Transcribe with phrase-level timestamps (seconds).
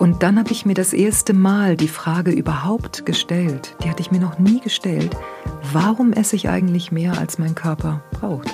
[0.00, 4.10] Und dann habe ich mir das erste Mal die Frage überhaupt gestellt, die hatte ich
[4.10, 5.14] mir noch nie gestellt,
[5.74, 8.48] warum esse ich eigentlich mehr, als mein Körper braucht?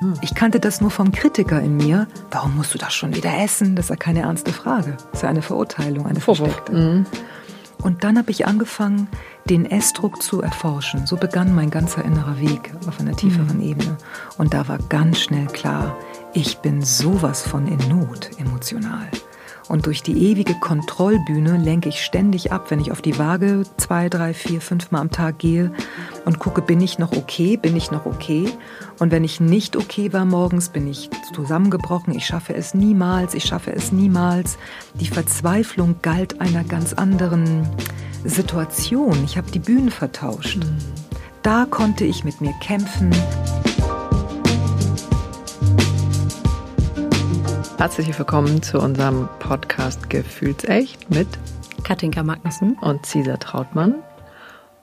[0.00, 0.12] Hm.
[0.20, 2.06] Ich kannte das nur vom Kritiker in mir.
[2.30, 3.76] Warum musst du das schon wieder essen?
[3.76, 4.98] Das ist ja keine ernste Frage.
[4.98, 6.72] Das ist ja eine Verurteilung, eine versteckte.
[6.72, 7.06] Mhm.
[7.82, 9.08] Und dann habe ich angefangen,
[9.48, 11.06] den Essdruck zu erforschen.
[11.06, 13.62] So begann mein ganzer innerer Weg auf einer tieferen mhm.
[13.62, 13.96] Ebene.
[14.36, 15.96] Und da war ganz schnell klar,
[16.34, 19.08] ich bin sowas von in Not emotional.
[19.68, 24.08] Und durch die ewige Kontrollbühne lenke ich ständig ab, wenn ich auf die Waage zwei,
[24.08, 25.72] drei, vier, fünf Mal am Tag gehe
[26.24, 28.48] und gucke, bin ich noch okay, bin ich noch okay.
[28.98, 33.44] Und wenn ich nicht okay war morgens, bin ich zusammengebrochen, ich schaffe es niemals, ich
[33.44, 34.58] schaffe es niemals.
[34.94, 37.68] Die Verzweiflung galt einer ganz anderen
[38.24, 39.22] Situation.
[39.24, 40.56] Ich habe die Bühne vertauscht.
[40.56, 40.78] Mhm.
[41.42, 43.10] Da konnte ich mit mir kämpfen.
[47.78, 51.28] Herzlich willkommen zu unserem Podcast Gefühlsecht mit
[51.84, 53.94] Katinka Magnussen und Cesar Trautmann.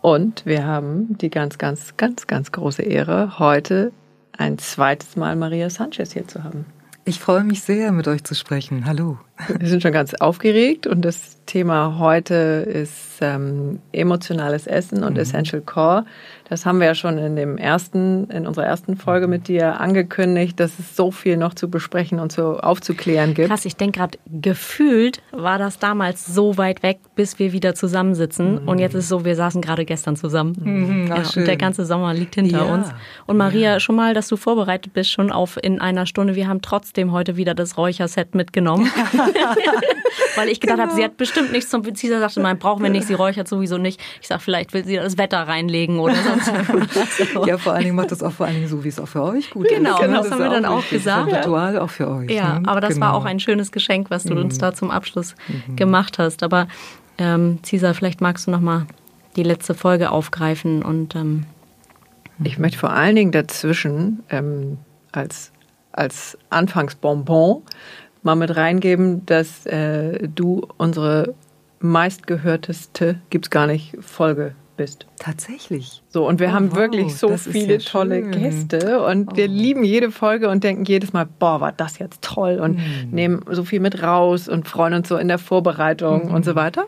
[0.02, 3.92] Und wir haben die ganz, ganz, ganz, ganz große Ehre, heute
[4.38, 6.66] ein zweites Mal Maria Sanchez hier zu haben.
[7.04, 8.86] Ich freue mich sehr, mit euch zu sprechen.
[8.86, 9.18] Hallo.
[9.60, 15.20] Wir sind schon ganz aufgeregt und das Thema heute ist ähm, emotionales Essen und mhm.
[15.20, 16.06] Essential Core.
[16.48, 20.60] Das haben wir ja schon in dem ersten, in unserer ersten Folge mit dir angekündigt,
[20.60, 23.50] dass es so viel noch zu besprechen und so aufzuklären gibt.
[23.50, 28.62] Krass, ich denke gerade, gefühlt war das damals so weit weg, bis wir wieder zusammensitzen.
[28.62, 28.68] Mhm.
[28.68, 30.56] Und jetzt ist es so, wir saßen gerade gestern zusammen.
[30.60, 32.74] Mhm, ja, und der ganze Sommer liegt hinter ja.
[32.74, 32.90] uns.
[33.26, 33.80] Und Maria, ja.
[33.80, 36.36] schon mal, dass du vorbereitet bist, schon auf in einer Stunde.
[36.36, 38.90] Wir haben trotzdem heute wieder das Räucherset mitgenommen.
[40.36, 40.90] Weil ich gedacht genau.
[40.90, 43.78] habe, sie hat bestimmt nichts zum Präziser, sagte man, brauchen wir nicht, sie räuchert sowieso
[43.78, 44.02] nicht.
[44.22, 47.48] Ich sage, vielleicht will sie das Wetter reinlegen oder sonst was.
[47.48, 49.24] Ja, vor allen Dingen macht das auch vor allen Dingen so, wie es auch für
[49.24, 50.02] euch gut genau, ist.
[50.02, 51.28] Genau, das, das haben wir dann auch gesagt.
[51.28, 52.32] Das ist ein Ritual auch für euch.
[52.32, 52.68] Ja, ne?
[52.68, 53.08] aber das genau.
[53.08, 54.42] war auch ein schönes Geschenk, was du mhm.
[54.42, 55.76] uns da zum Abschluss mhm.
[55.76, 56.44] gemacht hast.
[56.44, 56.68] Aber
[57.18, 58.88] ähm, Cesar, vielleicht magst du noch mal
[59.36, 61.46] die letzte Folge aufgreifen und ähm,
[62.44, 64.78] ich möchte vor allen Dingen dazwischen ähm,
[65.12, 65.52] als
[65.96, 67.64] als Anfangsbonbon
[68.26, 71.36] mal mit reingeben, dass äh, du unsere
[71.80, 75.06] meistgehörteste, gibt's gar nicht, Folge bist.
[75.20, 76.02] Tatsächlich.
[76.10, 78.32] So, und wir oh, haben wirklich so viele tolle schön.
[78.32, 79.36] Gäste und oh.
[79.36, 83.12] wir lieben jede Folge und denken jedes Mal, boah, war das jetzt toll und mm.
[83.12, 86.34] nehmen so viel mit raus und freuen uns so in der Vorbereitung mm.
[86.34, 86.88] und so weiter.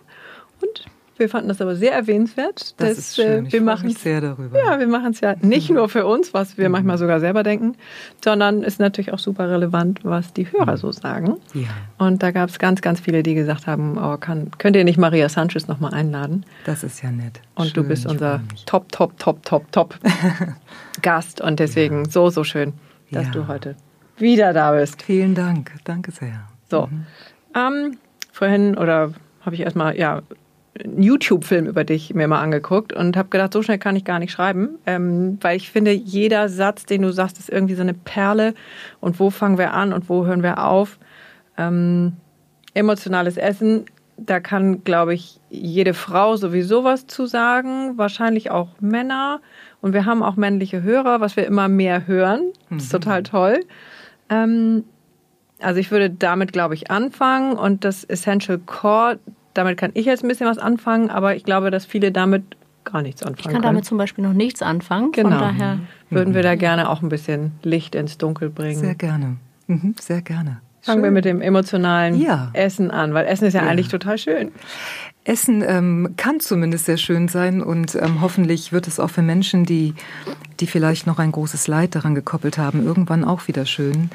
[0.62, 0.86] Und
[1.20, 2.80] wir fanden das aber sehr erwähnenswert.
[2.80, 3.46] Das dass, ist schön.
[3.46, 4.58] Ich wir machen mich sehr darüber.
[4.58, 7.76] Ja, wir machen es ja nicht nur für uns, was wir manchmal sogar selber denken,
[8.24, 11.38] sondern ist natürlich auch super relevant, was die Hörer so sagen.
[11.54, 11.68] Ja.
[11.98, 14.98] Und da gab es ganz, ganz viele, die gesagt haben, oh, kann, könnt ihr nicht
[14.98, 16.46] Maria Sanchez nochmal einladen?
[16.66, 17.42] Das ist ja nett.
[17.56, 19.96] Und schön, du bist unser top, top, top, top, top
[21.02, 21.42] Gast.
[21.42, 22.12] Und deswegen ja.
[22.12, 22.74] so, so schön,
[23.12, 23.32] dass ja.
[23.32, 23.76] du heute
[24.18, 25.02] wieder da bist.
[25.02, 25.72] Vielen Dank.
[25.84, 26.48] Danke sehr.
[26.70, 26.88] So.
[26.88, 27.06] Mhm.
[27.56, 27.98] Ähm,
[28.32, 30.22] vorhin oder habe ich erstmal, ja,
[30.84, 34.20] einen YouTube-Film über dich mir mal angeguckt und habe gedacht, so schnell kann ich gar
[34.20, 37.94] nicht schreiben, ähm, weil ich finde, jeder Satz, den du sagst, ist irgendwie so eine
[37.94, 38.54] Perle.
[39.00, 40.98] Und wo fangen wir an und wo hören wir auf?
[41.58, 42.14] Ähm,
[42.74, 43.86] emotionales Essen,
[44.18, 49.42] da kann, glaube ich, jede Frau sowieso was zu sagen, wahrscheinlich auch Männer.
[49.80, 52.52] Und wir haben auch männliche Hörer, was wir immer mehr hören.
[52.70, 53.00] Das ist mhm.
[53.00, 53.60] total toll.
[54.30, 54.84] Ähm,
[55.60, 57.54] also ich würde damit, glaube ich, anfangen.
[57.54, 59.20] Und das Essential Core,
[59.58, 62.44] damit kann ich jetzt ein bisschen was anfangen, aber ich glaube, dass viele damit
[62.84, 63.38] gar nichts anfangen.
[63.40, 63.64] Ich kann können.
[63.64, 65.12] damit zum Beispiel noch nichts anfangen.
[65.12, 65.30] Genau.
[65.30, 65.80] Von daher
[66.10, 68.80] würden wir da gerne auch ein bisschen Licht ins Dunkel bringen.
[68.80, 69.38] Sehr gerne.
[69.68, 70.62] Mhm, sehr gerne.
[70.82, 71.04] Fangen schön.
[71.04, 72.50] wir mit dem emotionalen ja.
[72.54, 73.70] Essen an, weil Essen ist ja, ja.
[73.70, 74.52] eigentlich total schön.
[75.26, 79.66] Essen ähm, kann zumindest sehr schön sein und ähm, hoffentlich wird es auch für Menschen,
[79.66, 79.94] die,
[80.62, 84.10] die vielleicht noch ein großes Leid daran gekoppelt haben, irgendwann auch wieder schön.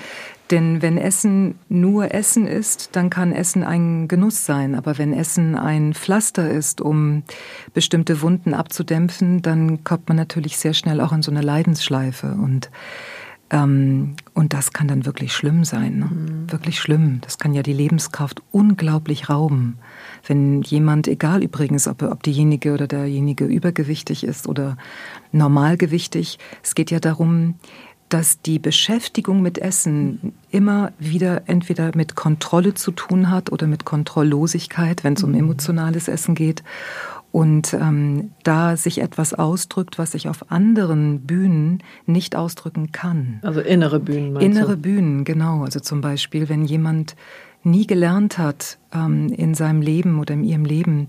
[0.50, 4.74] Denn wenn Essen nur Essen ist, dann kann Essen ein Genuss sein.
[4.74, 7.22] Aber wenn Essen ein Pflaster ist, um
[7.72, 12.26] bestimmte Wunden abzudämpfen, dann kommt man natürlich sehr schnell auch in so eine Leidensschleife.
[12.32, 12.70] Und,
[13.48, 15.98] ähm, und das kann dann wirklich schlimm sein.
[16.00, 16.10] Ne?
[16.12, 16.52] Mhm.
[16.52, 17.20] Wirklich schlimm.
[17.22, 19.78] Das kann ja die Lebenskraft unglaublich rauben.
[20.26, 24.76] Wenn jemand, egal übrigens, ob, ob diejenige oder derjenige übergewichtig ist oder
[25.30, 27.54] normalgewichtig, es geht ja darum,
[28.12, 33.86] dass die Beschäftigung mit Essen immer wieder entweder mit Kontrolle zu tun hat oder mit
[33.86, 35.38] Kontrolllosigkeit, wenn es um mhm.
[35.38, 36.62] emotionales Essen geht.
[37.30, 43.40] Und ähm, da sich etwas ausdrückt, was sich auf anderen Bühnen nicht ausdrücken kann.
[43.40, 44.36] Also innere Bühnen.
[44.36, 44.82] Innere du?
[44.82, 45.62] Bühnen, genau.
[45.62, 47.16] Also zum Beispiel, wenn jemand
[47.62, 51.08] nie gelernt hat ähm, in seinem Leben oder in ihrem Leben,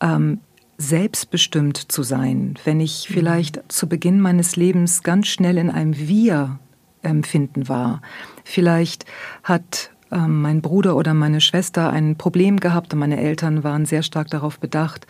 [0.00, 0.40] ähm,
[0.80, 6.58] selbstbestimmt zu sein, wenn ich vielleicht zu Beginn meines Lebens ganz schnell in einem Wir
[7.02, 8.00] empfinden war.
[8.44, 9.04] Vielleicht
[9.42, 14.02] hat ähm, mein Bruder oder meine Schwester ein Problem gehabt und meine Eltern waren sehr
[14.02, 15.06] stark darauf bedacht,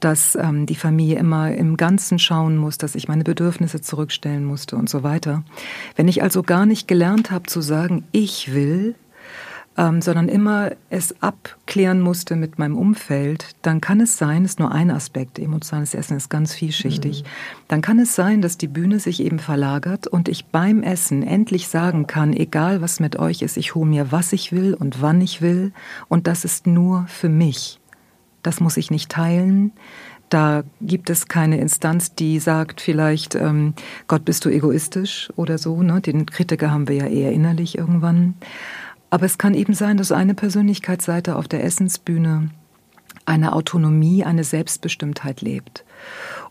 [0.00, 4.76] dass ähm, die Familie immer im Ganzen schauen muss, dass ich meine Bedürfnisse zurückstellen musste
[4.76, 5.44] und so weiter.
[5.96, 8.94] Wenn ich also gar nicht gelernt habe zu sagen, ich will,
[9.80, 14.72] ähm, sondern immer es abklären musste mit meinem Umfeld, dann kann es sein, ist nur
[14.72, 17.26] ein Aspekt, emotionales Essen ist ganz vielschichtig, mhm.
[17.68, 21.68] dann kann es sein, dass die Bühne sich eben verlagert und ich beim Essen endlich
[21.68, 25.22] sagen kann, egal was mit euch ist, ich hole mir, was ich will und wann
[25.22, 25.72] ich will
[26.08, 27.80] und das ist nur für mich.
[28.42, 29.72] Das muss ich nicht teilen.
[30.28, 33.74] Da gibt es keine Instanz, die sagt vielleicht, ähm,
[34.08, 35.82] Gott, bist du egoistisch oder so.
[35.82, 36.00] Ne?
[36.00, 38.34] Den Kritiker haben wir ja eher innerlich irgendwann.
[39.10, 42.50] Aber es kann eben sein, dass eine Persönlichkeitsseite auf der Essensbühne
[43.26, 45.84] eine Autonomie, eine Selbstbestimmtheit lebt.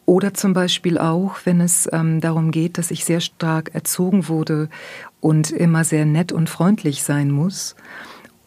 [0.05, 4.69] Oder zum Beispiel auch, wenn es ähm, darum geht, dass ich sehr stark erzogen wurde
[5.19, 7.75] und immer sehr nett und freundlich sein muss,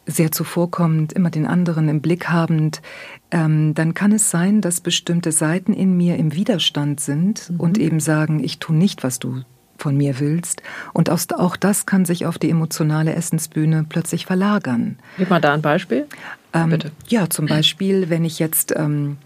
[0.06, 2.82] sehr zuvorkommend, immer den anderen im Blick habend,
[3.30, 7.60] ähm, dann kann es sein, dass bestimmte Seiten in mir im Widerstand sind mhm.
[7.60, 9.42] und eben sagen, ich tue nicht, was du
[9.82, 10.62] von mir willst.
[10.92, 14.98] Und auch das kann sich auf die emotionale Essensbühne plötzlich verlagern.
[15.18, 16.06] Gib mal da ein Beispiel.
[16.52, 16.92] Ähm, Bitte.
[17.08, 19.16] Ja, zum Beispiel, wenn ich jetzt ähm,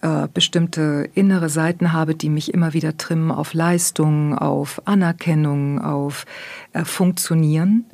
[0.00, 6.24] äh, bestimmte innere Seiten habe, die mich immer wieder trimmen auf Leistung, auf Anerkennung, auf
[6.72, 7.84] äh, Funktionieren.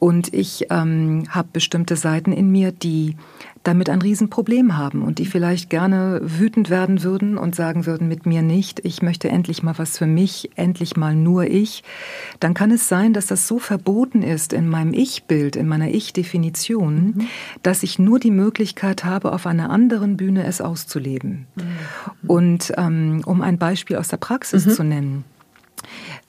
[0.00, 3.16] Und ich ähm, habe bestimmte Seiten in mir, die
[3.64, 8.26] damit ein Riesenproblem haben und die vielleicht gerne wütend werden würden und sagen würden, mit
[8.26, 11.82] mir nicht, ich möchte endlich mal was für mich, endlich mal nur ich,
[12.40, 16.94] dann kann es sein, dass das so verboten ist in meinem Ich-Bild, in meiner Ich-Definition,
[16.94, 17.26] mhm.
[17.62, 21.46] dass ich nur die Möglichkeit habe, auf einer anderen Bühne es auszuleben.
[21.56, 21.62] Mhm.
[22.28, 24.70] Und ähm, um ein Beispiel aus der Praxis mhm.
[24.70, 25.24] zu nennen,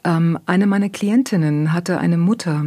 [0.05, 2.63] eine meiner Klientinnen hatte eine Mutter,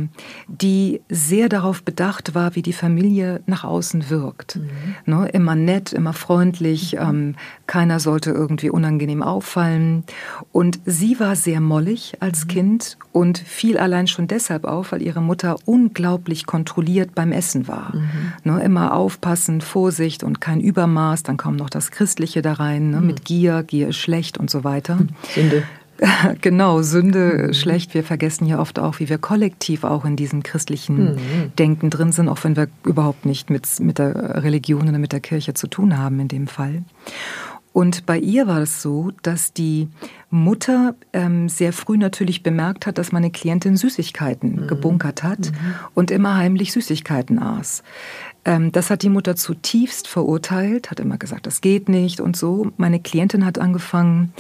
[0.48, 4.56] die sehr darauf bedacht war, wie die Familie nach außen wirkt.
[4.56, 4.68] Mhm.
[5.06, 7.00] Ne, immer nett, immer freundlich, mhm.
[7.00, 7.34] ähm,
[7.68, 10.02] keiner sollte irgendwie unangenehm auffallen.
[10.50, 12.48] Und sie war sehr mollig als mhm.
[12.48, 17.94] Kind und fiel allein schon deshalb auf, weil ihre Mutter unglaublich kontrolliert beim Essen war.
[17.94, 18.32] Mhm.
[18.52, 23.00] Ne, immer aufpassen, Vorsicht und kein Übermaß, dann kam noch das Christliche da rein, ne,
[23.00, 23.24] mit mhm.
[23.24, 24.98] Gier, Gier ist schlecht und so weiter.
[25.34, 25.62] Sünde.
[26.40, 27.54] Genau, Sünde mhm.
[27.54, 27.94] schlecht.
[27.94, 31.52] Wir vergessen ja oft auch, wie wir kollektiv auch in diesem christlichen mhm.
[31.58, 35.20] Denken drin sind, auch wenn wir überhaupt nicht mit, mit der Religion oder mit der
[35.20, 36.82] Kirche zu tun haben in dem Fall.
[37.72, 39.88] Und bei ihr war es so, dass die
[40.30, 44.66] Mutter ähm, sehr früh natürlich bemerkt hat, dass meine Klientin Süßigkeiten mhm.
[44.66, 45.74] gebunkert hat mhm.
[45.94, 47.84] und immer heimlich Süßigkeiten aß.
[48.44, 52.72] Ähm, das hat die Mutter zutiefst verurteilt, hat immer gesagt, das geht nicht und so.
[52.78, 54.32] Meine Klientin hat angefangen,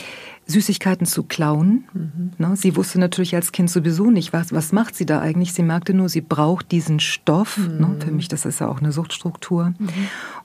[0.48, 1.84] Süßigkeiten zu klauen.
[1.92, 2.32] Mhm.
[2.38, 5.52] Ne, sie wusste natürlich als Kind sowieso nicht, was, was macht sie da eigentlich.
[5.52, 7.58] Sie merkte nur, sie braucht diesen Stoff.
[7.58, 8.00] Ne, mhm.
[8.00, 9.74] Für mich, das ist ja auch eine Suchtstruktur.
[9.78, 9.88] Mhm.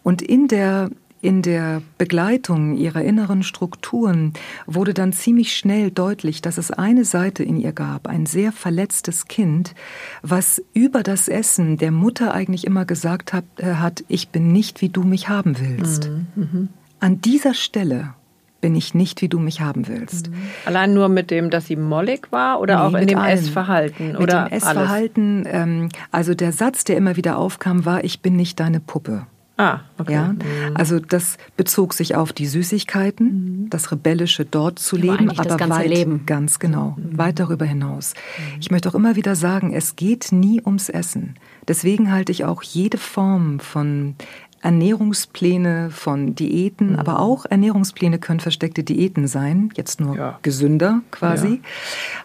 [0.03, 0.91] Und in der
[1.21, 4.33] in der Begleitung ihrer inneren Strukturen
[4.65, 9.29] wurde dann ziemlich schnell deutlich, dass es eine Seite in ihr gab, ein sehr verletztes
[9.29, 9.73] Kind,
[10.21, 14.81] was über das Essen der Mutter eigentlich immer gesagt hat, äh, hat ich bin nicht,
[14.81, 16.09] wie du mich haben willst.
[16.09, 16.27] Mhm.
[16.35, 16.69] Mhm.
[16.99, 18.15] An dieser Stelle
[18.63, 20.29] bin ich nicht, wie du mich haben willst.
[20.29, 20.35] Mhm.
[20.65, 23.37] Allein nur mit dem, dass sie mollig war oder nee, auch in dem allem.
[23.37, 24.13] Essverhalten?
[24.17, 28.61] Mit dem Essverhalten, ähm, also der Satz, der immer wieder aufkam, war, ich bin nicht
[28.61, 29.27] deine Puppe.
[29.57, 30.13] Ah, okay.
[30.13, 30.39] Ja, mhm.
[30.75, 33.25] also das bezog sich auf die Süßigkeiten,
[33.65, 33.69] mhm.
[33.69, 36.25] das Rebellische dort zu aber leben, aber weit, Leben.
[36.25, 37.17] ganz genau, mhm.
[37.17, 38.13] weit darüber hinaus.
[38.13, 38.59] Mhm.
[38.61, 41.35] Ich möchte auch immer wieder sagen, es geht nie ums Essen.
[41.67, 44.15] Deswegen halte ich auch jede Form von
[44.63, 46.95] Ernährungspläne von Diäten, mhm.
[46.99, 50.39] aber auch Ernährungspläne können versteckte Diäten sein, jetzt nur ja.
[50.41, 51.59] gesünder quasi, ja.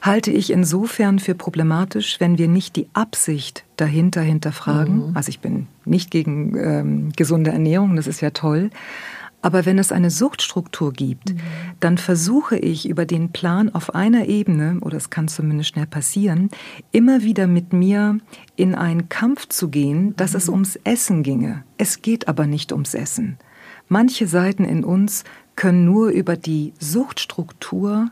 [0.03, 5.09] halte ich insofern für problematisch, wenn wir nicht die Absicht dahinter hinterfragen.
[5.11, 5.17] Mhm.
[5.17, 8.71] Also ich bin nicht gegen ähm, gesunde Ernährung, das ist ja toll,
[9.41, 11.41] aber wenn es eine Suchtstruktur gibt, mhm.
[11.81, 16.51] dann versuche ich über den Plan auf einer Ebene, oder es kann zumindest schnell passieren,
[16.91, 18.19] immer wieder mit mir
[18.57, 20.37] in einen Kampf zu gehen, dass mhm.
[20.37, 21.65] es ums Essen ginge.
[21.77, 23.39] Es geht aber nicht ums Essen.
[23.89, 25.25] Manche Seiten in uns
[25.57, 28.11] können nur über die Suchtstruktur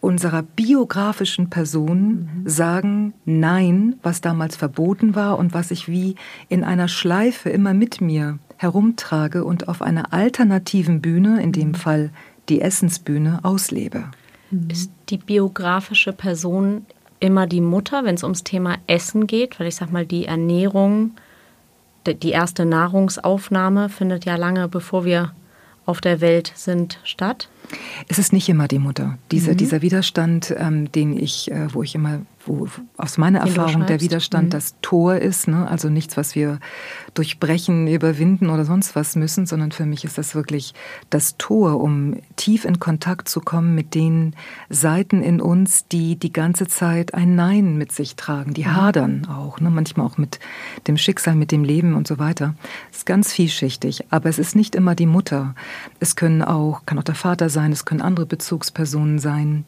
[0.00, 2.48] unserer biografischen Person mhm.
[2.48, 6.14] sagen Nein, was damals verboten war und was ich wie
[6.48, 11.74] in einer Schleife immer mit mir herumtrage und auf einer alternativen Bühne, in dem.
[11.74, 12.10] Fall
[12.50, 14.10] die Essensbühne, auslebe.
[14.50, 14.68] Mhm.
[14.68, 16.84] Ist die biografische Person
[17.20, 19.58] immer die Mutter, wenn es ums Thema Essen geht?
[19.58, 21.12] Weil ich sag mal, die Ernährung,
[22.06, 25.32] die erste Nahrungsaufnahme findet ja lange bevor wir
[25.86, 27.48] auf der Welt sind statt.
[28.08, 29.18] Es ist nicht immer die Mutter.
[29.30, 29.56] Diese, mhm.
[29.56, 34.46] Dieser Widerstand, ähm, den ich, äh, wo ich immer wo aus meiner Erfahrung der Widerstand
[34.46, 34.50] mhm.
[34.50, 35.68] das Tor ist, ne?
[35.68, 36.58] also nichts, was wir
[37.14, 40.74] durchbrechen, überwinden oder sonst was müssen, sondern für mich ist das wirklich
[41.10, 44.34] das Tor, um tief in Kontakt zu kommen mit den
[44.70, 48.76] Seiten in uns, die die ganze Zeit ein Nein mit sich tragen, die mhm.
[48.76, 49.70] hadern auch, ne?
[49.70, 50.40] manchmal auch mit
[50.86, 52.54] dem Schicksal, mit dem Leben und so weiter.
[52.90, 55.54] Es ist ganz vielschichtig, aber es ist nicht immer die Mutter.
[55.98, 59.64] Es können auch, kann auch der Vater sein, es können andere Bezugspersonen sein.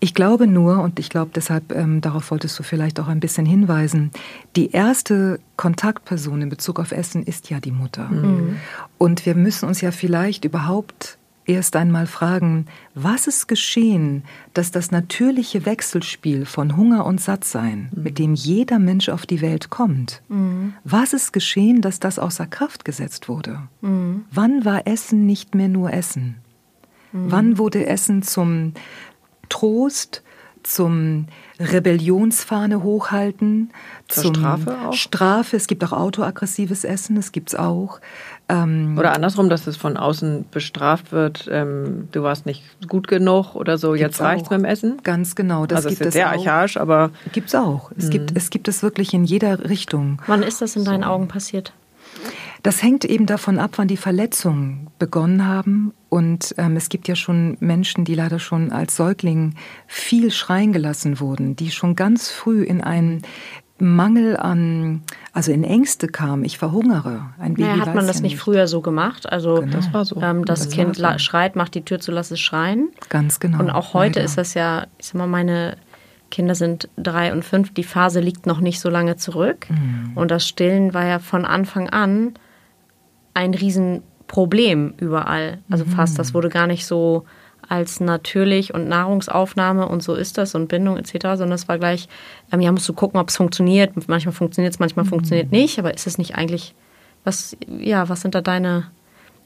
[0.00, 3.46] Ich glaube nur, und ich glaube deshalb, ähm, darauf wolltest du vielleicht auch ein bisschen
[3.46, 4.10] hinweisen,
[4.56, 8.08] die erste Kontaktperson in Bezug auf Essen ist ja die Mutter.
[8.08, 8.56] Mhm.
[8.98, 14.24] Und wir müssen uns ja vielleicht überhaupt erst einmal fragen, was ist geschehen,
[14.54, 18.02] dass das natürliche Wechselspiel von Hunger und Sattsein, mhm.
[18.02, 20.74] mit dem jeder Mensch auf die Welt kommt, mhm.
[20.84, 23.62] was ist geschehen, dass das außer Kraft gesetzt wurde?
[23.80, 24.24] Mhm.
[24.30, 26.36] Wann war Essen nicht mehr nur Essen?
[27.12, 27.30] Mhm.
[27.30, 28.72] Wann wurde Essen zum
[29.48, 30.22] Trost,
[30.62, 31.26] zum
[31.58, 33.70] Rebellionsfahne hochhalten,
[34.08, 34.92] Zur zum Strafe auch?
[34.92, 35.56] Strafe.
[35.56, 38.00] Es gibt auch autoaggressives Essen, das gibt es auch.
[38.48, 43.54] Ähm, oder andersrum, dass es von außen bestraft wird, ähm, du warst nicht gut genug
[43.54, 44.98] oder so, jetzt reicht es mit dem Essen.
[45.02, 45.66] Ganz genau.
[45.66, 46.32] Das also gibt es ist sehr auch.
[46.32, 47.10] archaisch, aber...
[47.32, 47.90] Gibt es auch.
[47.96, 48.10] Es, mhm.
[48.10, 50.20] gibt, es gibt es wirklich in jeder Richtung.
[50.26, 51.08] Wann ist das in deinen so.
[51.08, 51.72] Augen passiert?
[52.62, 55.92] Das hängt eben davon ab, wann die Verletzungen begonnen haben.
[56.08, 59.54] Und ähm, es gibt ja schon Menschen, die leider schon als Säugling
[59.88, 63.22] viel schreien gelassen wurden, die schon ganz früh in einen
[63.78, 65.02] Mangel an,
[65.32, 67.30] also in Ängste kam, ich verhungere.
[67.38, 69.30] Ein Baby naja, hat man das ja nicht früher so gemacht?
[69.30, 69.72] Also genau.
[69.72, 70.22] das, war so.
[70.22, 71.18] Ähm, das, das Kind so.
[71.18, 72.90] schreit, macht die Tür zu, lass es schreien.
[73.08, 73.58] Ganz genau.
[73.58, 74.24] Und auch heute leider.
[74.24, 75.78] ist das ja, ich sag mal, meine
[76.30, 79.66] Kinder sind drei und fünf, die Phase liegt noch nicht so lange zurück.
[79.68, 80.12] Mhm.
[80.14, 82.34] Und das Stillen war ja von Anfang an
[83.34, 85.58] ein Riesenproblem überall.
[85.70, 85.90] Also mhm.
[85.90, 87.24] fast, das wurde gar nicht so
[87.68, 92.08] als natürlich und Nahrungsaufnahme und so ist das und Bindung etc., sondern das war gleich,
[92.50, 93.92] ähm, ja, musst du gucken, ob es funktioniert.
[94.08, 95.10] Manchmal funktioniert es, manchmal mhm.
[95.10, 96.74] funktioniert nicht, aber ist es nicht eigentlich,
[97.24, 98.90] was, ja, was sind da deine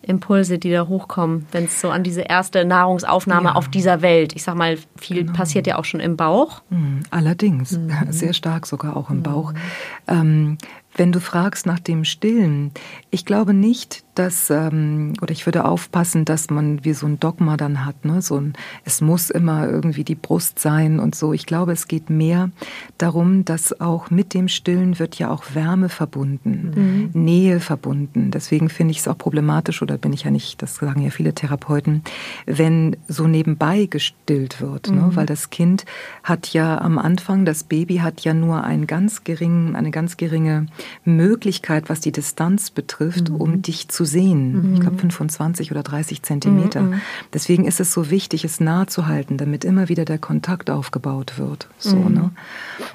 [0.02, 3.54] Impulse, die da hochkommen, wenn es so an diese erste Nahrungsaufnahme ja.
[3.54, 5.32] auf dieser Welt, ich sag mal, viel genau.
[5.32, 6.62] passiert ja auch schon im Bauch.
[6.70, 7.00] Mhm.
[7.10, 7.90] Allerdings, mhm.
[8.10, 9.52] sehr stark sogar auch im Bauch.
[9.52, 9.58] Mhm.
[10.08, 10.58] Ähm,
[10.96, 12.72] wenn du fragst nach dem Stillen,
[13.10, 17.56] ich glaube nicht, dass, ähm, oder ich würde aufpassen, dass man wie so ein Dogma
[17.56, 18.22] dann hat, ne?
[18.22, 18.54] so ein,
[18.84, 21.32] es muss immer irgendwie die Brust sein und so.
[21.32, 22.50] Ich glaube, es geht mehr
[22.98, 27.22] darum, dass auch mit dem Stillen wird ja auch Wärme verbunden, mhm.
[27.22, 28.30] Nähe verbunden.
[28.30, 31.34] Deswegen finde ich es auch problematisch, oder bin ich ja nicht, das sagen ja viele
[31.34, 32.02] Therapeuten,
[32.46, 34.96] wenn so nebenbei gestillt wird, ne?
[34.96, 35.08] mhm.
[35.08, 35.16] ne?
[35.16, 35.84] weil das Kind
[36.22, 40.66] hat ja am Anfang, das Baby hat ja nur einen ganz geringen, eine ganz geringe
[41.04, 43.36] Möglichkeit, was die Distanz betrifft, mhm.
[43.36, 44.70] um dich zu sehen.
[44.70, 44.74] Mhm.
[44.74, 46.82] Ich glaube 25 oder 30 Zentimeter.
[46.82, 47.00] Mhm.
[47.32, 51.38] Deswegen ist es so wichtig, es nah zu halten, damit immer wieder der Kontakt aufgebaut
[51.38, 51.68] wird.
[51.78, 52.14] So, mhm.
[52.14, 52.30] ne?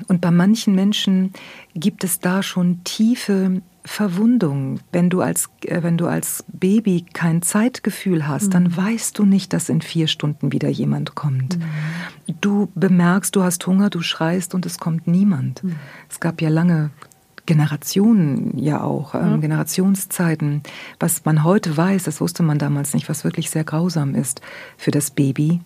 [0.08, 1.34] Und bei manchen Menschen
[1.76, 4.80] gibt es da schon tiefe Verwundung.
[4.92, 8.52] Wenn du als, äh, wenn du als Baby kein Zeitgefühl hast, mhm.
[8.52, 11.58] dann weißt du nicht, dass in vier Stunden wieder jemand kommt.
[11.58, 11.64] Mhm.
[12.40, 15.64] Du bemerkst, du hast Hunger, du schreist und es kommt niemand.
[15.64, 15.76] Mhm.
[16.10, 16.92] Es gab ja lange
[17.52, 19.38] Generationen ja auch, ähm, ja.
[19.38, 20.64] Generationszeiten.
[21.02, 24.40] Was man heute weiß, das wusste man damals nicht, was wirklich sehr grausam ist
[24.78, 25.60] für das Baby.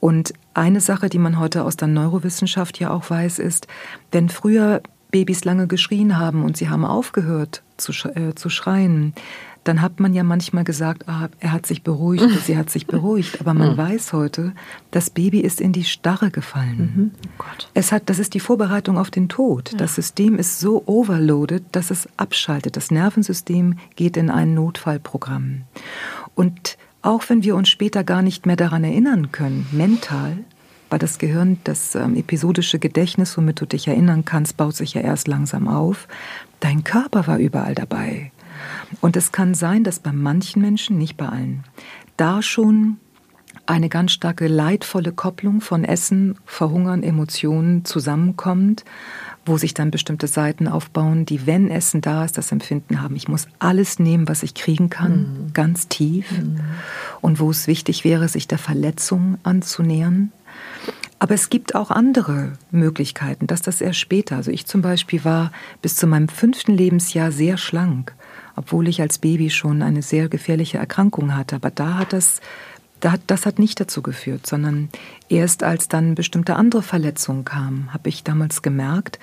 [0.00, 3.68] Und eine Sache, die man heute aus der Neurowissenschaft ja auch weiß, ist,
[4.10, 4.82] wenn früher
[5.12, 9.14] Babys lange geschrien haben und sie haben aufgehört zu, äh, zu schreien,
[9.64, 13.40] dann hat man ja manchmal gesagt, ah, er hat sich beruhigt, sie hat sich beruhigt.
[13.40, 13.76] Aber man mhm.
[13.76, 14.52] weiß heute,
[14.90, 16.92] das Baby ist in die Starre gefallen.
[16.94, 17.10] Mhm.
[17.38, 19.72] Oh es hat, das ist die Vorbereitung auf den Tod.
[19.72, 19.78] Ja.
[19.78, 22.76] Das System ist so overloaded, dass es abschaltet.
[22.76, 25.62] Das Nervensystem geht in ein Notfallprogramm.
[26.34, 30.38] Und auch wenn wir uns später gar nicht mehr daran erinnern können, mental,
[30.90, 35.00] weil das Gehirn, das ähm, episodische Gedächtnis, womit du dich erinnern kannst, baut sich ja
[35.00, 36.08] erst langsam auf.
[36.58, 38.32] Dein Körper war überall dabei.
[39.00, 41.64] Und es kann sein, dass bei manchen Menschen, nicht bei allen,
[42.16, 42.98] da schon
[43.66, 48.84] eine ganz starke leidvolle Kopplung von Essen, Verhungern, Emotionen zusammenkommt,
[49.46, 53.28] wo sich dann bestimmte Seiten aufbauen, die, wenn Essen da ist, das Empfinden haben, ich
[53.28, 55.52] muss alles nehmen, was ich kriegen kann, mhm.
[55.52, 56.30] ganz tief.
[56.32, 56.60] Mhm.
[57.20, 60.32] Und wo es wichtig wäre, sich der Verletzung anzunähern.
[61.18, 64.36] Aber es gibt auch andere Möglichkeiten, dass das erst später.
[64.36, 68.14] Also ich zum Beispiel war bis zu meinem fünften Lebensjahr sehr schlank
[68.60, 71.56] obwohl ich als Baby schon eine sehr gefährliche Erkrankung hatte.
[71.56, 72.42] Aber da hat das,
[73.26, 74.90] das hat nicht dazu geführt, sondern
[75.30, 79.18] erst als dann bestimmte andere Verletzungen kamen, habe ich damals gemerkt,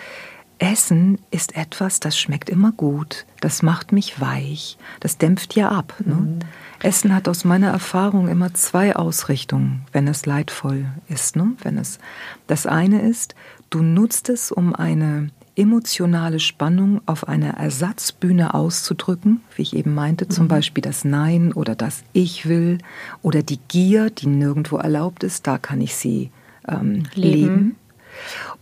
[0.58, 5.94] Essen ist etwas, das schmeckt immer gut, das macht mich weich, das dämpft ja ab.
[6.03, 6.15] Ne?
[6.15, 6.39] Mhm.
[6.82, 11.36] Essen hat aus meiner Erfahrung immer zwei Ausrichtungen, wenn es leidvoll ist.
[11.36, 11.51] Ne?
[11.62, 12.00] Wenn es
[12.48, 13.36] das eine ist,
[13.70, 20.27] du nutzt es, um eine emotionale Spannung auf einer Ersatzbühne auszudrücken, wie ich eben meinte,
[20.27, 20.49] zum mhm.
[20.49, 22.77] Beispiel das Nein oder das Ich will
[23.21, 26.29] oder die Gier, die nirgendwo erlaubt ist, da kann ich sie
[26.67, 27.41] ähm, leben.
[27.41, 27.75] leben.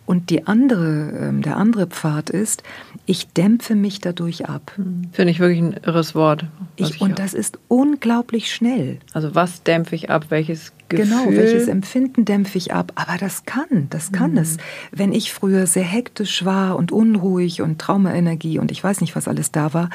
[0.05, 2.63] Und die andere, ähm, der andere Pfad ist,
[3.05, 4.73] ich dämpfe mich dadurch ab.
[4.75, 5.09] Hm.
[5.11, 6.45] Finde ich wirklich ein irres Wort.
[6.75, 8.99] Ich, und das ist unglaublich schnell.
[9.13, 10.25] Also was dämpfe ich ab?
[10.29, 11.05] Welches Gefühl?
[11.05, 12.91] Genau, welches Empfinden dämpfe ich ab?
[12.95, 14.37] Aber das kann, das kann mhm.
[14.37, 14.57] es.
[14.91, 19.27] Wenn ich früher sehr hektisch war und unruhig und Traumaenergie und ich weiß nicht, was
[19.27, 19.89] alles da war,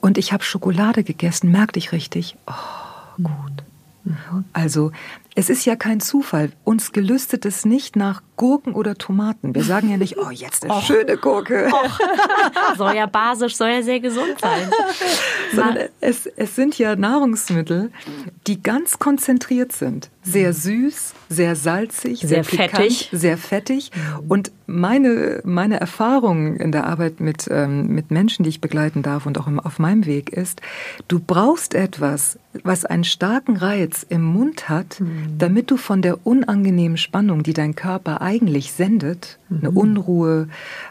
[0.00, 3.64] und ich habe Schokolade gegessen, merkte ich richtig, oh, gut.
[4.04, 4.44] Mhm.
[4.52, 4.92] Also
[5.36, 6.52] es ist ja kein Zufall.
[6.62, 9.54] Uns gelüstet es nicht nach Gurken oder Tomaten.
[9.54, 10.82] Wir sagen ja nicht, oh, jetzt eine Och.
[10.82, 11.68] schöne Gurke.
[11.72, 12.00] Och.
[12.76, 14.70] soll ja basisch, soll ja sehr gesund sein.
[15.54, 17.90] Sondern es, es sind ja Nahrungsmittel,
[18.46, 20.10] die ganz konzentriert sind.
[20.22, 23.08] Sehr süß, sehr salzig, sehr, sehr pikant, fettig.
[23.12, 23.90] Sehr fettig.
[24.28, 29.26] Und meine, meine Erfahrung in der Arbeit mit, ähm, mit Menschen, die ich begleiten darf
[29.26, 30.60] und auch im, auf meinem Weg ist,
[31.08, 35.23] du brauchst etwas, was einen starken Reiz im Mund hat, mhm.
[35.38, 39.58] Damit du von der unangenehmen Spannung, die dein Körper eigentlich sendet, mhm.
[39.58, 40.48] eine Unruhe,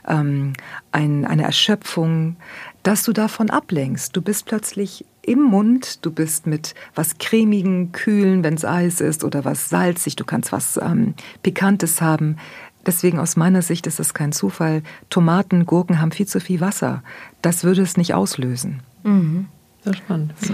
[0.07, 0.53] ähm,
[0.91, 2.35] ein, eine Erschöpfung,
[2.83, 4.15] dass du davon ablenkst.
[4.15, 9.23] Du bist plötzlich im Mund, du bist mit was cremigen, kühlen, wenn es Eis ist,
[9.23, 12.37] oder was salzig, du kannst was ähm, Pikantes haben.
[12.85, 14.83] Deswegen aus meiner Sicht ist das kein Zufall.
[15.09, 17.01] Tomaten, Gurken haben viel zu viel Wasser.
[17.41, 18.81] Das würde es nicht auslösen.
[19.03, 19.47] Mhm.
[19.83, 20.33] Sehr spannend.
[20.39, 20.53] So.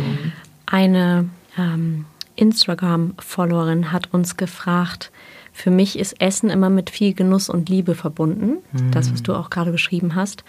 [0.68, 2.06] Eine ähm,
[2.40, 5.12] Instagram-Followerin hat uns gefragt,
[5.54, 8.92] für mich ist Essen immer mit viel Genuss und Liebe verbunden, mhm.
[8.92, 10.44] das, was du auch gerade beschrieben hast.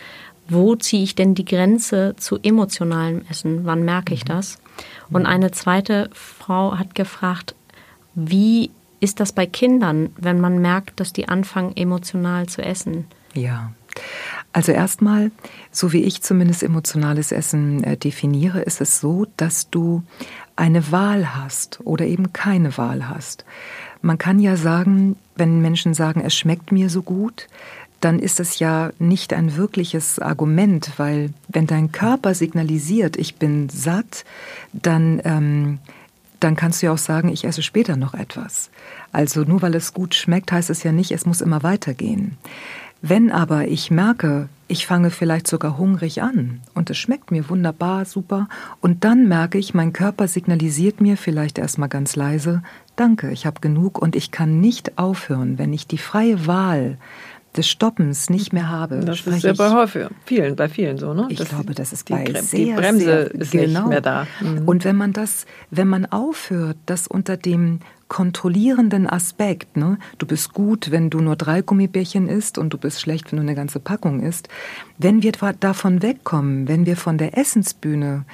[0.48, 3.64] Wo ziehe ich denn die Grenze zu emotionalem Essen?
[3.64, 4.28] Wann merke ich mhm.
[4.28, 4.58] das?
[5.10, 7.54] Und eine zweite Frau hat gefragt,
[8.14, 8.70] wie
[9.00, 13.06] ist das bei Kindern, wenn man merkt, dass die anfangen, emotional zu essen?
[13.34, 13.72] Ja.
[14.52, 15.30] Also erstmal,
[15.70, 20.02] so wie ich zumindest emotionales Essen äh, definiere, ist es so, dass du
[20.60, 23.44] eine Wahl hast oder eben keine Wahl hast.
[24.02, 27.48] Man kann ja sagen, wenn Menschen sagen, es schmeckt mir so gut,
[28.00, 33.68] dann ist es ja nicht ein wirkliches Argument, weil wenn dein Körper signalisiert, ich bin
[33.70, 34.24] satt,
[34.72, 35.78] dann, ähm,
[36.40, 38.70] dann kannst du ja auch sagen, ich esse später noch etwas.
[39.12, 42.36] Also nur weil es gut schmeckt, heißt es ja nicht, es muss immer weitergehen.
[43.02, 48.04] Wenn aber ich merke, ich fange vielleicht sogar hungrig an und es schmeckt mir wunderbar,
[48.04, 48.46] super,
[48.82, 52.62] und dann merke ich, mein Körper signalisiert mir vielleicht erstmal ganz leise,
[52.96, 56.98] danke, ich habe genug und ich kann nicht aufhören, wenn ich die freie Wahl
[57.56, 59.00] des Stoppens nicht mehr habe.
[59.00, 61.26] Das ist ja bei häufig, vielen, bei vielen so, ne?
[61.30, 63.80] Ich das glaube, das ist die, bei sehr, die Bremse sehr, ist genau.
[63.80, 64.26] nicht mehr da.
[64.40, 64.68] Mhm.
[64.68, 69.98] Und wenn man das, wenn man aufhört, das unter dem kontrollierenden Aspekt, ne?
[70.18, 73.42] Du bist gut, wenn du nur drei Gummibärchen isst und du bist schlecht, wenn du
[73.42, 74.48] eine ganze Packung isst.
[74.98, 78.24] Wenn wir davon wegkommen, wenn wir von der Essensbühne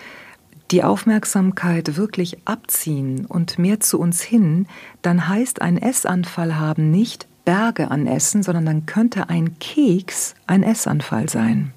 [0.71, 4.67] die Aufmerksamkeit wirklich abziehen und mehr zu uns hin,
[5.01, 10.63] dann heißt ein Essanfall haben nicht, Berge an Essen, sondern dann könnte ein Keks ein
[10.63, 11.73] Essanfall sein.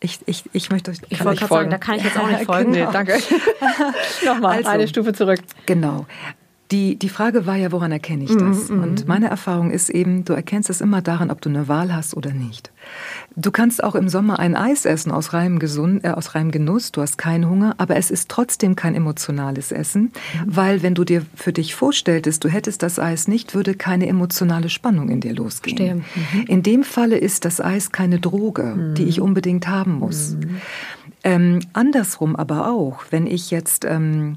[0.00, 0.98] Ich, ich, ich möchte euch.
[1.08, 2.72] Ich wollte gerade sagen, da kann ich jetzt auch nicht folgen.
[2.72, 3.18] nee, danke.
[4.26, 5.40] Nochmal also, eine Stufe zurück.
[5.64, 6.04] Genau.
[6.74, 8.68] Die, die Frage war ja, woran erkenne ich das?
[8.68, 8.82] -hmm.
[8.82, 12.16] Und meine Erfahrung ist eben, du erkennst es immer daran, ob du eine Wahl hast
[12.16, 12.72] oder nicht.
[13.36, 16.90] Du kannst auch im Sommer ein Eis essen aus reinem, Gesund, äh, aus reinem Genuss,
[16.90, 20.10] du hast keinen Hunger, aber es ist trotzdem kein emotionales Essen, mhm.
[20.46, 24.68] weil wenn du dir für dich vorstelltest, du hättest das Eis nicht, würde keine emotionale
[24.68, 25.98] Spannung in dir losgehen.
[26.32, 26.44] Mhm.
[26.48, 28.94] In dem Falle ist das Eis keine Droge, mhm.
[28.96, 30.32] die ich unbedingt haben muss.
[30.32, 30.60] Mhm.
[31.22, 34.36] Ähm, andersrum aber auch, wenn ich jetzt ähm,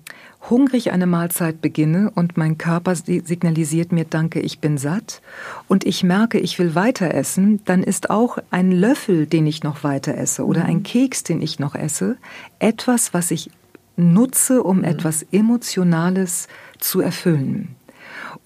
[0.50, 5.22] hungrig eine Mahlzeit beginne und mein Körper signalisiert mir, danke, ich bin satt
[5.68, 9.84] und ich merke, ich will weiter essen, dann ist auch ein Löffel, den ich noch
[9.84, 10.84] weiter esse oder ein mhm.
[10.84, 12.18] Keks, den ich noch esse,
[12.60, 13.50] etwas, was ich
[13.96, 14.84] nutze, um mhm.
[14.86, 16.48] etwas Emotionales
[16.80, 17.76] zu erfüllen.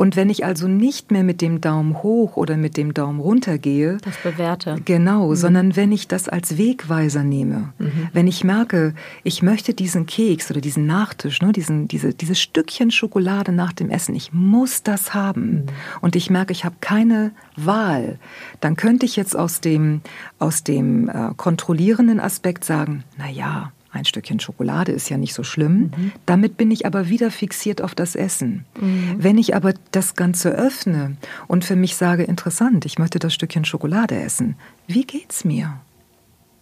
[0.02, 3.60] Und wenn ich also nicht mehr mit dem Daumen hoch oder mit dem Daumen runter
[3.60, 4.78] gehe, das bewerte.
[4.84, 5.36] Genau, mhm.
[5.36, 8.10] sondern wenn ich das als Wegweiser nehme, mhm.
[8.12, 12.90] wenn ich merke, ich möchte diesen Keks oder diesen Nachtisch, ne, diesen, diese, dieses Stückchen
[12.90, 15.66] Schokolade nach dem Essen, ich muss das haben mhm.
[16.02, 18.18] und ich merke, ich habe keine Wahl,
[18.60, 20.02] dann könnte ich jetzt aus dem,
[20.40, 25.44] aus dem äh, kontrollierenden Aspekt sagen, na ja, ein Stückchen Schokolade ist ja nicht so
[25.44, 25.92] schlimm.
[25.96, 26.12] Mhm.
[26.26, 28.66] Damit bin ich aber wieder fixiert auf das Essen.
[28.80, 29.16] Mhm.
[29.18, 33.66] Wenn ich aber das Ganze öffne und für mich sage, interessant, ich möchte das Stückchen
[33.66, 34.56] Schokolade essen,
[34.88, 35.82] wie geht's mir?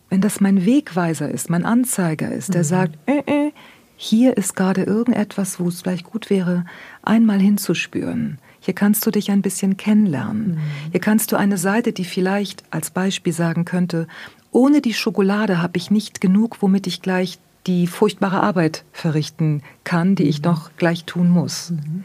[0.10, 2.68] Wenn das mein Wegweiser ist, mein Anzeiger ist, der mhm.
[2.68, 3.52] sagt, äh, äh,
[3.96, 6.66] hier ist gerade irgendetwas, wo es vielleicht gut wäre,
[7.04, 8.40] einmal hinzuspüren.
[8.62, 10.52] Hier kannst du dich ein bisschen kennenlernen.
[10.52, 10.92] Mhm.
[10.92, 14.08] Hier kannst du eine Seite, die vielleicht als Beispiel sagen könnte,
[14.52, 20.16] ohne die Schokolade habe ich nicht genug, womit ich gleich die furchtbare Arbeit verrichten kann,
[20.16, 20.46] die ich mhm.
[20.46, 21.72] noch gleich tun muss.
[21.72, 22.04] Mhm.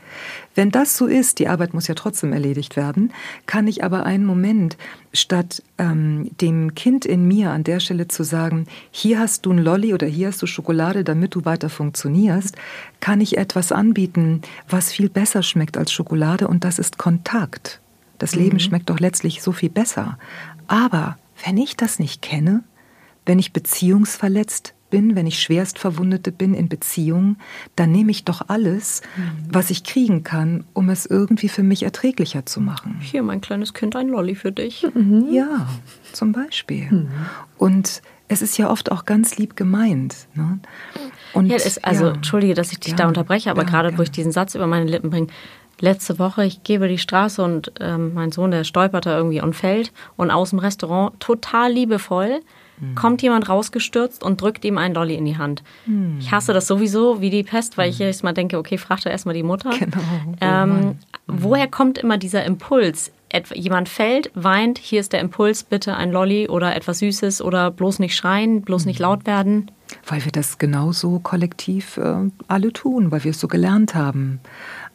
[0.55, 3.13] Wenn das so ist, die Arbeit muss ja trotzdem erledigt werden,
[3.47, 4.77] kann ich aber einen Moment,
[5.13, 9.59] statt ähm, dem Kind in mir an der Stelle zu sagen, hier hast du ein
[9.59, 12.57] Lolli oder hier hast du Schokolade, damit du weiter funktionierst,
[13.01, 17.81] kann ich etwas anbieten, was viel besser schmeckt als Schokolade und das ist Kontakt.
[18.19, 18.61] Das Leben mhm.
[18.61, 20.19] schmeckt doch letztlich so viel besser.
[20.67, 22.65] Aber wenn ich das nicht kenne,
[23.27, 27.37] wenn ich beziehungsverletzt bin, wenn ich schwerst Verwundete bin in Beziehungen,
[27.75, 29.49] dann nehme ich doch alles, mhm.
[29.51, 32.99] was ich kriegen kann, um es irgendwie für mich erträglicher zu machen.
[33.01, 34.87] Hier, mein kleines Kind, ein Lolli für dich.
[34.95, 35.33] Mhm.
[35.33, 35.69] Ja,
[36.13, 36.91] zum Beispiel.
[36.91, 37.09] Mhm.
[37.59, 40.29] Und es ist ja oft auch ganz lieb gemeint.
[40.35, 40.61] Ne?
[41.33, 42.13] Und, ja, ist, also, ja.
[42.13, 44.67] entschuldige, dass ich dich ja, da unterbreche, aber ja, gerade, wo ich diesen Satz über
[44.67, 45.27] meine Lippen bringe,
[45.81, 49.41] letzte Woche, ich gehe über die Straße und ähm, mein Sohn, der stolpert da irgendwie
[49.41, 52.41] und fällt und aus dem Restaurant total liebevoll
[52.79, 52.95] mhm.
[52.95, 55.63] kommt jemand rausgestürzt und drückt ihm einen Dolly in die Hand.
[55.87, 56.19] Mhm.
[56.21, 58.05] Ich hasse das sowieso wie die Pest, weil ich mhm.
[58.05, 59.71] jedes Mal denke, okay, frag doch erstmal die Mutter.
[59.79, 59.99] Genau.
[59.99, 63.13] Oh ähm, woher kommt immer dieser Impuls?
[63.53, 67.99] jemand fällt, weint, hier ist der Impuls, bitte ein Lolli oder etwas Süßes oder bloß
[67.99, 69.05] nicht schreien, bloß nicht mhm.
[69.05, 69.73] laut werden.
[70.07, 74.39] Weil wir das genauso kollektiv äh, alle tun, weil wir es so gelernt haben.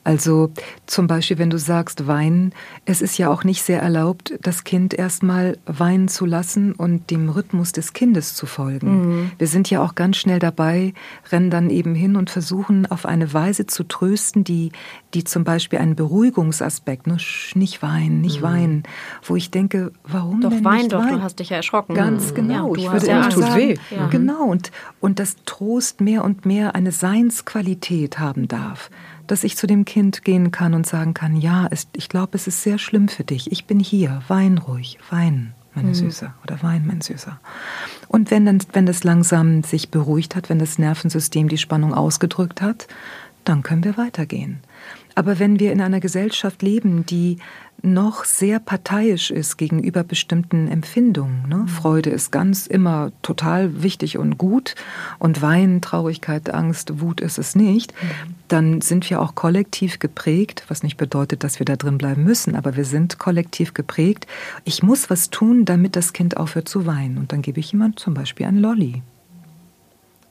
[0.10, 0.50] Also
[0.88, 2.52] zum Beispiel, wenn du sagst weinen,
[2.86, 7.30] es ist ja auch nicht sehr erlaubt, das Kind erstmal weinen zu lassen und dem
[7.30, 8.90] Rhythmus des Kindes zu folgen.
[8.90, 9.32] Mhm.
[9.38, 10.96] Wir sind ja auch ganz schnell dabei,
[11.32, 14.72] rennen dann eben hin und versuchen auf eine Weise zu trösten, die,
[15.14, 17.18] die zum Beispiel einen Beruhigungsaspekt, ne,
[17.54, 18.46] nicht weinen, nicht mhm.
[18.46, 18.84] weinen,
[19.22, 21.18] wo ich denke, warum doch denn wein nicht doch, weinen?
[21.18, 21.94] du hast dich ja erschrocken.
[21.94, 22.76] Ganz genau.
[22.76, 23.78] Ja, ich würde ja tut weh.
[23.92, 24.08] Ja.
[24.08, 28.90] Genau und und das Trost mehr und mehr eine Seinsqualität haben darf
[29.32, 32.48] dass ich zu dem Kind gehen kann und sagen kann, ja, es, ich glaube, es
[32.48, 33.52] ist sehr schlimm für dich.
[33.52, 35.94] Ich bin hier, wein ruhig, wein, meine mhm.
[35.94, 37.40] Süße, oder wein, mein Süßer.
[38.08, 42.62] Und wenn, dann, wenn das langsam sich beruhigt hat, wenn das Nervensystem die Spannung ausgedrückt
[42.62, 42.88] hat,
[43.46, 44.60] dann können wir weitergehen.
[45.16, 47.38] Aber wenn wir in einer Gesellschaft leben, die
[47.82, 51.48] noch sehr parteiisch ist gegenüber bestimmten Empfindungen.
[51.48, 51.56] Ne?
[51.56, 51.68] Mhm.
[51.68, 54.76] Freude ist ganz immer total wichtig und gut
[55.18, 57.94] und Wein, Traurigkeit, Angst, Wut ist es nicht.
[57.94, 58.36] Mhm.
[58.48, 62.56] Dann sind wir auch kollektiv geprägt, was nicht bedeutet, dass wir da drin bleiben müssen,
[62.56, 64.28] aber wir sind kollektiv geprägt.
[64.66, 67.18] Ich muss was tun, damit das Kind aufhört zu weinen.
[67.18, 69.02] Und dann gebe ich jemand zum Beispiel ein Lolli.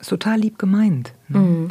[0.00, 1.12] Ist total lieb gemeint.
[1.28, 1.38] Ne?
[1.38, 1.68] Mhm.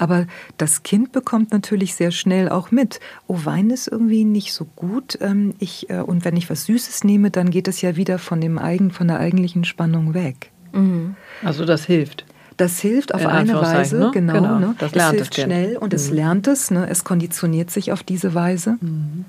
[0.00, 4.64] Aber das Kind bekommt natürlich sehr schnell auch mit, oh, Wein ist irgendwie nicht so
[4.64, 5.18] gut.
[5.20, 8.40] Ähm, ich, äh, und wenn ich was Süßes nehme, dann geht es ja wieder von,
[8.40, 10.52] dem eigen, von der eigentlichen Spannung weg.
[10.72, 11.16] Mhm.
[11.44, 12.24] Also das hilft.
[12.56, 14.10] Das hilft auf eine Weise, ne?
[14.10, 14.32] genau.
[14.32, 14.58] genau.
[14.58, 14.74] Ne?
[14.78, 15.96] Das lernt es hilft das schnell und mhm.
[15.96, 16.70] es lernt es.
[16.70, 16.88] Ne?
[16.88, 18.78] Es konditioniert sich auf diese Weise.
[18.80, 19.26] Mhm.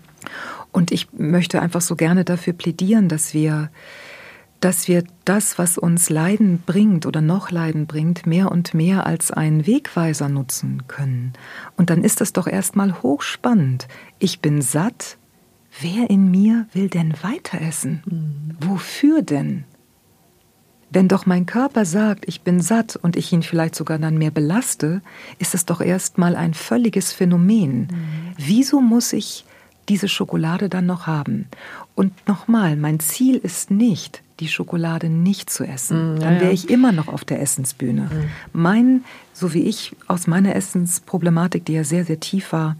[0.71, 3.69] Und ich möchte einfach so gerne dafür plädieren, dass wir
[4.61, 9.31] dass wir das, was uns Leiden bringt oder noch Leiden bringt, mehr und mehr als
[9.31, 11.33] einen Wegweiser nutzen können.
[11.75, 13.87] Und dann ist das doch erstmal hochspannend.
[14.19, 15.17] Ich bin satt.
[15.79, 18.03] Wer in mir will denn weiter essen?
[18.05, 18.55] Mhm.
[18.59, 19.63] Wofür denn?
[20.91, 24.31] Wenn doch mein Körper sagt, ich bin satt und ich ihn vielleicht sogar dann mehr
[24.31, 25.01] belaste,
[25.39, 27.79] ist es doch erstmal ein völliges Phänomen.
[27.79, 27.87] Mhm.
[28.37, 29.45] Wieso muss ich
[29.87, 31.47] diese Schokolade dann noch haben?
[31.95, 36.15] Und nochmal, mein Ziel ist nicht, die Schokolade nicht zu essen.
[36.15, 38.01] Mm, Dann wäre ich immer noch auf der Essensbühne.
[38.01, 38.59] Mm.
[38.59, 42.75] Mein, so wie ich aus meiner Essensproblematik, die ja sehr, sehr tief war,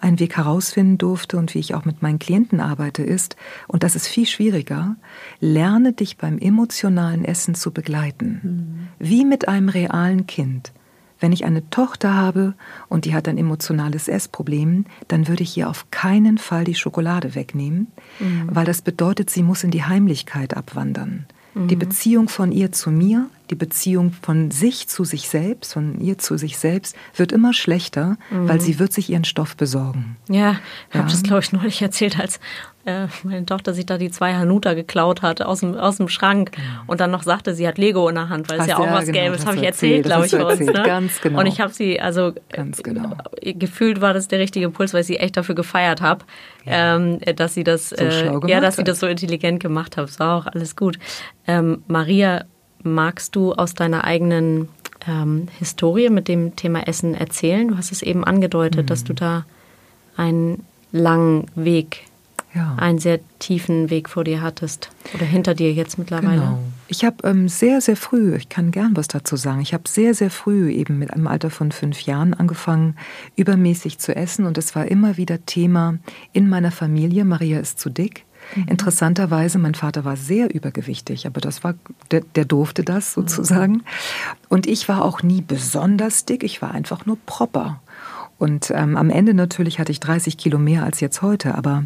[0.00, 3.36] einen Weg herausfinden durfte und wie ich auch mit meinen Klienten arbeite, ist,
[3.68, 4.96] und das ist viel schwieriger,
[5.38, 8.88] lerne dich beim emotionalen Essen zu begleiten.
[8.98, 9.04] Mm.
[9.04, 10.72] Wie mit einem realen Kind.
[11.22, 12.54] Wenn ich eine Tochter habe
[12.88, 17.36] und die hat ein emotionales Essproblem, dann würde ich ihr auf keinen Fall die Schokolade
[17.36, 17.86] wegnehmen,
[18.18, 18.48] mhm.
[18.50, 21.26] weil das bedeutet, sie muss in die Heimlichkeit abwandern.
[21.54, 21.68] Mhm.
[21.68, 26.18] Die Beziehung von ihr zu mir, die Beziehung von sich zu sich selbst, von ihr
[26.18, 28.48] zu sich selbst, wird immer schlechter, mhm.
[28.48, 30.16] weil sie wird sich ihren Stoff besorgen.
[30.28, 30.58] Ja,
[30.88, 31.00] ich ja.
[31.02, 32.40] habe das, glaube ich, neulich erzählt, als
[32.84, 36.52] äh, meine Tochter sich da die zwei Hanuta geklaut hat aus dem, aus dem Schrank
[36.52, 36.66] genau.
[36.88, 38.94] und dann noch sagte, sie hat Lego in der Hand, weil es ja auch ja,
[38.94, 39.32] was genau.
[39.32, 40.60] Das habe ich erzählt, glaube ich, bei uns.
[40.60, 40.72] Ne?
[40.72, 41.40] Ganz genau.
[41.40, 43.16] Und ich habe sie, also Ganz genau.
[43.40, 46.24] Äh, gefühlt war das der richtige Impuls, weil ich sie echt dafür gefeiert habe,
[46.64, 46.96] ja.
[46.96, 50.18] ähm, dass sie das, so äh, ja, dass sie das so intelligent gemacht hat.
[50.18, 50.98] War auch alles gut.
[51.46, 52.44] Ähm, Maria,
[52.82, 54.68] magst du aus deiner eigenen
[55.06, 57.68] ähm, Historie mit dem Thema Essen erzählen?
[57.68, 58.86] Du hast es eben angedeutet, mhm.
[58.86, 59.44] dass du da
[60.16, 62.04] einen langen Weg
[62.54, 62.74] ja.
[62.76, 66.40] einen sehr tiefen Weg vor dir hattest oder hinter dir jetzt mittlerweile.
[66.40, 66.58] Genau.
[66.88, 70.14] Ich habe ähm, sehr, sehr früh, ich kann gern was dazu sagen, ich habe sehr,
[70.14, 72.96] sehr früh eben mit einem Alter von fünf Jahren angefangen,
[73.36, 75.98] übermäßig zu essen und es war immer wieder Thema
[76.32, 78.24] in meiner Familie, Maria ist zu dick.
[78.56, 78.68] Mhm.
[78.68, 81.74] Interessanterweise, mein Vater war sehr übergewichtig, aber das war,
[82.10, 83.22] der, der durfte das mhm.
[83.22, 83.72] sozusagen.
[83.72, 83.82] Mhm.
[84.48, 87.80] Und ich war auch nie besonders dick, ich war einfach nur proper.
[88.38, 91.84] Und ähm, am Ende natürlich hatte ich 30 Kilo mehr als jetzt heute, aber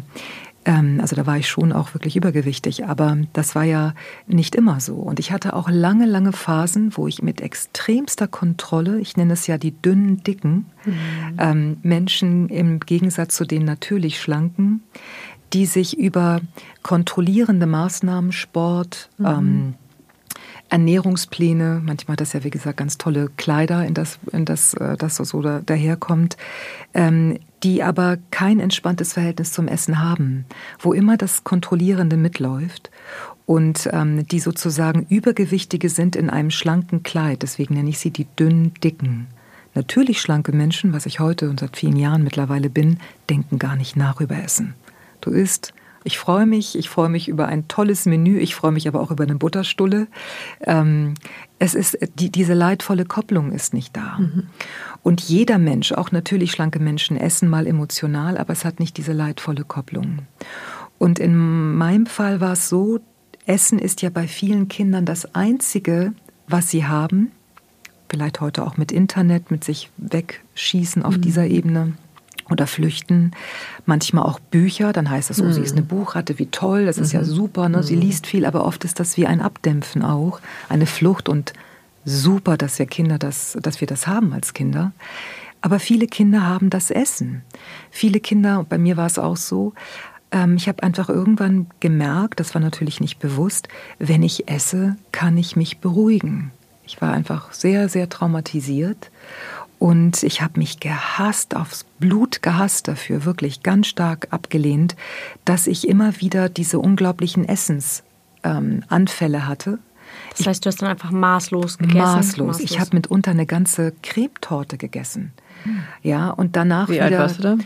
[0.67, 3.93] also da war ich schon auch wirklich übergewichtig, aber das war ja
[4.27, 4.95] nicht immer so.
[4.95, 9.47] Und ich hatte auch lange, lange Phasen, wo ich mit extremster Kontrolle, ich nenne es
[9.47, 10.93] ja die dünnen, dicken, mhm.
[11.37, 14.83] ähm, Menschen im Gegensatz zu den natürlich schlanken,
[15.53, 16.41] die sich über
[16.83, 19.25] kontrollierende Maßnahmen, Sport, mhm.
[19.25, 19.73] ähm,
[20.69, 24.97] Ernährungspläne, manchmal hat das ja wie gesagt ganz tolle Kleider, in das, in das, äh,
[24.97, 26.37] das so daherkommt,
[26.93, 30.45] ähm, die aber kein entspanntes Verhältnis zum Essen haben,
[30.79, 32.91] wo immer das Kontrollierende mitläuft
[33.45, 37.41] und ähm, die sozusagen Übergewichtige sind in einem schlanken Kleid.
[37.41, 39.27] Deswegen nenne ich sie die dünnen Dicken.
[39.73, 42.97] Natürlich schlanke Menschen, was ich heute und seit vielen Jahren mittlerweile bin,
[43.29, 44.73] denken gar nicht nach über Essen.
[45.21, 45.73] Du isst,
[46.07, 49.11] ich freue mich, ich freue mich über ein tolles Menü, ich freue mich aber auch
[49.11, 50.07] über eine Butterstulle.
[50.61, 51.15] Ähm,
[51.59, 54.17] es ist, die, diese leidvolle Kopplung ist nicht da.
[54.17, 54.47] Mhm.
[55.03, 59.11] Und jeder Mensch, auch natürlich schlanke Menschen, essen mal emotional, aber es hat nicht diese
[59.11, 60.19] leidvolle Kopplung.
[60.97, 62.99] Und in meinem Fall war es so,
[63.45, 66.13] Essen ist ja bei vielen Kindern das Einzige,
[66.47, 67.31] was sie haben.
[68.09, 71.21] Vielleicht heute auch mit Internet, mit sich wegschießen auf mhm.
[71.21, 71.93] dieser Ebene
[72.49, 73.31] oder flüchten.
[73.85, 75.87] Manchmal auch Bücher, dann heißt es, oh, sie ist eine mhm.
[75.87, 77.19] Buchratte, wie toll, das ist mhm.
[77.19, 77.69] ja super.
[77.69, 77.83] Ne?
[77.83, 78.01] Sie mhm.
[78.01, 81.53] liest viel, aber oft ist das wie ein Abdämpfen auch, eine Flucht und
[82.05, 84.91] super, dass wir Kinder das, dass wir das haben als Kinder.
[85.61, 87.41] Aber viele Kinder haben das Essen.
[87.91, 89.73] Viele Kinder, bei mir war es auch so,
[90.31, 93.67] ähm, ich habe einfach irgendwann gemerkt, das war natürlich nicht bewusst,
[93.99, 96.51] wenn ich esse, kann ich mich beruhigen.
[96.85, 99.11] Ich war einfach sehr, sehr traumatisiert
[99.79, 104.95] und ich habe mich gehasst, aufs Blut gehasst dafür, wirklich ganz stark abgelehnt,
[105.45, 109.79] dass ich immer wieder diese unglaublichen Essensanfälle ähm, hatte.
[110.37, 111.97] Das heißt, du hast dann einfach maßlos gegessen?
[111.99, 112.47] Maßlos.
[112.47, 112.59] maßlos.
[112.59, 115.33] Ich habe mitunter eine ganze Krebtorte gegessen.
[115.63, 115.79] Hm.
[116.01, 117.05] Ja, und danach Wie wieder.
[117.05, 117.57] Alt warst du da?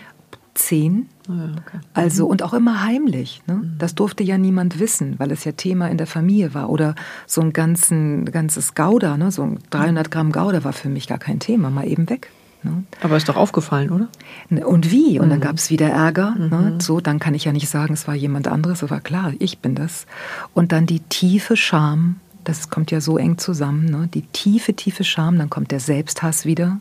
[0.53, 1.07] Zehn.
[1.31, 1.79] Okay.
[1.93, 2.31] Also mhm.
[2.31, 3.41] und auch immer heimlich.
[3.47, 3.55] Ne?
[3.55, 3.75] Mhm.
[3.77, 6.69] Das durfte ja niemand wissen, weil es ja Thema in der Familie war.
[6.69, 6.95] Oder
[7.27, 9.31] so ein ganzen, ganzes Gouda, ne?
[9.31, 12.29] so ein 300 Gramm Gouda war für mich gar kein Thema, mal eben weg.
[12.63, 12.83] Ne?
[13.01, 14.07] Aber ist doch aufgefallen, oder?
[14.49, 15.19] Ne, und wie?
[15.19, 15.29] Und mhm.
[15.31, 16.35] dann gab es wieder Ärger.
[16.37, 16.73] Ne?
[16.73, 16.79] Mhm.
[16.79, 18.83] So, dann kann ich ja nicht sagen, es war jemand anderes.
[18.83, 20.05] Es war klar, ich bin das.
[20.53, 22.17] Und dann die tiefe Scham.
[22.43, 23.85] Das kommt ja so eng zusammen.
[23.85, 24.09] Ne?
[24.13, 25.37] Die tiefe, tiefe Scham.
[25.37, 26.79] Dann kommt der Selbsthass wieder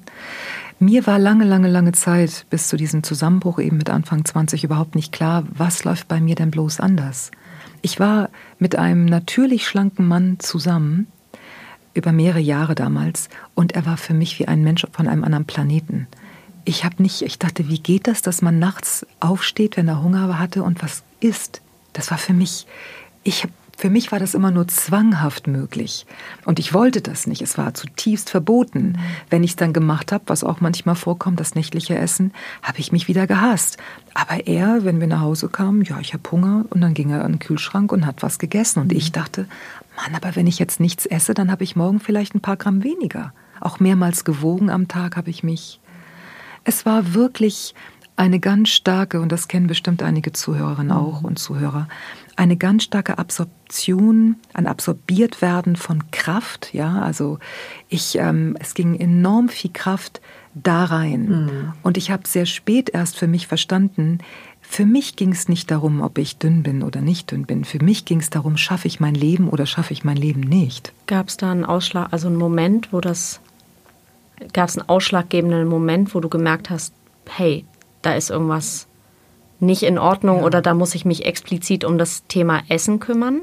[0.81, 4.95] mir war lange, lange, lange Zeit bis zu diesem Zusammenbruch eben mit Anfang 20 überhaupt
[4.95, 7.31] nicht klar, was läuft bei mir denn bloß anders.
[7.83, 11.07] Ich war mit einem natürlich schlanken Mann zusammen,
[11.93, 15.45] über mehrere Jahre damals, und er war für mich wie ein Mensch von einem anderen
[15.45, 16.07] Planeten.
[16.65, 20.39] Ich habe nicht, ich dachte, wie geht das, dass man nachts aufsteht, wenn er Hunger
[20.39, 21.61] hatte und was isst?
[21.93, 22.67] Das war für mich,
[23.23, 26.05] ich habe für mich war das immer nur zwanghaft möglich.
[26.45, 27.41] Und ich wollte das nicht.
[27.41, 28.99] Es war zutiefst verboten.
[29.31, 32.93] Wenn ich es dann gemacht habe, was auch manchmal vorkommt, das nächtliche Essen, habe ich
[32.93, 33.79] mich wieder gehasst.
[34.13, 37.25] Aber er, wenn wir nach Hause kamen, ja, ich habe Hunger und dann ging er
[37.25, 38.81] an den Kühlschrank und hat was gegessen.
[38.81, 39.15] Und ich mhm.
[39.15, 39.49] dachte,
[39.97, 42.85] Mann, aber wenn ich jetzt nichts esse, dann habe ich morgen vielleicht ein paar Gramm
[42.85, 43.33] weniger.
[43.61, 45.81] Auch mehrmals gewogen am Tag habe ich mich.
[46.65, 47.75] Es war wirklich
[48.17, 51.27] eine ganz starke, und das kennen bestimmt einige Zuhörerinnen auch mhm.
[51.27, 51.89] und Zuhörer,
[52.37, 56.73] eine ganz starke Absorption, ein Absorbiertwerden von Kraft.
[56.73, 57.39] Ja, also
[57.89, 60.21] ich, ähm, es ging enorm viel Kraft
[60.55, 61.29] da rein.
[61.29, 61.73] Mhm.
[61.83, 64.19] Und ich habe sehr spät erst für mich verstanden,
[64.71, 67.65] für mich ging es nicht darum, ob ich dünn bin oder nicht dünn bin.
[67.65, 70.93] Für mich ging es darum, schaffe ich mein Leben oder schaffe ich mein Leben nicht.
[71.09, 73.41] Gab es da einen Ausschlag, also einen Moment, wo das,
[74.53, 76.95] gab es einen ausschlaggebenden Moment, wo du gemerkt hast,
[77.29, 77.65] hey,
[78.03, 78.87] da ist irgendwas
[79.61, 80.45] nicht in Ordnung ja.
[80.45, 83.43] oder da muss ich mich explizit um das Thema Essen kümmern?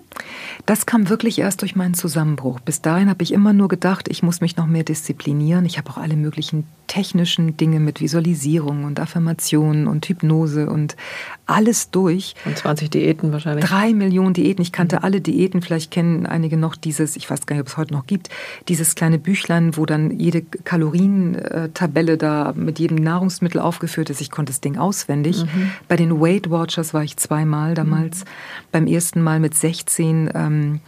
[0.66, 2.60] Das kam wirklich erst durch meinen Zusammenbruch.
[2.60, 5.66] Bis dahin habe ich immer nur gedacht, ich muss mich noch mehr disziplinieren.
[5.66, 10.96] Ich habe auch alle möglichen technischen Dinge mit Visualisierung und Affirmationen und Hypnose und
[11.46, 12.34] alles durch.
[12.46, 13.66] Und 20 Diäten wahrscheinlich.
[13.66, 14.62] Drei Millionen Diäten.
[14.62, 15.04] Ich kannte mhm.
[15.04, 15.62] alle Diäten.
[15.62, 18.30] Vielleicht kennen einige noch dieses, ich weiß gar nicht, ob es heute noch gibt,
[18.68, 24.22] dieses kleine Büchlein, wo dann jede Kalorientabelle da mit jedem Nahrungsmittel aufgeführt ist.
[24.22, 25.44] Ich konnte das Ding auswendig.
[25.44, 25.72] Mhm.
[25.88, 28.22] Bei den den Weight Watchers war ich zweimal damals.
[28.22, 28.30] Mhm.
[28.72, 30.80] Beim ersten Mal mit 16 ähm,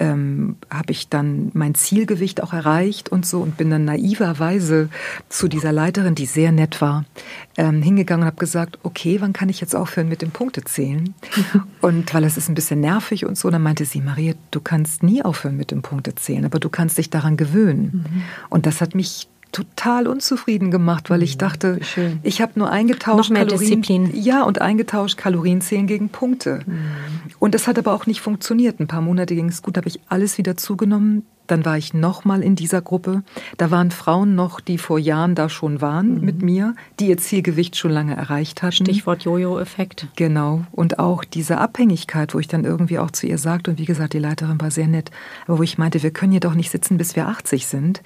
[0.00, 4.88] ähm, habe ich dann mein Zielgewicht auch erreicht und so und bin dann naiverweise
[5.28, 7.04] zu dieser Leiterin, die sehr nett war,
[7.58, 11.14] ähm, hingegangen und habe gesagt, okay, wann kann ich jetzt aufhören mit dem Punktezählen?
[11.82, 15.02] und weil es ist ein bisschen nervig und so, dann meinte sie, Maria, du kannst
[15.02, 18.04] nie aufhören mit dem Punktezählen, aber du kannst dich daran gewöhnen.
[18.04, 18.22] Mhm.
[18.48, 21.38] Und das hat mich total unzufrieden gemacht, weil ich mhm.
[21.38, 21.80] dachte,
[22.22, 24.10] ich habe nur eingetauscht Noch mehr Kalorien, Disziplin.
[24.14, 26.60] ja und eingetauscht Kalorienzählen gegen Punkte.
[26.66, 26.78] Mhm.
[27.38, 28.80] Und das hat aber auch nicht funktioniert.
[28.80, 31.24] Ein paar Monate ging es gut, habe ich alles wieder zugenommen.
[31.50, 33.24] Dann war ich nochmal in dieser Gruppe.
[33.56, 36.24] Da waren Frauen noch, die vor Jahren da schon waren mhm.
[36.24, 38.84] mit mir, die ihr Zielgewicht schon lange erreicht hatten.
[38.84, 40.06] Stichwort Jojo-Effekt.
[40.14, 40.64] Genau.
[40.70, 44.12] Und auch diese Abhängigkeit, wo ich dann irgendwie auch zu ihr sagte, und wie gesagt,
[44.12, 45.10] die Leiterin war sehr nett,
[45.48, 48.00] aber wo ich meinte, wir können hier doch nicht sitzen, bis wir 80 sind.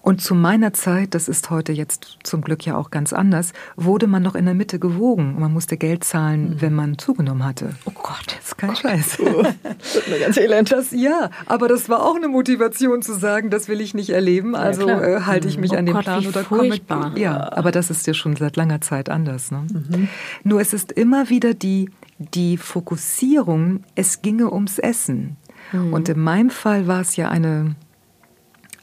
[0.00, 4.08] Und zu meiner Zeit, das ist heute jetzt zum Glück ja auch ganz anders, wurde
[4.08, 5.36] man noch in der Mitte gewogen.
[5.38, 6.60] Man musste Geld zahlen, mhm.
[6.60, 7.76] wenn man zugenommen hatte.
[7.84, 9.18] Oh Gott, das ist kein oh Scheiß.
[9.20, 10.72] Oh, das mir ganz elend.
[10.72, 14.54] Das, ja, aber das war auch eine Motivation zu sagen, das will ich nicht erleben.
[14.54, 17.10] Also ja, äh, halte ich mich oh an den Gott, Plan oder furchtbar.
[17.10, 17.20] komme.
[17.20, 19.50] Ja, aber das ist ja schon seit langer Zeit anders.
[19.50, 19.66] Ne?
[19.72, 20.08] Mhm.
[20.44, 25.36] Nur es ist immer wieder die, die Fokussierung, es ginge ums Essen.
[25.72, 25.92] Mhm.
[25.92, 27.74] Und in meinem Fall war es ja eine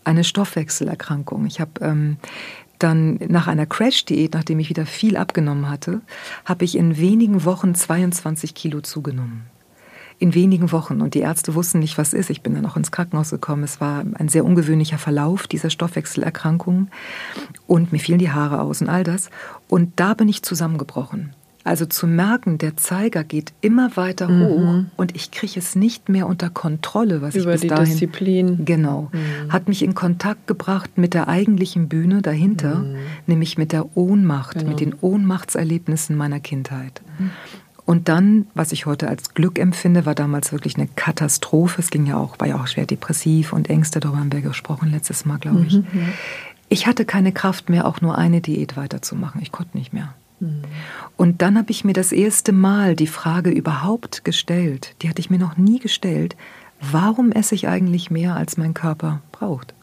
[0.10, 1.46] eine Stoffwechselerkrankung.
[1.46, 2.18] Ich habe ähm,
[2.80, 6.02] dann nach einer Crash-Diät, nachdem ich wieder viel abgenommen hatte,
[6.46, 9.44] habe ich in wenigen Wochen 22 Kilo zugenommen.
[10.20, 11.02] In wenigen Wochen.
[11.02, 12.30] Und die Ärzte wussten nicht, was ist.
[12.30, 13.64] Ich bin dann auch ins Krankenhaus gekommen.
[13.64, 16.90] Es war ein sehr ungewöhnlicher Verlauf dieser Stoffwechselerkrankung.
[17.68, 19.30] Und mir fielen die Haare aus und all das.
[19.70, 21.34] Und da bin ich zusammengebrochen.
[21.66, 24.44] Also zu merken, der Zeiger geht immer weiter mhm.
[24.44, 27.86] hoch und ich kriege es nicht mehr unter Kontrolle, was Über ich bis die dahin
[27.86, 28.66] Disziplin.
[28.66, 29.52] genau mhm.
[29.52, 32.96] hat mich in Kontakt gebracht mit der eigentlichen Bühne dahinter, mhm.
[33.28, 34.70] nämlich mit der Ohnmacht, genau.
[34.70, 37.02] mit den Ohnmachtserlebnissen meiner Kindheit.
[37.90, 37.96] Mhm.
[37.96, 41.82] Und dann, was ich heute als Glück empfinde, war damals wirklich eine Katastrophe.
[41.82, 44.92] Es ging ja auch, war ja auch schwer depressiv und Ängste, darüber haben wir gesprochen
[44.92, 45.78] letztes Mal, glaube ich.
[45.78, 46.10] Mhm,
[46.70, 49.42] ich hatte keine Kraft mehr, auch nur eine Diät weiterzumachen.
[49.42, 50.14] Ich konnte nicht mehr.
[51.18, 55.30] Und dann habe ich mir das erste Mal die Frage überhaupt gestellt, die hatte ich
[55.30, 56.38] mir noch nie gestellt,
[56.80, 59.74] warum esse ich eigentlich mehr, als mein Körper braucht?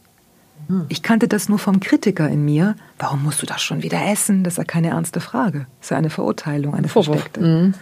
[0.69, 0.87] Hm.
[0.88, 2.75] Ich kannte das nur vom Kritiker in mir.
[2.99, 4.45] Warum musst du das schon wieder essen?
[4.45, 5.66] Das ist ja keine ernste Frage.
[5.79, 7.75] Das ist ja eine Verurteilung, eine versteckte.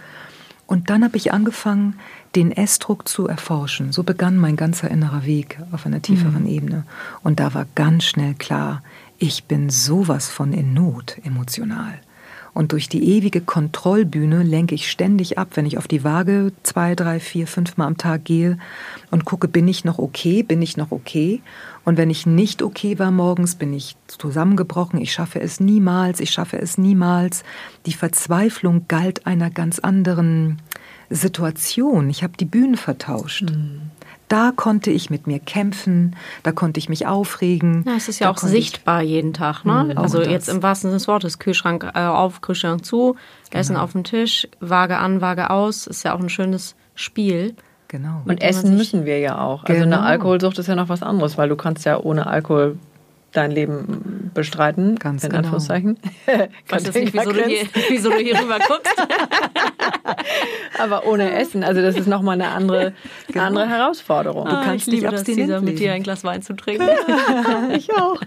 [0.66, 1.96] Und dann habe ich angefangen,
[2.34, 3.92] den Essdruck zu erforschen.
[3.92, 6.48] So begann mein ganzer innerer Weg auf einer tieferen mhm.
[6.48, 6.84] Ebene.
[7.22, 8.82] Und da war ganz schnell klar,
[9.18, 12.00] ich bin sowas von in Not emotional.
[12.54, 16.94] Und durch die ewige Kontrollbühne lenke ich ständig ab, wenn ich auf die Waage zwei,
[16.94, 18.58] drei, vier, fünf Mal am Tag gehe
[19.10, 21.42] und gucke, bin ich noch okay, bin ich noch okay?
[21.84, 26.30] Und wenn ich nicht okay war morgens, bin ich zusammengebrochen, ich schaffe es niemals, ich
[26.30, 27.42] schaffe es niemals.
[27.86, 30.62] Die Verzweiflung galt einer ganz anderen
[31.10, 32.08] Situation.
[32.08, 33.50] Ich habe die Bühnen vertauscht.
[33.50, 33.90] Mhm
[34.28, 37.84] da konnte ich mit mir kämpfen, da konnte ich mich aufregen.
[37.86, 39.90] Ja, es ist ja auch sichtbar jeden Tag, ne?
[39.90, 43.16] Mhm, also jetzt im wahrsten Sinne des Wortes, Kühlschrank äh, auf, Kühlschrank zu,
[43.50, 43.60] genau.
[43.60, 47.54] Essen auf dem Tisch, Waage an, Waage aus, ist ja auch ein schönes Spiel.
[47.88, 48.22] Genau.
[48.24, 49.64] Und essen müssen wir ja auch.
[49.64, 49.98] Also genau.
[49.98, 52.76] eine Alkoholsucht ist ja noch was anderes, weil du kannst ja ohne Alkohol
[53.34, 54.96] dein Leben bestreiten.
[54.96, 55.38] Ganz in genau.
[55.40, 55.98] Anführungszeichen.
[56.26, 58.94] Ich weiß jetzt nicht, wieso du, hier, wieso du hier rüber guckst.
[60.78, 62.92] Aber ohne Essen, also das ist nochmal eine andere,
[63.28, 63.44] genau.
[63.44, 64.46] andere Herausforderung.
[64.46, 66.88] Du ah, kannst ich liebe das, Caesar, mit dir ein Glas Wein zu trinken.
[67.74, 68.20] ich auch.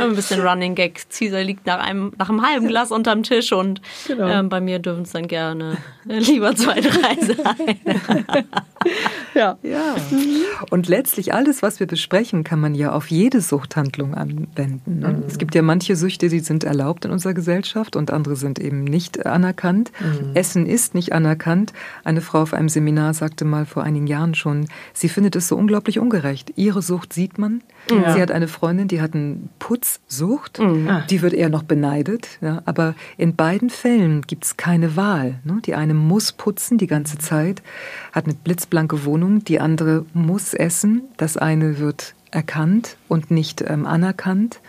[0.00, 1.08] Ein bisschen Running Gag.
[1.10, 4.28] Caesar liegt nach einem, nach einem halben Glas unterm Tisch und genau.
[4.28, 7.78] ähm, bei mir dürfen es dann gerne lieber zwei, drei sein.
[9.34, 9.58] ja.
[9.62, 9.96] ja.
[10.70, 15.00] Und letztlich alles, was wir besprechen, kann man ja auf jede Suchthandlung anwenden.
[15.00, 15.08] Ne?
[15.08, 15.24] Mhm.
[15.26, 18.84] Es gibt ja manche Süchte, die sind erlaubt in unserer Gesellschaft und andere sind eben
[18.84, 19.92] nicht anerkannt.
[20.00, 20.30] Mhm.
[20.34, 21.19] Essen ist nicht anerkannt.
[22.04, 25.56] Eine Frau auf einem Seminar sagte mal vor einigen Jahren schon, sie findet es so
[25.56, 26.52] unglaublich ungerecht.
[26.56, 27.62] Ihre Sucht sieht man.
[27.90, 28.12] Ja.
[28.12, 30.58] Sie hat eine Freundin, die hat eine Putzsucht.
[30.58, 30.88] Mhm.
[30.88, 31.06] Ah.
[31.08, 32.38] Die wird eher noch beneidet.
[32.40, 32.62] Ja?
[32.64, 35.40] Aber in beiden Fällen gibt es keine Wahl.
[35.44, 35.60] Ne?
[35.64, 37.62] Die eine muss putzen die ganze Zeit,
[38.12, 39.44] hat eine blitzblanke Wohnung.
[39.44, 41.02] Die andere muss essen.
[41.16, 44.60] Das eine wird erkannt und nicht ähm, anerkannt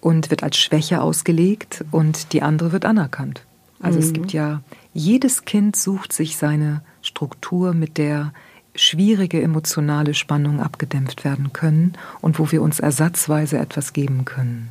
[0.00, 3.44] und wird als Schwäche ausgelegt und die andere wird anerkannt.
[3.80, 4.04] Also mhm.
[4.04, 4.60] es gibt ja,
[4.94, 8.32] jedes Kind sucht sich seine Struktur, mit der
[8.74, 14.70] schwierige emotionale Spannungen abgedämpft werden können und wo wir uns ersatzweise etwas geben können.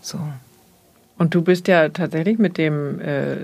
[0.00, 0.18] So.
[1.18, 3.36] Und du bist ja tatsächlich mit dem äh,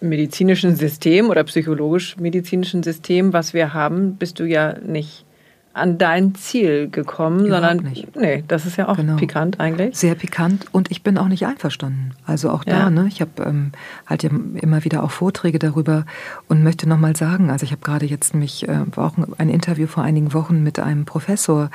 [0.00, 5.24] medizinischen System oder psychologisch-medizinischen System, was wir haben, bist du ja nicht
[5.72, 8.16] an dein Ziel gekommen, Überhaupt sondern nicht.
[8.16, 9.16] nee, das ist ja auch genau.
[9.16, 9.96] pikant eigentlich.
[9.96, 12.12] Sehr pikant und ich bin auch nicht einverstanden.
[12.26, 12.90] Also auch da, ja.
[12.90, 13.72] ne, ich habe ähm,
[14.06, 16.04] halt ja immer wieder auch Vorträge darüber
[16.48, 20.02] und möchte nochmal sagen, also ich habe gerade jetzt mich äh, auch ein Interview vor
[20.02, 21.70] einigen Wochen mit einem Professor,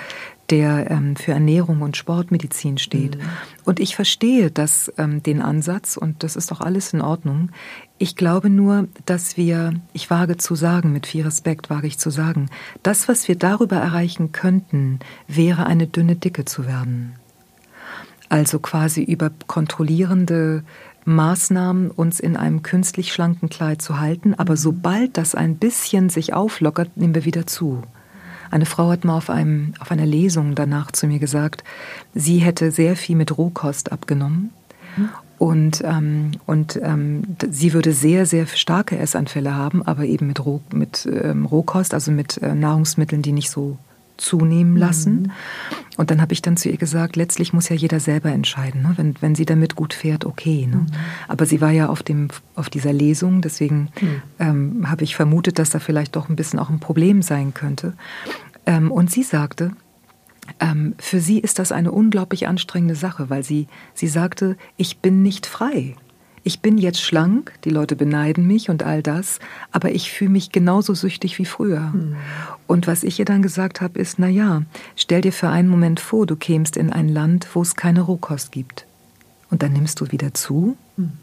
[0.54, 3.18] der ähm, für Ernährung und Sportmedizin steht.
[3.18, 3.24] Mhm.
[3.66, 7.50] Und ich verstehe das, ähm, den Ansatz und das ist doch alles in Ordnung.
[7.98, 12.12] Ich glaube nur, dass wir, ich wage zu sagen, mit viel Respekt wage ich zu
[12.12, 12.52] sagen,
[12.84, 17.16] das, was wir darüber erreichen könnten, wäre eine dünne Dicke zu werden.
[18.30, 20.64] Also quasi über kontrollierende
[21.06, 24.36] Maßnahmen, uns in einem künstlich schlanken Kleid zu halten.
[24.36, 24.58] Aber mhm.
[24.58, 27.82] sobald das ein bisschen sich auflockert, nehmen wir wieder zu.
[28.54, 31.64] Eine Frau hat mal auf, einem, auf einer Lesung danach zu mir gesagt,
[32.14, 34.52] sie hätte sehr viel mit Rohkost abgenommen.
[35.40, 40.62] Und, ähm, und ähm, sie würde sehr, sehr starke Essanfälle haben, aber eben mit, Roh,
[40.72, 43.80] mit ähm, Rohkost, also mit äh, Nahrungsmitteln, die nicht so
[44.18, 45.24] zunehmen lassen.
[45.24, 45.32] Mhm.
[45.98, 48.82] Und dann habe ich dann zu ihr gesagt, letztlich muss ja jeder selber entscheiden.
[48.82, 48.94] Ne?
[48.96, 50.68] Wenn, wenn sie damit gut fährt, okay.
[50.68, 50.78] Ne?
[50.78, 50.88] Mhm.
[51.28, 54.22] Aber sie war ja auf, dem, auf dieser Lesung, deswegen mhm.
[54.40, 57.94] ähm, habe ich vermutet, dass da vielleicht doch ein bisschen auch ein Problem sein könnte.
[58.66, 59.72] Ähm, und sie sagte,
[60.60, 65.22] ähm, für sie ist das eine unglaublich anstrengende Sache, weil sie, sie sagte, ich bin
[65.22, 65.96] nicht frei
[66.44, 69.40] ich bin jetzt schlank, die Leute beneiden mich und all das,
[69.72, 71.92] aber ich fühle mich genauso süchtig wie früher.
[71.94, 72.18] Mhm.
[72.68, 74.64] Und was ich ihr dann gesagt habe, ist, na ja,
[74.96, 78.52] stell dir für einen Moment vor, du kämst in ein Land, wo es keine Rohkost
[78.52, 78.86] gibt.
[79.50, 80.78] Und dann nimmst du wieder zu?
[80.98, 81.14] Mhm.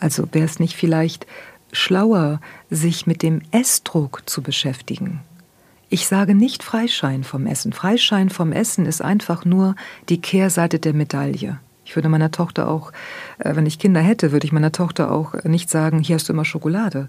[0.00, 1.26] Also wäre es nicht vielleicht
[1.72, 5.20] schlauer, sich mit dem Essdruck zu beschäftigen?
[5.88, 7.72] Ich sage nicht Freischein vom Essen.
[7.72, 9.76] Freischein vom Essen ist einfach nur
[10.08, 11.60] die Kehrseite der Medaille.
[11.86, 12.92] Ich würde meiner Tochter auch,
[13.38, 16.32] äh, wenn ich Kinder hätte, würde ich meiner Tochter auch nicht sagen, hier hast du
[16.32, 17.08] immer Schokolade,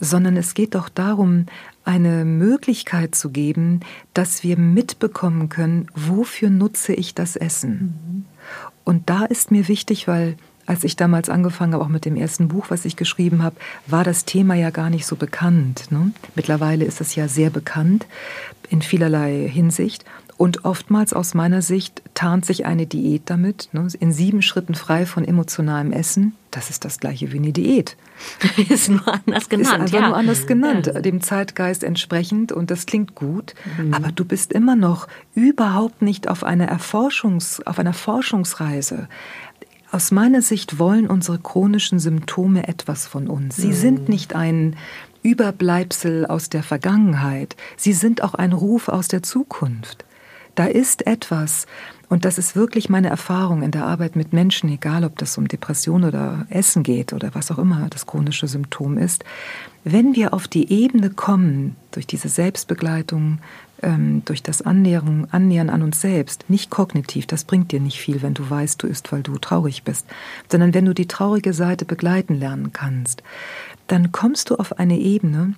[0.00, 1.46] sondern es geht doch darum,
[1.84, 3.80] eine Möglichkeit zu geben,
[4.12, 7.98] dass wir mitbekommen können, wofür nutze ich das Essen.
[8.06, 8.24] Mhm.
[8.84, 12.48] Und da ist mir wichtig, weil als ich damals angefangen habe, auch mit dem ersten
[12.48, 13.56] Buch, was ich geschrieben habe,
[13.86, 15.86] war das Thema ja gar nicht so bekannt.
[15.90, 16.12] Ne?
[16.34, 18.06] Mittlerweile ist es ja sehr bekannt
[18.68, 20.04] in vielerlei Hinsicht.
[20.38, 25.04] Und oftmals aus meiner Sicht tarnt sich eine Diät damit, ne, in sieben Schritten frei
[25.04, 26.36] von emotionalem Essen.
[26.52, 27.96] Das ist das gleiche wie eine Diät.
[28.68, 29.66] ist nur anders genannt.
[29.66, 30.06] Ist einfach ja.
[30.06, 31.00] nur anders genannt, ja.
[31.00, 33.56] dem Zeitgeist entsprechend und das klingt gut.
[33.78, 33.92] Mhm.
[33.92, 39.08] Aber du bist immer noch überhaupt nicht auf einer Erforschungs, auf einer Forschungsreise.
[39.90, 43.56] Aus meiner Sicht wollen unsere chronischen Symptome etwas von uns.
[43.56, 43.72] Sie mhm.
[43.72, 44.76] sind nicht ein
[45.24, 47.56] Überbleibsel aus der Vergangenheit.
[47.76, 50.04] Sie sind auch ein Ruf aus der Zukunft.
[50.54, 51.66] Da ist etwas,
[52.08, 55.46] und das ist wirklich meine Erfahrung in der Arbeit mit Menschen, egal ob das um
[55.46, 59.24] Depression oder Essen geht oder was auch immer das chronische Symptom ist,
[59.84, 63.38] wenn wir auf die Ebene kommen, durch diese Selbstbegleitung,
[63.82, 68.22] ähm, durch das Annäherung, Annähern an uns selbst, nicht kognitiv, das bringt dir nicht viel,
[68.22, 70.06] wenn du weißt, du isst, weil du traurig bist,
[70.50, 73.22] sondern wenn du die traurige Seite begleiten lernen kannst,
[73.86, 75.54] dann kommst du auf eine Ebene,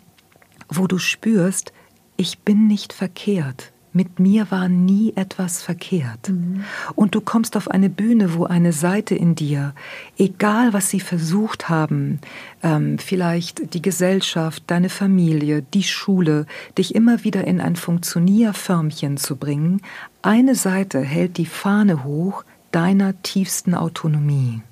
[0.69, 1.73] wo du spürst,
[2.17, 6.29] ich bin nicht verkehrt, mit mir war nie etwas verkehrt.
[6.29, 6.65] Mhm.
[6.95, 9.75] Und du kommst auf eine Bühne, wo eine Seite in dir,
[10.17, 12.21] egal was sie versucht haben,
[12.63, 16.47] ähm, vielleicht die Gesellschaft, deine Familie, die Schule,
[16.79, 19.83] dich immer wieder in ein Funktionierförmchen zu bringen,
[20.23, 24.63] eine Seite hält die Fahne hoch deiner tiefsten Autonomie.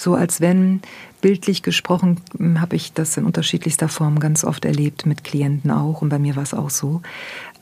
[0.00, 0.80] So als wenn,
[1.20, 2.20] bildlich gesprochen,
[2.60, 6.36] habe ich das in unterschiedlichster Form ganz oft erlebt, mit Klienten auch, und bei mir
[6.36, 7.02] war es auch so,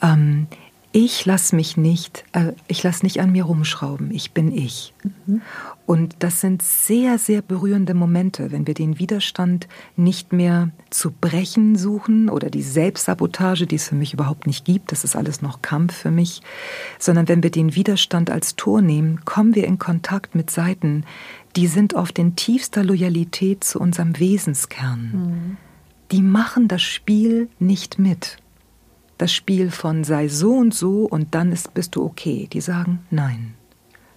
[0.03, 0.47] ähm,
[0.99, 4.95] ich lasse mich nicht, äh, ich lasse nicht an mir rumschrauben, ich bin ich.
[5.27, 5.43] Mhm.
[5.85, 11.77] Und das sind sehr, sehr berührende Momente, wenn wir den Widerstand nicht mehr zu brechen
[11.77, 15.61] suchen oder die Selbstsabotage, die es für mich überhaupt nicht gibt, das ist alles noch
[15.61, 16.41] Kampf für mich,
[16.99, 21.05] sondern wenn wir den Widerstand als Tor nehmen, kommen wir in Kontakt mit Seiten,
[21.57, 25.11] die sind auf den tiefster Loyalität zu unserem Wesenskern.
[25.13, 25.57] Mhm.
[26.11, 28.39] Die machen das Spiel nicht mit
[29.19, 32.49] das Spiel von sei so und so und dann ist, bist du okay.
[32.53, 33.55] Die sagen nein.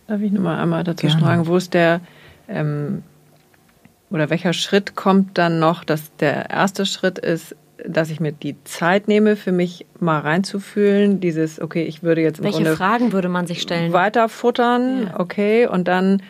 [0.08, 1.22] Darf ich nochmal einmal dazu Gerne.
[1.22, 2.02] fragen, wo ist der
[2.47, 3.04] ähm,
[4.10, 7.56] oder welcher Schritt kommt dann noch, dass der erste Schritt ist,
[7.88, 12.39] dass ich mir die Zeit nehme, für mich mal reinzufühlen, dieses, okay, ich würde jetzt
[12.39, 13.93] im Welche Grunde Fragen würde man sich stellen?
[13.93, 15.20] Weiter futtern, ja.
[15.20, 16.22] okay, und dann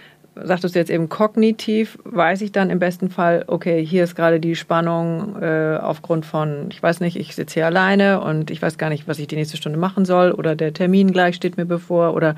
[0.44, 4.40] sagtest du jetzt eben kognitiv, weiß ich dann im besten Fall, okay, hier ist gerade
[4.40, 8.78] die Spannung äh, aufgrund von, ich weiß nicht, ich sitze hier alleine und ich weiß
[8.78, 11.66] gar nicht, was ich die nächste Stunde machen soll oder der Termin gleich steht mir
[11.66, 12.36] bevor oder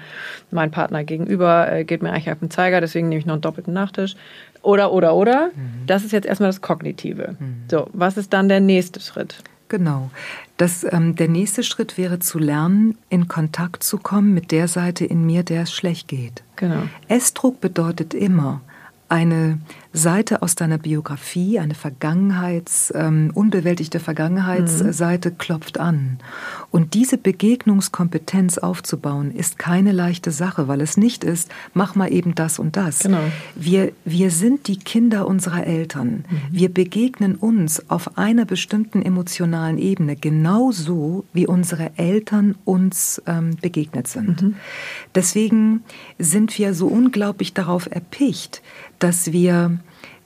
[0.51, 3.41] mein Partner gegenüber äh, geht mir eigentlich auf den Zeiger, deswegen nehme ich noch einen
[3.41, 4.15] doppelten Nachtisch.
[4.63, 5.47] Oder, oder, oder.
[5.47, 5.87] Mhm.
[5.87, 7.35] Das ist jetzt erstmal das Kognitive.
[7.39, 7.63] Mhm.
[7.69, 9.37] So, was ist dann der nächste Schritt?
[9.71, 10.11] Genau.
[10.57, 15.05] Das, ähm, der nächste Schritt wäre zu lernen, in Kontakt zu kommen mit der Seite
[15.05, 16.43] in mir, der es schlecht geht.
[16.57, 16.83] Genau.
[17.07, 18.59] Essdruck bedeutet immer,
[19.07, 19.59] eine
[19.93, 25.37] Seite aus deiner Biografie, eine Vergangenheits, ähm, unbewältigte Vergangenheitsseite mhm.
[25.37, 26.19] klopft an.
[26.69, 32.35] Und diese Begegnungskompetenz aufzubauen, ist keine leichte Sache, weil es nicht ist, mach mal eben
[32.35, 32.99] das und das.
[32.99, 33.19] Genau.
[33.55, 36.23] Wir, wir sind die Kinder unserer Eltern.
[36.29, 36.41] Mhm.
[36.51, 44.07] Wir begegnen uns auf einer bestimmten emotionalen Ebene genauso, wie unsere Eltern uns ähm, begegnet
[44.07, 44.41] sind.
[44.41, 44.55] Mhm.
[45.15, 45.83] Deswegen
[46.17, 48.61] sind wir so unglaublich darauf erpicht,
[49.03, 49.79] dass wir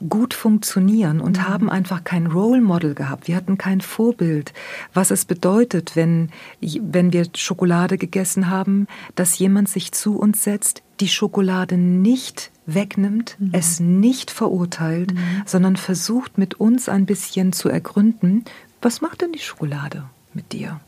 [0.10, 1.48] gut funktionieren und mhm.
[1.48, 3.28] haben einfach kein Role Model gehabt.
[3.28, 4.54] Wir hatten kein Vorbild,
[4.94, 10.84] was es bedeutet, wenn, wenn wir Schokolade gegessen haben, dass jemand sich zu uns setzt,
[11.00, 13.50] die Schokolade nicht wegnimmt, mhm.
[13.54, 15.44] es nicht verurteilt, mhm.
[15.46, 18.44] sondern versucht mit uns ein bisschen zu ergründen,
[18.82, 20.04] was macht denn die Schokolade
[20.34, 20.80] mit dir?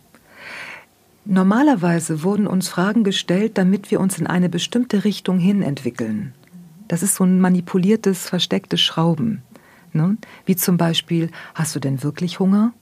[1.26, 6.34] Normalerweise wurden uns Fragen gestellt, damit wir uns in eine bestimmte Richtung hin entwickeln.
[6.88, 9.44] Das ist so ein manipuliertes, verstecktes Schrauben.
[9.94, 10.18] Ne?
[10.46, 12.74] Wie zum Beispiel, hast du denn wirklich Hunger?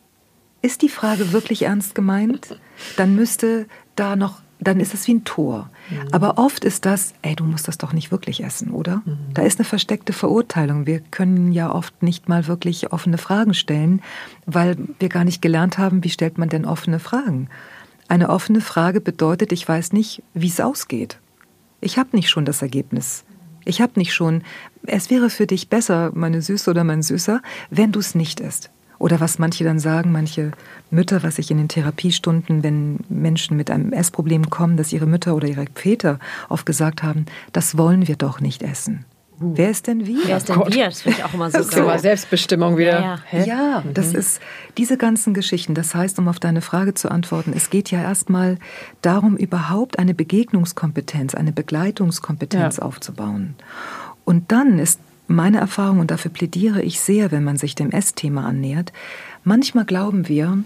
[0.62, 2.60] Ist die Frage wirklich ernst gemeint?
[2.98, 5.70] Dann müsste da noch, dann ist es wie ein Tor.
[5.90, 6.08] Mhm.
[6.12, 9.04] Aber oft ist das, ey, du musst das doch nicht wirklich essen, oder?
[9.06, 9.18] Mhm.
[9.34, 10.88] Da ist eine versteckte Verurteilung.
[10.88, 14.02] Wir können ja oft nicht mal wirklich offene Fragen stellen,
[14.46, 17.48] weil wir gar nicht gelernt haben, wie stellt man denn offene Fragen.
[18.08, 21.20] Eine offene Frage bedeutet, ich weiß nicht, wie es ausgeht.
[21.82, 23.24] Ich habe nicht schon das Ergebnis.
[23.66, 24.44] Ich habe nicht schon,
[24.86, 27.42] es wäre für dich besser, meine Süße oder mein Süßer,
[27.72, 28.70] wenn du es nicht isst.
[29.00, 30.52] Oder was manche dann sagen, manche
[30.90, 35.36] Mütter, was ich in den Therapiestunden, wenn Menschen mit einem Essproblem kommen, dass ihre Mütter
[35.36, 39.04] oder ihre Väter oft gesagt haben, das wollen wir doch nicht essen.
[39.42, 39.54] Uh.
[39.56, 40.20] Wer ist denn wir?
[40.26, 40.86] Wer ist denn oh wir?
[40.86, 41.58] Das finde ich auch immer so.
[41.58, 43.00] Das ist immer Selbstbestimmung wieder.
[43.00, 43.46] Ja, ja.
[43.46, 43.94] ja mhm.
[43.94, 44.40] das ist
[44.78, 45.76] diese ganzen Geschichten.
[45.76, 48.58] Das heißt, um auf deine Frage zu antworten, es geht ja erstmal
[49.02, 52.84] darum, überhaupt eine Begegnungskompetenz, eine Begleitungskompetenz ja.
[52.84, 53.56] aufzubauen.
[54.24, 58.46] Und dann ist meine Erfahrung, und dafür plädiere ich sehr, wenn man sich dem Essthema
[58.46, 58.94] annähert,
[59.44, 60.60] manchmal glauben wir,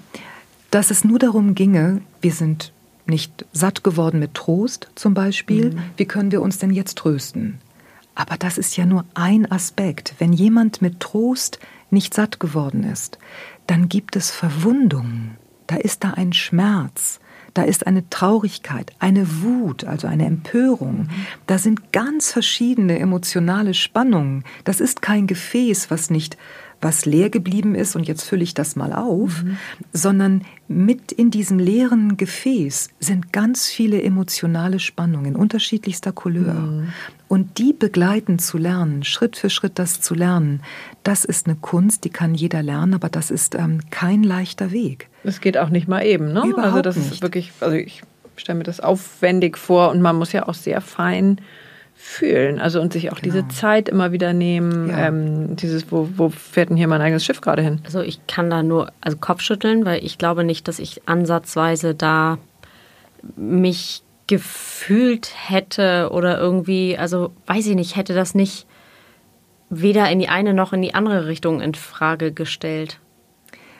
[0.72, 2.72] dass es nur darum ginge, wir sind
[3.06, 5.80] nicht satt geworden mit Trost zum Beispiel, mhm.
[5.98, 7.60] wie können wir uns denn jetzt trösten?
[8.20, 10.14] Aber das ist ja nur ein Aspekt.
[10.20, 11.58] Wenn jemand mit Trost
[11.90, 13.18] nicht satt geworden ist,
[13.66, 15.38] dann gibt es Verwundungen.
[15.68, 17.22] Da ist da ein Schmerz.
[17.54, 21.08] Da ist eine Traurigkeit, eine Wut, also eine Empörung.
[21.48, 24.44] Da sind ganz verschiedene emotionale Spannungen.
[24.66, 26.36] Das ist kein Gefäß, was nicht
[26.82, 29.58] was leer geblieben ist und jetzt fülle ich das mal auf, mhm.
[29.92, 36.54] sondern mit in diesem leeren Gefäß sind ganz viele emotionale Spannungen unterschiedlichster Couleur.
[36.54, 36.88] Mhm.
[37.30, 40.64] Und die begleiten zu lernen, Schritt für Schritt das zu lernen,
[41.04, 45.10] das ist eine Kunst, die kann jeder lernen, aber das ist ähm, kein leichter Weg.
[45.24, 46.44] Es geht auch nicht mal eben, ne?
[46.48, 47.12] Überhaupt also das nicht.
[47.12, 48.02] ist wirklich, also ich
[48.36, 51.40] stelle mir das aufwendig vor und man muss ja auch sehr fein
[51.94, 52.60] fühlen.
[52.60, 53.36] Also und sich auch genau.
[53.36, 54.90] diese Zeit immer wieder nehmen.
[54.90, 55.10] Ja.
[55.10, 57.80] Ähm, dieses, wo, wo fährt denn hier mein eigenes Schiff gerade hin?
[57.84, 62.40] Also ich kann da nur also Kopfschütteln, weil ich glaube nicht, dass ich ansatzweise da
[63.36, 68.68] mich gefühlt hätte oder irgendwie, also weiß ich nicht, hätte das nicht
[69.72, 73.00] weder in die eine noch in die andere Richtung in Frage gestellt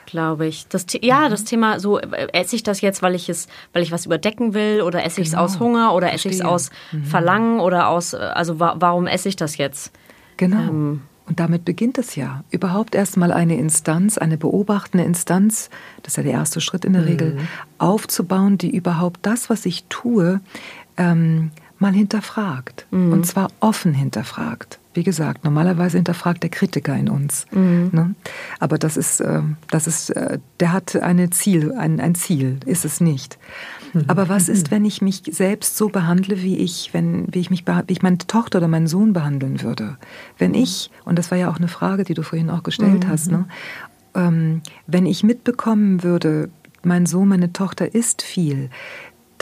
[0.06, 0.66] glaube ich.
[0.66, 1.30] Das, ja, mhm.
[1.30, 4.54] das Thema, so äh, esse ich das jetzt, weil ich es, weil ich was überdecken
[4.54, 5.44] will oder esse ich es genau.
[5.44, 7.04] aus Hunger oder esse ich es aus mhm.
[7.04, 9.92] Verlangen oder aus, äh, also wa warum esse ich das jetzt?
[10.36, 10.56] Genau.
[10.56, 12.42] Ähm, und damit beginnt es ja.
[12.50, 15.70] Überhaupt erstmal eine Instanz, eine beobachtende Instanz,
[16.02, 17.08] das ist ja der erste Schritt in der mhm.
[17.08, 17.38] Regel,
[17.78, 20.40] aufzubauen, die überhaupt das, was ich tue,
[20.96, 22.86] ähm, mal hinterfragt.
[22.90, 23.12] Mhm.
[23.12, 24.79] Und zwar offen hinterfragt.
[24.92, 27.46] Wie gesagt, normalerweise hinterfragt der Kritiker in uns.
[27.52, 27.90] Mhm.
[27.92, 28.14] Ne?
[28.58, 32.84] Aber das ist, äh, das ist, äh, der hat eine Ziel, ein, ein Ziel, ist
[32.84, 33.38] es nicht.
[33.92, 34.04] Mhm.
[34.08, 37.64] Aber was ist, wenn ich mich selbst so behandle, wie ich, wenn, wie ich mich,
[37.66, 39.96] wie ich meine Tochter oder meinen Sohn behandeln würde?
[40.38, 43.08] Wenn ich, und das war ja auch eine Frage, die du vorhin auch gestellt mhm.
[43.08, 43.46] hast, ne?
[44.12, 46.50] Ähm, wenn ich mitbekommen würde,
[46.82, 48.70] mein Sohn, meine Tochter isst viel,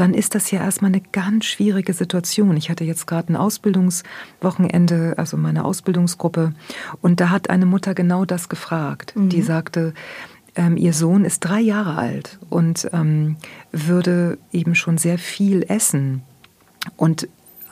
[0.00, 2.56] dann ist das ja erstmal eine ganz schwierige Situation.
[2.56, 6.52] Ich hatte jetzt gerade ein Ausbildungswochenende, also meine Ausbildungsgruppe,
[7.02, 9.16] und da hat eine Mutter genau das gefragt.
[9.16, 9.28] Mhm.
[9.28, 9.94] Die sagte,
[10.54, 13.36] ähm, ihr Sohn ist drei Jahre alt und ähm,
[13.72, 16.22] würde eben schon sehr viel essen.
[16.96, 17.28] Und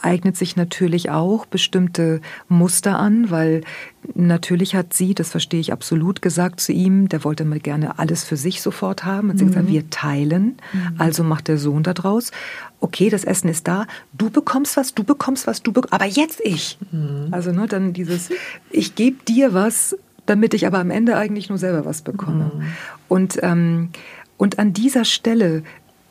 [0.06, 3.62] eignet sich natürlich auch bestimmte Muster an, weil
[4.14, 8.24] natürlich hat sie, das verstehe ich absolut, gesagt zu ihm, der wollte mal gerne alles
[8.24, 9.30] für sich sofort haben.
[9.30, 9.48] Und sie mhm.
[9.48, 10.94] gesagt, wir teilen, mhm.
[10.98, 12.30] also macht der Sohn daraus.
[12.80, 16.40] Okay, das Essen ist da, du bekommst was, du bekommst was, du bekommst, aber jetzt
[16.42, 16.78] ich.
[16.92, 17.28] Mhm.
[17.32, 18.30] Also ne, dann dieses,
[18.70, 22.52] ich gebe dir was, damit ich aber am Ende eigentlich nur selber was bekomme.
[22.54, 22.62] Mhm.
[23.08, 23.90] Und, ähm,
[24.36, 25.64] und an dieser Stelle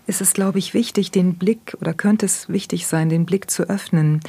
[0.08, 3.64] ist es, glaube ich, wichtig, den Blick, oder könnte es wichtig sein, den Blick zu
[3.64, 4.20] öffnen.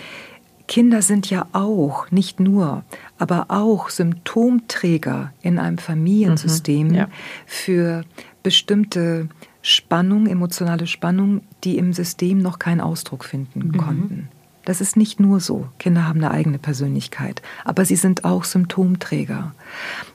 [0.69, 2.85] Kinder sind ja auch, nicht nur,
[3.19, 7.09] aber auch Symptomträger in einem Familiensystem mhm, ja.
[7.47, 8.05] für
[8.43, 9.29] bestimmte
[9.63, 13.77] Spannung, emotionale Spannung, die im System noch keinen Ausdruck finden mhm.
[13.77, 14.29] konnten.
[14.67, 15.69] Das ist nicht nur so.
[15.79, 19.55] Kinder haben eine eigene Persönlichkeit, aber sie sind auch Symptomträger.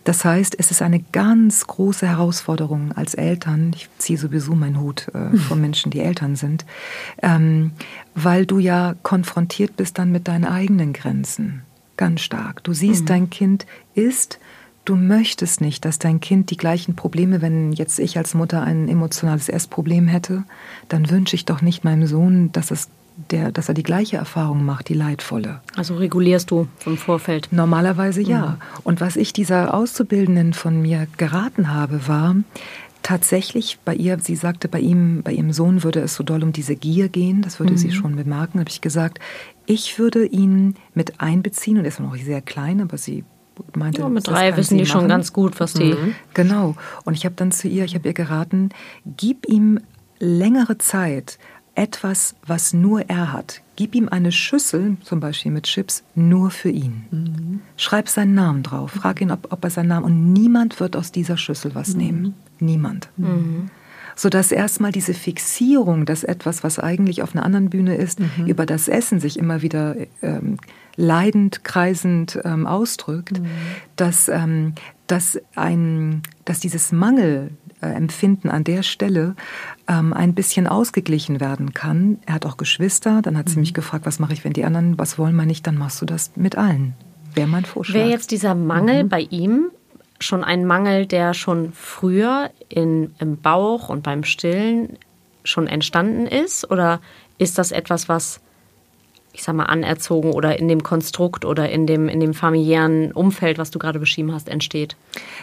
[0.04, 5.08] Das heißt, es ist eine ganz große Herausforderung als Eltern, ich ziehe sowieso meinen Hut
[5.14, 6.66] äh, von Menschen, die Eltern sind,
[7.24, 7.72] ähm,
[8.14, 11.62] weil du ja konfrontiert bist dann mit deinen eigenen Grenzen.
[11.96, 12.62] Ganz stark.
[12.66, 13.08] Du siehst, mhm.
[13.08, 14.38] dein Kind ist
[14.84, 18.90] Du möchtest nicht, dass dein Kind die gleichen Probleme, wenn jetzt ich als Mutter ein
[18.90, 20.44] emotionales Essproblem hätte,
[20.90, 22.90] dann wünsche ich doch nicht meinem Sohn, dass es
[23.30, 25.62] der, dass er die gleiche Erfahrung macht, die leidvolle.
[25.76, 27.50] Also regulierst du vom Vorfeld?
[27.52, 28.42] Normalerweise ja.
[28.48, 28.56] Mhm.
[28.84, 32.36] Und was ich dieser Auszubildenden von mir geraten habe, war
[33.04, 36.52] tatsächlich bei ihr, sie sagte, bei ihm, bei ihrem Sohn würde es so doll um
[36.52, 37.78] diese Gier gehen, das würde mhm.
[37.78, 39.20] sie schon bemerken, habe ich gesagt,
[39.66, 43.24] ich würde ihn mit einbeziehen und er ist noch sehr klein, aber sie
[43.76, 44.92] meinte, ja, mit drei wissen die machen.
[44.92, 45.94] schon ganz gut, was die.
[45.94, 46.16] Mhm.
[46.34, 46.76] Genau.
[47.06, 48.70] Und ich habe dann zu ihr, ich habe ihr geraten,
[49.06, 49.80] gib ihm
[50.20, 51.40] längere Zeit
[51.82, 53.62] etwas, was nur er hat.
[53.76, 57.06] Gib ihm eine Schüssel, zum Beispiel mit Chips, nur für ihn.
[57.10, 57.62] Mhm.
[57.76, 58.92] Schreib seinen Namen drauf.
[58.92, 60.06] Frag ihn, ob, ob, er seinen Namen.
[60.06, 61.98] Und niemand wird aus dieser Schüssel was mhm.
[61.98, 62.34] nehmen.
[62.60, 63.10] Niemand.
[63.18, 63.72] Mhm.
[64.16, 68.46] Sodass erstmal diese Fixierung, dass etwas, was eigentlich auf einer anderen Bühne ist, mhm.
[68.46, 70.58] über das Essen sich immer wieder ähm,
[70.96, 73.48] leidend, kreisend ähm, ausdrückt, mhm.
[73.96, 74.76] dass, ähm,
[75.08, 77.50] dass, ein, dass dieses Mangel,
[77.86, 79.36] Empfinden an der Stelle
[79.88, 82.20] ähm, ein bisschen ausgeglichen werden kann.
[82.26, 83.62] Er hat auch Geschwister, dann hat sie mhm.
[83.62, 86.06] mich gefragt, was mache ich, wenn die anderen was wollen, mal nicht, dann machst du
[86.06, 86.94] das mit allen.
[87.34, 87.96] Wäre mein Vorschlag.
[87.96, 89.10] Wäre jetzt dieser Mangel mhm.
[89.10, 89.72] bei ihm
[90.20, 94.98] schon ein Mangel, der schon früher in, im Bauch und beim Stillen
[95.44, 96.70] schon entstanden ist?
[96.70, 97.02] Oder
[97.38, 98.42] ist das etwas, was
[99.34, 103.58] ich sag mal, anerzogen oder in dem Konstrukt oder in dem, in dem familiären Umfeld,
[103.58, 104.96] was du gerade beschrieben hast, entsteht?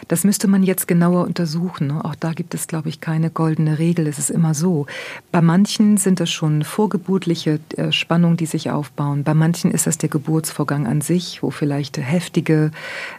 [0.07, 1.87] Das müsste man jetzt genauer untersuchen.
[1.87, 2.05] Ne?
[2.05, 4.07] Auch da gibt es, glaube ich, keine goldene Regel.
[4.07, 4.85] Es ist immer so.
[5.31, 9.23] Bei manchen sind das schon vorgeburtliche äh, Spannungen, die sich aufbauen.
[9.23, 12.71] Bei manchen ist das der Geburtsvorgang an sich, wo vielleicht heftige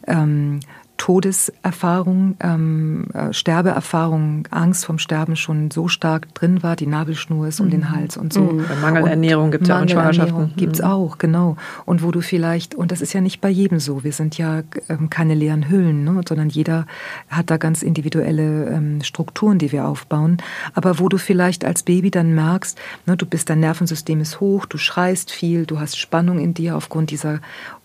[0.07, 0.61] ähm,
[1.01, 7.59] Todeserfahrung, ähm, äh, Sterbeerfahrung, Angst vom Sterben schon so stark drin war, die Nabelschnur ist
[7.59, 7.71] um mhm.
[7.71, 8.43] den Hals und so.
[8.43, 8.67] Mhm.
[8.83, 10.53] Mangelernährung gibt es ja auch in Schwangerschaften.
[10.59, 10.89] Gibt es mhm.
[10.89, 11.57] auch, genau.
[11.87, 14.61] Und wo du vielleicht, und das ist ja nicht bei jedem so, wir sind ja
[14.91, 16.87] ähm, keine leeren Hüllen, ne, sondern jeder
[17.31, 20.37] hat da ganz individuelle ähm, Strukturen, die wir aufbauen.
[20.75, 24.67] Aber wo du vielleicht als Baby dann merkst, ne, du bist, dein Nervensystem ist hoch,
[24.67, 27.41] du schreist viel, du hast Spannung in dir aufgrund dieser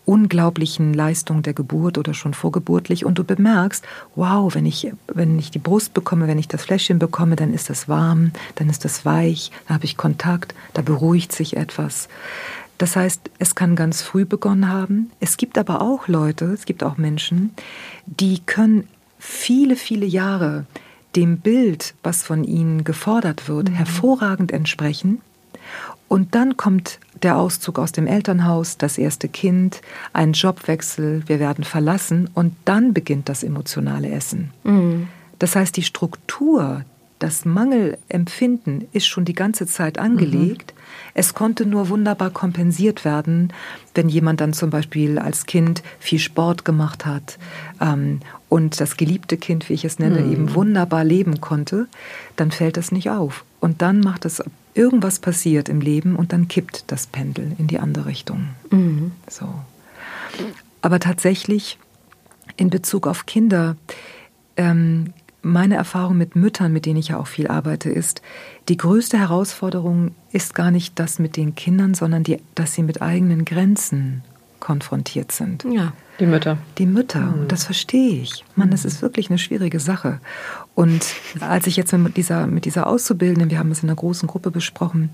[0.06, 3.84] unglaublichen Leistung der Geburt oder schon vorgeburtlich und du bemerkst,
[4.14, 7.68] wow, wenn ich, wenn ich die Brust bekomme, wenn ich das Fläschchen bekomme, dann ist
[7.68, 12.08] das warm, dann ist das weich, da habe ich Kontakt, da beruhigt sich etwas.
[12.78, 15.10] Das heißt, es kann ganz früh begonnen haben.
[15.18, 17.50] Es gibt aber auch Leute, es gibt auch Menschen,
[18.06, 18.86] die können
[19.18, 20.66] viele, viele Jahre
[21.16, 23.74] dem Bild, was von ihnen gefordert wird, mhm.
[23.74, 25.20] hervorragend entsprechen.
[26.08, 29.80] Und dann kommt der Auszug aus dem Elternhaus, das erste Kind,
[30.12, 34.50] ein Jobwechsel, wir werden verlassen und dann beginnt das emotionale Essen.
[34.64, 35.08] Mhm.
[35.38, 36.84] Das heißt, die Struktur,
[37.18, 40.74] das Mangelempfinden ist schon die ganze Zeit angelegt.
[40.76, 40.80] Mhm.
[41.14, 43.52] Es konnte nur wunderbar kompensiert werden,
[43.94, 47.38] wenn jemand dann zum Beispiel als Kind viel Sport gemacht hat
[47.80, 50.32] ähm, und das geliebte Kind, wie ich es nenne, mhm.
[50.32, 51.86] eben wunderbar leben konnte,
[52.36, 53.44] dann fällt das nicht auf.
[53.60, 54.42] Und dann macht es
[54.76, 58.48] irgendwas passiert im Leben und dann kippt das Pendel in die andere Richtung.
[58.70, 59.12] Mhm.
[59.28, 59.48] So.
[60.82, 61.78] Aber tatsächlich
[62.56, 63.76] in Bezug auf Kinder,
[64.56, 65.12] ähm,
[65.42, 68.20] meine Erfahrung mit Müttern, mit denen ich ja auch viel arbeite, ist,
[68.68, 73.00] die größte Herausforderung ist gar nicht das mit den Kindern, sondern die, dass sie mit
[73.00, 74.22] eigenen Grenzen
[74.66, 75.64] konfrontiert sind.
[75.70, 76.58] Ja, die Mütter.
[76.78, 77.42] Die Mütter, mhm.
[77.42, 78.44] und das verstehe ich.
[78.56, 80.18] Mann, das ist wirklich eine schwierige Sache.
[80.74, 84.26] Und als ich jetzt mit dieser, mit dieser Auszubildenden, wir haben es in einer großen
[84.26, 85.10] Gruppe besprochen,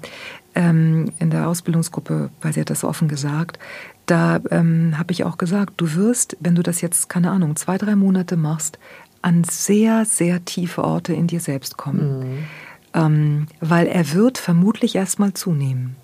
[0.54, 3.58] ähm, in der Ausbildungsgruppe, weil sie hat das offen gesagt,
[4.06, 7.76] da ähm, habe ich auch gesagt, du wirst, wenn du das jetzt, keine Ahnung, zwei,
[7.76, 8.78] drei Monate machst,
[9.20, 12.20] an sehr, sehr tiefe Orte in dir selbst kommen.
[12.20, 12.38] Mhm.
[12.94, 15.96] Ähm, weil er wird vermutlich erstmal zunehmen.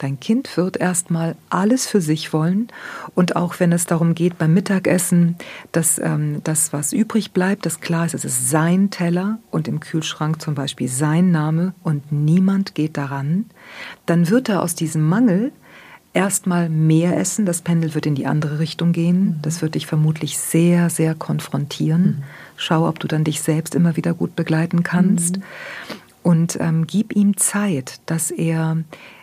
[0.00, 2.68] Dein Kind wird erstmal alles für sich wollen
[3.14, 5.36] und auch wenn es darum geht beim Mittagessen,
[5.72, 9.78] dass ähm, das, was übrig bleibt, das klar ist, es ist sein Teller und im
[9.78, 13.44] Kühlschrank zum Beispiel sein Name und niemand geht daran,
[14.06, 15.52] dann wird er aus diesem Mangel
[16.14, 17.44] erstmal mehr essen.
[17.44, 19.24] Das Pendel wird in die andere Richtung gehen.
[19.24, 19.34] Mhm.
[19.42, 22.02] Das wird dich vermutlich sehr, sehr konfrontieren.
[22.02, 22.22] Mhm.
[22.56, 25.36] Schau, ob du dann dich selbst immer wieder gut begleiten kannst.
[25.36, 25.42] Mhm.
[26.22, 28.78] Und ähm, gib ihm Zeit, dass er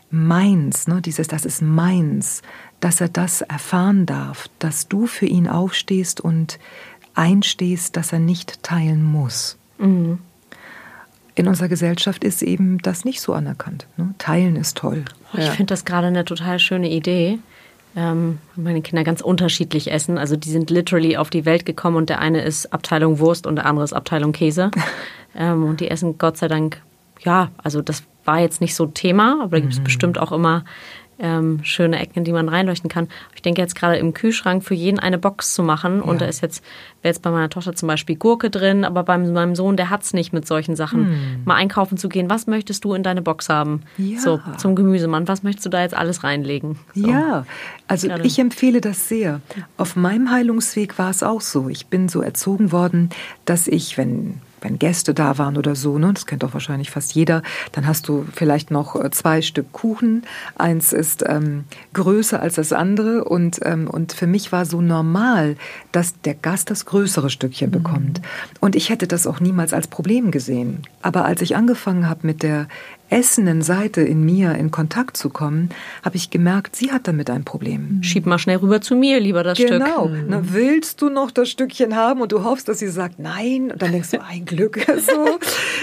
[0.09, 2.41] meins, ne, dieses, das ist meins,
[2.79, 6.59] dass er das erfahren darf, dass du für ihn aufstehst und
[7.15, 9.57] einstehst, dass er nicht teilen muss.
[9.79, 10.19] Mhm.
[11.35, 13.85] In unserer Gesellschaft ist eben das nicht so anerkannt.
[13.97, 14.15] Ne?
[14.17, 15.05] Teilen ist toll.
[15.33, 15.51] Ich ja.
[15.51, 17.37] finde das gerade eine total schöne Idee.
[17.95, 20.17] Ähm, meine Kinder ganz unterschiedlich essen.
[20.17, 23.57] Also die sind literally auf die Welt gekommen und der eine ist Abteilung Wurst und
[23.57, 24.71] der andere ist Abteilung Käse.
[25.35, 26.81] ähm, und die essen Gott sei Dank,
[27.21, 29.85] ja, also das war jetzt nicht so Thema, aber da gibt es mhm.
[29.85, 30.63] bestimmt auch immer
[31.19, 33.07] ähm, schöne Ecken, in die man reinleuchten kann.
[33.35, 35.97] Ich denke jetzt gerade im Kühlschrank für jeden eine Box zu machen.
[35.97, 36.03] Ja.
[36.03, 36.63] Und da ist jetzt,
[37.01, 40.03] wäre jetzt bei meiner Tochter zum Beispiel Gurke drin, aber bei meinem Sohn, der hat
[40.03, 41.07] es nicht mit solchen Sachen.
[41.07, 41.43] Hm.
[41.45, 43.81] Mal einkaufen zu gehen, was möchtest du in deine Box haben?
[43.97, 44.19] Ja.
[44.19, 46.77] So, zum Gemüsemann, was möchtest du da jetzt alles reinlegen?
[46.93, 47.07] So.
[47.07, 47.45] Ja,
[47.87, 49.41] also ich empfehle das sehr.
[49.77, 51.69] Auf meinem Heilungsweg war es auch so.
[51.69, 53.09] Ich bin so erzogen worden,
[53.45, 57.13] dass ich, wenn wenn Gäste da waren oder so, ne, das kennt doch wahrscheinlich fast
[57.13, 60.23] jeder, dann hast du vielleicht noch äh, zwei Stück Kuchen.
[60.55, 65.55] Eins ist ähm, größer als das andere und, ähm, und für mich war so normal,
[65.91, 67.73] dass der Gast das größere Stückchen mhm.
[67.73, 68.21] bekommt.
[68.59, 70.81] Und ich hätte das auch niemals als Problem gesehen.
[71.01, 72.67] Aber als ich angefangen habe mit der
[73.09, 75.69] essenden Seite in mir in Kontakt zu kommen,
[76.03, 77.99] habe ich gemerkt, sie hat damit ein Problem.
[78.01, 80.07] Schieb mal schnell rüber zu mir, lieber das genau.
[80.07, 80.25] Stück.
[80.25, 80.39] Genau.
[80.39, 80.53] Mhm.
[80.53, 83.91] willst du noch das Stückchen haben und du hoffst, dass sie sagt nein und dann
[83.91, 85.39] denkst du, ein Glück so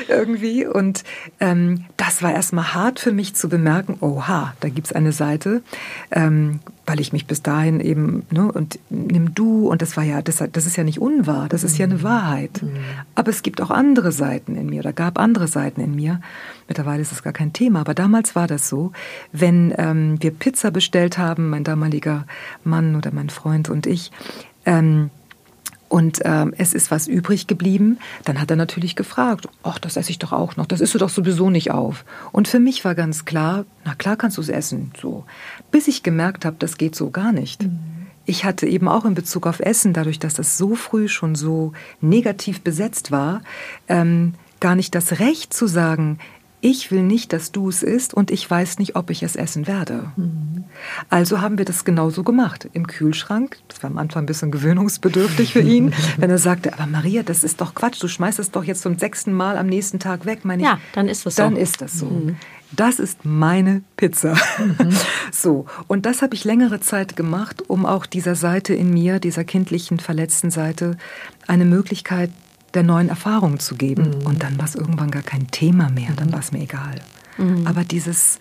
[0.09, 0.67] irgendwie.
[0.67, 1.05] Und
[1.41, 5.63] ähm, das war erstmal hart für mich zu bemerken, oha, da gibt es eine Seite,
[6.11, 10.21] ähm, weil ich mich bis dahin eben, ne, und nimm du, und das war ja,
[10.23, 12.03] das, das ist ja nicht unwahr, das ist ja eine mhm.
[12.03, 12.63] Wahrheit.
[12.63, 12.77] Mhm.
[13.15, 16.21] Aber es gibt auch andere Seiten in mir, oder gab andere Seiten in mir.
[16.69, 18.93] Mittlerweile ist das gar kein Thema, aber damals war das so,
[19.33, 22.27] wenn ähm, wir Pizza bestellt haben, mein damaliger
[22.65, 24.11] Mann oder mein Freund und ich,
[24.67, 25.11] ähm,
[25.95, 30.11] und ähm, es ist was übrig geblieben, dann hat er natürlich gefragt, ach, das esse
[30.11, 32.05] ich doch auch noch, das isst du doch sowieso nicht auf.
[32.33, 35.25] Und für mich war ganz klar, na klar kannst du es essen, so.
[35.71, 37.63] Bis ich gemerkt habe, das geht so gar nicht.
[37.63, 37.79] Mhm.
[38.27, 41.75] Ich hatte eben auch in Bezug auf Essen, dadurch, dass das so früh schon so
[42.01, 43.43] negativ besetzt war,
[43.87, 46.19] ähm, gar nicht das Recht zu sagen,
[46.65, 49.67] ich will nicht, dass du es isst und ich weiß nicht, ob ich es essen
[49.67, 50.11] werde.
[50.17, 50.65] Mhm.
[51.11, 52.71] Also haben wir das genauso gemacht.
[52.73, 56.87] Im Kühlschrank, das war am Anfang ein bisschen gewöhnungsbedürftig für ihn, wenn er sagte, aber
[56.87, 59.99] Maria, das ist doch Quatsch, du schmeißt es doch jetzt zum sechsten Mal am nächsten
[59.99, 60.47] Tag weg.
[60.47, 61.43] Meine ich, ja, dann ist das so.
[61.43, 62.07] Dann ist das so.
[62.07, 62.37] Mhm.
[62.73, 64.35] Das ist meine Pizza.
[64.59, 64.89] Mhm.
[65.31, 65.67] So.
[65.89, 69.99] Und das habe ich längere Zeit gemacht, um auch dieser Seite in mir, dieser kindlichen,
[69.99, 70.97] verletzten Seite,
[71.47, 72.31] eine Möglichkeit
[72.75, 74.11] der neuen Erfahrungen zu geben.
[74.19, 74.27] Mhm.
[74.27, 76.97] Und dann war es irgendwann gar kein Thema mehr, dann war es mir egal.
[77.39, 77.67] Mhm.
[77.67, 78.39] Aber dieses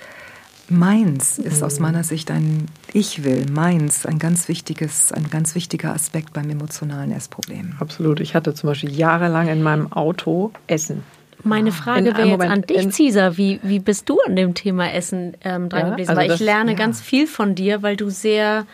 [0.69, 1.65] Meins ist mhm.
[1.65, 6.49] aus meiner Sicht ein Ich will, meins, ein ganz wichtiges, ein ganz wichtiger Aspekt beim
[6.49, 7.73] emotionalen Essproblem.
[7.79, 8.19] Absolut.
[8.21, 11.03] Ich hatte zum Beispiel jahrelang in meinem Auto Essen.
[11.43, 11.73] Meine.
[11.73, 13.35] Frage wäre jetzt an dich, Cesar.
[13.35, 16.09] Wie, wie bist du an dem Thema Essen ähm, dran ja, gewesen?
[16.09, 16.77] Also weil das, ich lerne ja.
[16.77, 18.65] ganz viel von dir, weil du sehr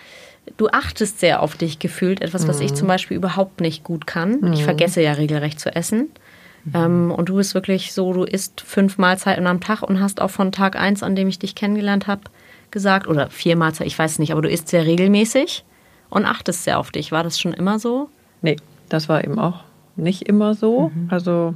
[0.58, 2.66] du achtest sehr auf dich gefühlt, etwas, was mhm.
[2.66, 4.42] ich zum Beispiel überhaupt nicht gut kann.
[4.42, 4.54] Mhm.
[4.54, 6.10] Ich vergesse ja regelrecht zu essen.
[6.66, 6.72] Mhm.
[6.74, 10.32] Ähm, und du bist wirklich so, du isst fünf Mahlzeiten am Tag und hast auch
[10.32, 12.22] von Tag eins, an dem ich dich kennengelernt habe,
[12.72, 15.64] gesagt, oder vier Mahlzeiten, ich weiß nicht, aber du isst sehr regelmäßig
[16.10, 17.12] und achtest sehr auf dich.
[17.12, 18.10] War das schon immer so?
[18.42, 18.58] Nee,
[18.90, 19.64] das war eben auch
[19.96, 20.92] nicht immer so.
[20.94, 21.08] Mhm.
[21.10, 21.54] Also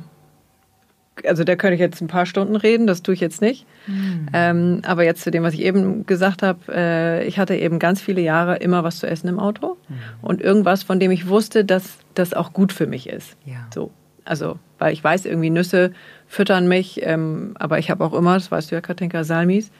[1.25, 3.65] also da könnte ich jetzt ein paar Stunden reden, das tue ich jetzt nicht.
[3.87, 4.27] Mhm.
[4.33, 8.01] Ähm, aber jetzt zu dem, was ich eben gesagt habe, äh, ich hatte eben ganz
[8.01, 9.95] viele Jahre immer was zu essen im Auto mhm.
[10.21, 13.35] und irgendwas, von dem ich wusste, dass das auch gut für mich ist.
[13.45, 13.67] Ja.
[13.73, 13.91] So,
[14.25, 15.93] also weil ich weiß, irgendwie Nüsse
[16.27, 19.71] füttern mich, ähm, aber ich habe auch immer, das weißt du ja, Katinka, Salmis.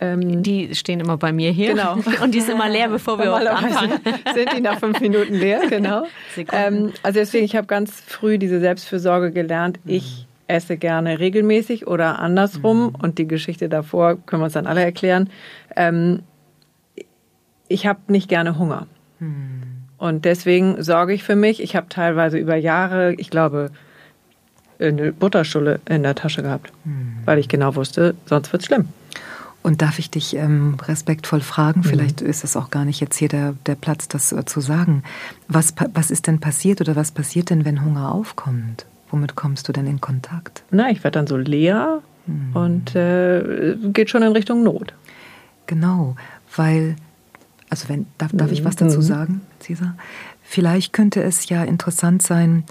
[0.00, 1.70] Ähm, die stehen immer bei mir hier.
[1.70, 1.96] Genau.
[2.22, 4.00] Und die sind immer leer, bevor wir anfangen.
[4.34, 6.04] sind die nach fünf Minuten leer, genau.
[6.52, 9.80] Ähm, also deswegen, ich habe ganz früh diese Selbstfürsorge gelernt.
[9.84, 9.92] Mhm.
[9.92, 12.88] Ich esse gerne regelmäßig oder andersrum.
[12.88, 12.94] Mhm.
[12.96, 15.30] Und die Geschichte davor können wir uns dann alle erklären.
[15.76, 16.22] Ähm,
[17.68, 18.86] ich habe nicht gerne Hunger.
[19.20, 19.62] Mhm.
[19.98, 21.62] Und deswegen sorge ich für mich.
[21.62, 23.70] Ich habe teilweise über Jahre, ich glaube,
[24.80, 27.18] eine Butterstulle in der Tasche gehabt, mhm.
[27.24, 28.88] weil ich genau wusste, sonst wird es schlimm.
[29.62, 31.84] Und darf ich dich ähm, respektvoll fragen, mhm.
[31.84, 35.02] vielleicht ist es auch gar nicht jetzt hier der, der Platz, das äh, zu sagen.
[35.48, 38.86] Was, was ist denn passiert oder was passiert denn, wenn Hunger aufkommt?
[39.10, 40.62] Womit kommst du denn in Kontakt?
[40.70, 42.50] Na, ich werde dann so leer hm.
[42.54, 44.94] und äh, geht schon in Richtung Not.
[45.66, 46.16] Genau,
[46.56, 46.96] weil,
[47.68, 49.02] also wenn, darf, darf ich was dazu mhm.
[49.02, 49.96] sagen, Cesar?
[50.42, 52.64] Vielleicht könnte es ja interessant sein,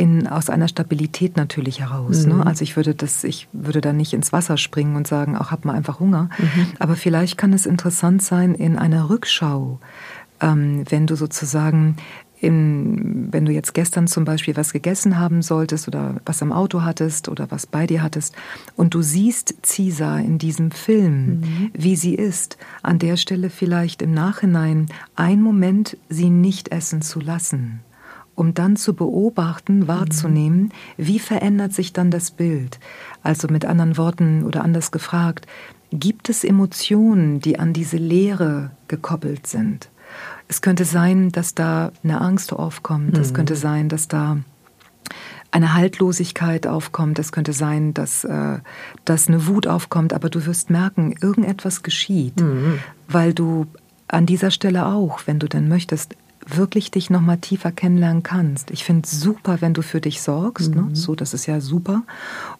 [0.00, 2.24] in, aus einer Stabilität natürlich heraus.
[2.24, 2.34] Ne?
[2.34, 2.40] Mhm.
[2.40, 2.46] Ne?
[2.46, 5.64] Also ich würde das, ich würde da nicht ins Wasser springen und sagen, auch hab
[5.64, 6.30] mal einfach Hunger.
[6.38, 6.66] Mhm.
[6.78, 9.78] Aber vielleicht kann es interessant sein in einer Rückschau,
[10.40, 11.96] ähm, wenn du sozusagen
[12.40, 16.82] in, wenn du jetzt gestern zum Beispiel was gegessen haben solltest oder was am Auto
[16.82, 18.34] hattest oder was bei dir hattest
[18.76, 21.70] und du siehst Cisa in diesem Film, mhm.
[21.74, 24.86] wie sie ist, an der Stelle vielleicht im Nachhinein
[25.16, 27.80] einen Moment sie nicht essen zu lassen,
[28.34, 30.70] um dann zu beobachten, wahrzunehmen, mhm.
[30.96, 32.80] wie verändert sich dann das Bild.
[33.22, 35.46] Also mit anderen Worten oder anders gefragt,
[35.92, 39.90] gibt es Emotionen, die an diese Leere gekoppelt sind?
[40.50, 43.16] Es könnte sein, dass da eine Angst aufkommt.
[43.16, 43.34] Es mhm.
[43.36, 44.38] könnte sein, dass da
[45.52, 47.20] eine Haltlosigkeit aufkommt.
[47.20, 48.58] Es könnte sein, dass, äh,
[49.04, 50.12] dass eine Wut aufkommt.
[50.12, 52.80] Aber du wirst merken, irgendetwas geschieht, mhm.
[53.06, 53.68] weil du
[54.08, 58.72] an dieser Stelle auch, wenn du denn möchtest, wirklich dich noch mal tiefer kennenlernen kannst.
[58.72, 60.82] Ich finde es super, wenn du für dich sorgst, ne?
[60.82, 60.88] mhm.
[60.88, 60.96] ne?
[60.96, 62.02] so das ist ja super.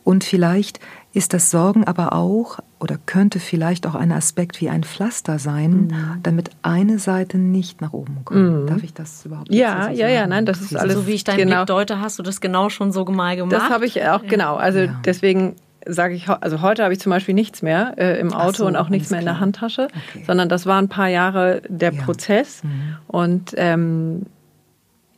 [0.05, 0.78] Und vielleicht
[1.13, 5.89] ist das Sorgen aber auch oder könnte vielleicht auch ein Aspekt wie ein Pflaster sein,
[5.89, 6.21] mhm.
[6.23, 8.41] damit eine Seite nicht nach oben kommt.
[8.41, 8.67] Mhm.
[8.67, 11.25] Darf ich das überhaupt Ja, so ja, ja, nein, das ist alles so wie ich
[11.25, 11.57] deinen genau.
[11.57, 13.53] Blick deute, hast du das genau schon so mal gemacht.
[13.53, 15.01] Das habe ich auch genau, also ja.
[15.05, 18.67] deswegen sage ich, also heute habe ich zum Beispiel nichts mehr äh, im Auto so,
[18.67, 20.25] und auch nichts mehr in der Handtasche, okay.
[20.27, 22.03] sondern das war ein paar Jahre der ja.
[22.03, 22.97] Prozess mhm.
[23.09, 24.27] und ähm,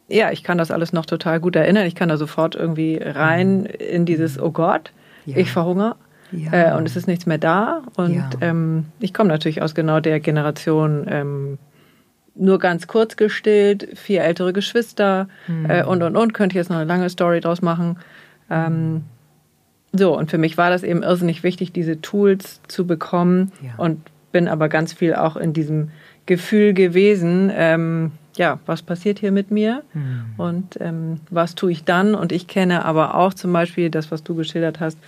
[0.08, 1.86] ja, ich kann das alles noch total gut erinnern.
[1.86, 3.66] Ich kann da sofort irgendwie rein mhm.
[3.66, 4.92] in dieses, oh Gott,
[5.26, 5.36] ja.
[5.36, 5.96] ich verhungere.
[6.32, 6.72] Ja.
[6.72, 7.82] Äh, und es ist nichts mehr da.
[7.96, 8.30] Und ja.
[8.40, 11.58] ähm, ich komme natürlich aus genau der Generation, ähm,
[12.34, 15.68] nur ganz kurz gestillt, vier ältere Geschwister mhm.
[15.68, 16.32] äh, und und und.
[16.32, 17.98] Könnte ich jetzt noch eine lange Story draus machen.
[18.50, 19.02] Ähm,
[19.92, 24.00] so, und für mich war das eben irrsinnig wichtig, diese Tools zu bekommen und
[24.32, 25.90] bin aber ganz viel auch in diesem
[26.24, 30.24] Gefühl gewesen, ähm, ja, was passiert hier mit mir mhm.
[30.36, 32.14] und ähm, was tue ich dann?
[32.14, 34.98] Und ich kenne aber auch zum Beispiel das, was du geschildert hast,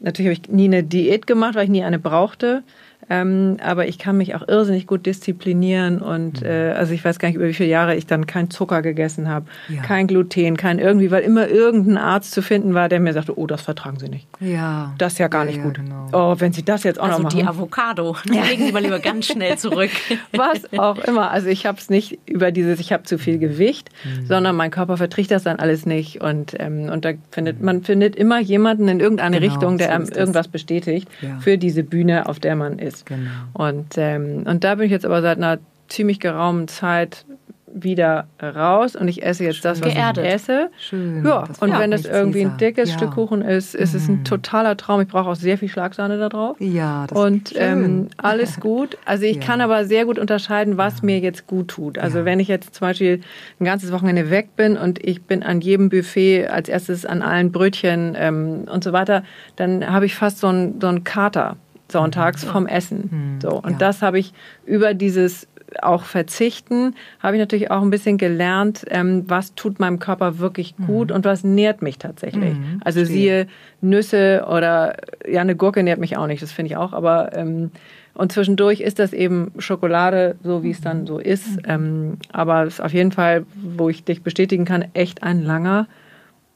[0.00, 2.62] Natürlich habe ich nie eine Diät gemacht, weil ich nie eine brauchte.
[3.08, 6.46] Ähm, aber ich kann mich auch irrsinnig gut disziplinieren und mhm.
[6.46, 9.28] äh, also ich weiß gar nicht, über wie viele Jahre ich dann kein Zucker gegessen
[9.28, 9.82] habe, ja.
[9.82, 13.46] kein Gluten, kein irgendwie, weil immer irgendein Arzt zu finden war, der mir sagte, oh,
[13.46, 14.28] das vertragen Sie nicht.
[14.38, 14.94] Ja.
[14.98, 15.74] Das ist ja gar ja, nicht ja, gut.
[15.74, 16.06] Genau.
[16.12, 17.38] Oh, wenn Sie das jetzt auch also noch machen.
[17.40, 18.44] die Avocado, ja.
[18.44, 19.90] legen Sie mal lieber ganz schnell zurück.
[20.32, 21.30] Was auch immer.
[21.30, 24.26] Also ich habe es nicht über dieses, ich habe zu viel Gewicht, mhm.
[24.26, 28.16] sondern mein Körper verträgt das dann alles nicht und ähm, und da findet man findet
[28.16, 31.08] immer jemanden in irgendeine genau, Richtung, der so irgendwas bestätigt
[31.40, 32.89] für diese Bühne, auf der man ist.
[33.04, 33.30] Genau.
[33.52, 37.24] Und, ähm, und da bin ich jetzt aber seit einer ziemlich geraumen Zeit
[37.72, 39.62] wieder raus und ich esse jetzt Schön.
[39.70, 40.24] das, was Geerdet.
[40.24, 40.70] ich esse.
[40.78, 41.24] Schön.
[41.24, 42.96] Ja, das und wenn das irgendwie ein dickes ja.
[42.96, 44.24] Stück Kuchen ist, ist es ein mhm.
[44.24, 45.00] totaler Traum.
[45.00, 46.56] Ich brauche auch sehr viel Schlagsahne da drauf.
[46.58, 48.98] Ja, das Und ähm, alles gut.
[49.04, 49.42] Also ich ja.
[49.42, 51.06] kann aber sehr gut unterscheiden, was ja.
[51.06, 51.98] mir jetzt gut tut.
[51.98, 53.20] Also wenn ich jetzt zum Beispiel
[53.60, 57.52] ein ganzes Wochenende weg bin und ich bin an jedem Buffet als erstes an allen
[57.52, 59.22] Brötchen ähm, und so weiter,
[59.56, 61.56] dann habe ich fast so einen so einen Kater
[61.90, 63.10] sonntags vom Essen.
[63.10, 63.78] Hm, so und ja.
[63.78, 64.32] das habe ich
[64.66, 65.48] über dieses
[65.82, 70.76] auch verzichten, habe ich natürlich auch ein bisschen gelernt, ähm, was tut meinem Körper wirklich
[70.76, 71.16] gut mhm.
[71.16, 72.54] und was nährt mich tatsächlich.
[72.54, 73.46] Mhm, also siehe
[73.80, 74.96] Nüsse oder
[75.28, 77.70] ja eine Gurke nährt mich auch nicht, das finde ich auch, aber ähm,
[78.14, 81.56] und zwischendurch ist das eben Schokolade, so wie es dann so ist.
[81.56, 81.62] Mhm.
[81.66, 85.86] Ähm, aber es ist auf jeden Fall, wo ich dich bestätigen kann, echt ein langer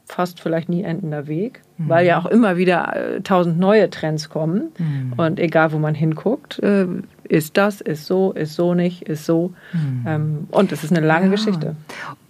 [0.05, 1.89] fast vielleicht nie endender Weg, mhm.
[1.89, 4.71] weil ja auch immer wieder äh, tausend neue Trends kommen.
[4.77, 5.13] Mhm.
[5.17, 6.85] Und egal, wo man hinguckt, äh,
[7.27, 9.53] ist das, ist so, ist so nicht, ist so.
[9.73, 10.05] Mhm.
[10.07, 11.75] Ähm, und es ist eine lange ja, Geschichte.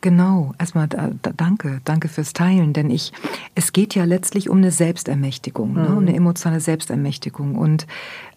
[0.01, 0.53] Genau.
[0.57, 3.11] Erstmal da, da, danke, danke fürs Teilen, denn ich,
[3.55, 5.87] es geht ja letztlich um eine Selbstermächtigung, ne?
[5.89, 7.55] um eine emotionale Selbstermächtigung.
[7.55, 7.87] Und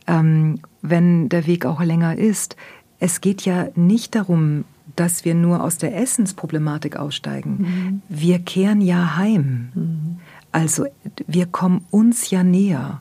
[0.09, 2.57] ähm, wenn der Weg auch länger ist,
[2.99, 4.64] es geht ja nicht darum,
[4.99, 7.57] dass wir nur aus der Essensproblematik aussteigen.
[7.59, 8.03] Mhm.
[8.09, 9.68] Wir kehren ja heim.
[9.74, 10.16] Mhm.
[10.51, 10.86] Also
[11.26, 13.01] wir kommen uns ja näher.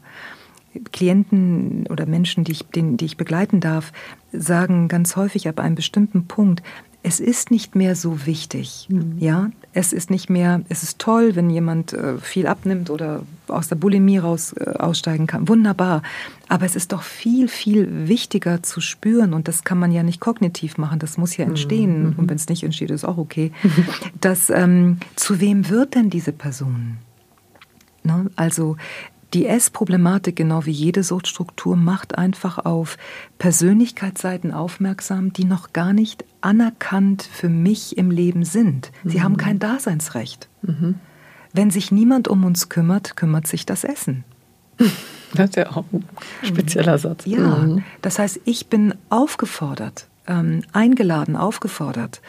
[0.92, 3.92] Klienten oder Menschen, die ich, den, die ich begleiten darf,
[4.32, 6.62] sagen ganz häufig ab einem bestimmten Punkt,
[7.08, 8.88] es ist nicht mehr so wichtig.
[8.90, 9.16] Mhm.
[9.18, 13.70] Ja, es ist nicht mehr, es ist toll, wenn jemand äh, viel abnimmt oder aus
[13.70, 15.48] der Bulimie raus äh, aussteigen kann.
[15.48, 16.04] Wunderbar.
[16.50, 20.20] Aber es ist doch viel, viel wichtiger zu spüren und das kann man ja nicht
[20.20, 21.00] kognitiv machen.
[21.00, 21.52] Das muss ja mhm.
[21.52, 22.04] entstehen.
[22.04, 22.16] Mhm.
[22.18, 23.54] Und wenn es nicht entsteht, ist auch okay.
[24.20, 26.98] dass, ähm, zu wem wird denn diese Person?
[28.04, 28.30] Ne?
[28.36, 28.76] Also
[29.34, 32.98] die Essproblematik, genau wie jede Suchtstruktur, macht einfach auf
[33.40, 38.92] Persönlichkeitsseiten aufmerksam, die noch gar nicht anerkannt für mich im Leben sind.
[39.04, 39.24] Sie mhm.
[39.24, 40.48] haben kein Daseinsrecht.
[40.62, 40.96] Mhm.
[41.54, 44.24] Wenn sich niemand um uns kümmert, kümmert sich das Essen.
[45.34, 46.06] Das ist ja auch ein
[46.42, 47.26] spezieller Satz.
[47.26, 47.84] Ja, mhm.
[48.02, 52.22] das heißt, ich bin aufgefordert, ähm, eingeladen, aufgefordert,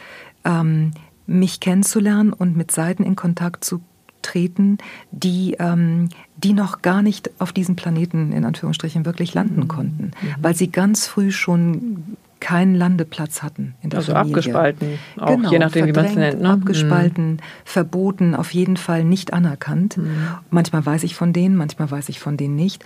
[0.43, 0.91] ähm,
[1.25, 3.81] mich kennenzulernen und mit Seiten in Kontakt zu
[4.21, 4.77] treten,
[5.11, 9.67] die, ähm, die noch gar nicht auf diesem Planeten in Anführungsstrichen wirklich landen mhm.
[9.67, 10.35] konnten, mhm.
[10.41, 14.37] weil sie ganz früh schon keinen Landeplatz hatten in der also Familie.
[14.37, 16.41] abgespalten, auch genau, je nachdem, wie man es nennt.
[16.41, 16.49] Ne?
[16.49, 17.39] Abgespalten, mhm.
[17.65, 19.97] verboten, auf jeden Fall nicht anerkannt.
[19.97, 20.27] Mhm.
[20.49, 22.83] Manchmal weiß ich von denen, manchmal weiß ich von denen nicht.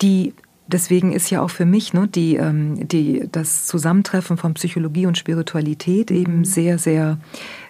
[0.00, 0.32] Die
[0.66, 5.18] Deswegen ist ja auch für mich ne, die, ähm, die, das Zusammentreffen von Psychologie und
[5.18, 6.44] Spiritualität eben mhm.
[6.44, 7.18] sehr, sehr,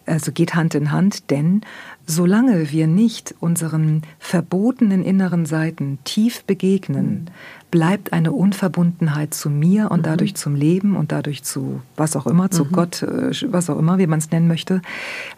[0.06, 1.62] also geht Hand in Hand, denn
[2.06, 7.70] solange wir nicht unseren verbotenen inneren Seiten tief begegnen, mhm.
[7.70, 10.04] bleibt eine Unverbundenheit zu mir und mhm.
[10.04, 12.72] dadurch zum Leben und dadurch zu was auch immer, zu mhm.
[12.72, 14.82] Gott, äh, was auch immer, wie man es nennen möchte,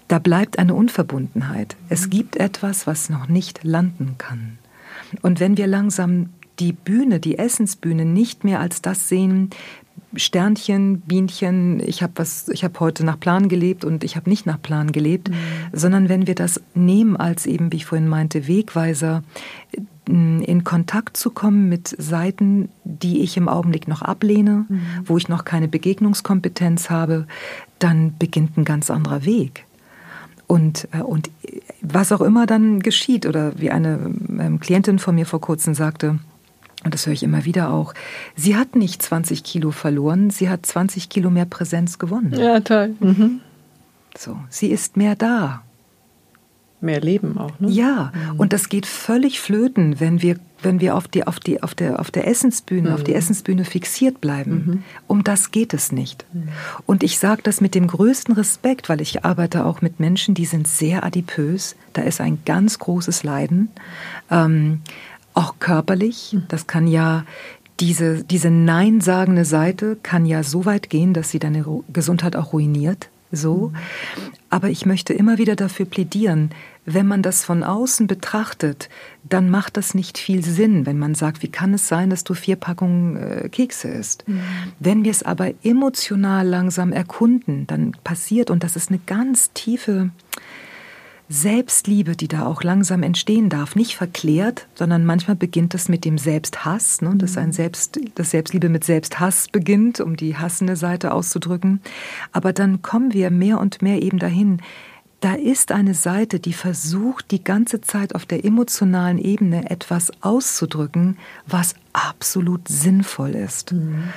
[0.09, 1.77] da bleibt eine Unverbundenheit.
[1.89, 2.11] Es mhm.
[2.11, 4.59] gibt etwas, was noch nicht landen kann.
[5.23, 9.51] Und wenn wir langsam die Bühne, die Essensbühne nicht mehr als das sehen,
[10.15, 14.47] Sternchen, Bienchen, ich habe was, ich habe heute nach Plan gelebt und ich habe nicht
[14.47, 15.35] nach Plan gelebt, mhm.
[15.73, 19.23] sondern wenn wir das nehmen als eben, wie ich vorhin meinte, Wegweiser,
[20.09, 24.81] in Kontakt zu kommen mit Seiten, die ich im Augenblick noch ablehne, mhm.
[25.05, 27.27] wo ich noch keine Begegnungskompetenz habe,
[27.81, 29.67] dann beginnt ein ganz anderer Weg.
[30.47, 31.31] Und, äh, und
[31.81, 33.99] was auch immer dann geschieht, oder wie eine
[34.39, 36.21] ähm, Klientin von mir vor kurzem sagte,
[36.87, 37.95] und das höre ich immer wieder auch,
[38.37, 42.33] sie hat nicht 20 Kilo verloren, sie hat 20 Kilo mehr Präsenz gewonnen.
[42.39, 42.95] Ja, toll.
[43.01, 43.41] Mhm.
[44.17, 45.63] So, sie ist mehr da.
[46.81, 47.69] Mehr Leben auch, ne?
[47.71, 48.39] Ja, mhm.
[48.39, 51.99] und das geht völlig flöten, wenn wir, wenn wir auf, die, auf, die, auf, der,
[51.99, 52.95] auf der Essensbühne, mhm.
[52.95, 53.17] auf die mhm.
[53.17, 54.53] Essensbühne fixiert bleiben.
[54.53, 54.83] Mhm.
[55.09, 56.25] Um das geht es nicht.
[56.33, 56.51] Mhm.
[56.87, 60.45] Und ich sage das mit dem größten Respekt, weil ich arbeite auch mit Menschen, die
[60.45, 61.75] sind sehr adipös.
[61.95, 63.71] Da ist ein ganz großes Leiden.
[64.31, 64.83] Ähm,
[65.37, 66.37] auch körperlich.
[66.49, 67.25] Das kann ja
[67.81, 73.11] diese, diese Nein-sagende Seite kann ja so weit gehen, dass sie deine Gesundheit auch ruiniert.
[73.33, 73.73] So.
[74.49, 76.51] Aber ich möchte immer wieder dafür plädieren,
[76.87, 78.89] wenn man das von außen betrachtet,
[79.25, 82.33] dann macht das nicht viel Sinn, wenn man sagt, wie kann es sein, dass du
[82.35, 84.27] vier Packungen äh, Kekse isst.
[84.29, 84.41] Mhm.
[84.79, 90.11] Wenn wir es aber emotional langsam erkunden, dann passiert, und das ist eine ganz tiefe
[91.29, 96.19] Selbstliebe, die da auch langsam entstehen darf, nicht verklärt, sondern manchmal beginnt es mit dem
[96.19, 97.15] Selbsthass, ne?
[97.17, 101.81] dass ein Selbst, das Selbstliebe mit Selbsthass beginnt, um die hassende Seite auszudrücken.
[102.31, 104.63] Aber dann kommen wir mehr und mehr eben dahin.
[105.21, 111.17] Da ist eine Seite, die versucht, die ganze Zeit auf der emotionalen Ebene etwas auszudrücken,
[111.47, 113.73] was absolut sinnvoll ist.
[113.73, 114.11] Mhm.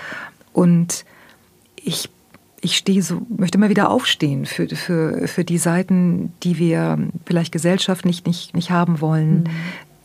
[0.53, 1.05] Und
[1.75, 2.09] ich
[2.61, 7.51] ich stehe so, möchte immer wieder aufstehen für, für, für die Seiten, die wir vielleicht
[7.51, 9.49] gesellschaftlich nicht, nicht haben wollen, mhm.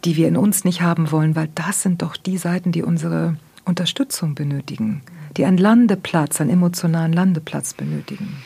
[0.04, 3.36] die wir in uns nicht haben wollen, weil das sind doch die Seiten, die unsere
[3.64, 5.02] Unterstützung benötigen,
[5.36, 8.36] die einen Landeplatz, einen emotionalen Landeplatz benötigen.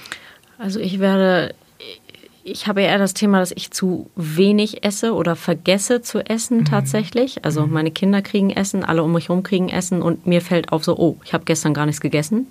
[0.58, 1.54] Also ich werde,
[2.44, 6.64] ich habe eher das Thema, dass ich zu wenig esse oder vergesse zu essen mhm.
[6.64, 7.44] tatsächlich.
[7.44, 7.72] Also mhm.
[7.72, 10.96] meine Kinder kriegen Essen, alle um mich herum kriegen Essen und mir fällt auf so,
[10.96, 12.46] oh, ich habe gestern gar nichts gegessen.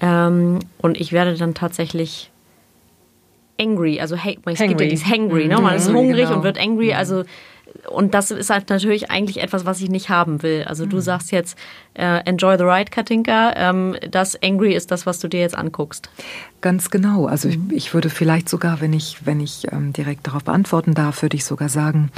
[0.00, 2.30] Ähm, und ich werde dann tatsächlich
[3.60, 5.60] angry, also hey, es gibt ja dieses hangry, ne?
[5.60, 6.36] man ist mhm, hungrig genau.
[6.36, 7.24] und wird angry, also
[7.86, 10.64] und das ist halt natürlich eigentlich etwas, was ich nicht haben will.
[10.66, 11.00] Also du mhm.
[11.00, 11.56] sagst jetzt,
[11.94, 13.52] äh, enjoy the ride, Katinka.
[13.56, 16.10] Ähm, das Angry ist das, was du dir jetzt anguckst.
[16.60, 17.26] Ganz genau.
[17.26, 17.68] Also mhm.
[17.70, 21.36] ich, ich, würde vielleicht sogar, wenn ich, wenn ich ähm, direkt darauf beantworten darf, würde
[21.36, 22.10] ich sogar sagen,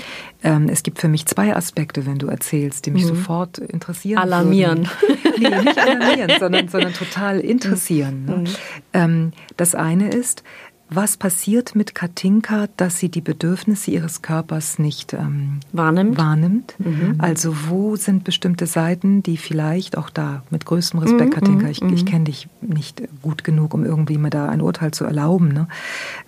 [0.43, 3.09] ähm, es gibt für mich zwei Aspekte, wenn du erzählst, die mich mhm.
[3.09, 4.19] sofort interessieren.
[4.19, 4.89] Alarmieren.
[5.01, 5.19] Würden.
[5.41, 8.27] Nee, nicht alarmieren, sondern, sondern total interessieren.
[8.27, 8.37] Ne?
[8.37, 8.47] Mhm.
[8.93, 10.43] Ähm, das eine ist,
[10.91, 16.19] was passiert mit Katinka, dass sie die Bedürfnisse ihres Körpers nicht ähm, wahrnimmt?
[16.19, 16.75] wahrnimmt?
[16.79, 17.15] Mhm.
[17.19, 21.35] Also wo sind bestimmte Seiten, die vielleicht auch da mit größtem Respekt, mhm.
[21.35, 22.09] Katinka, ich, ich mhm.
[22.09, 25.69] kenne dich nicht gut genug, um irgendwie mir da ein Urteil zu erlauben ne?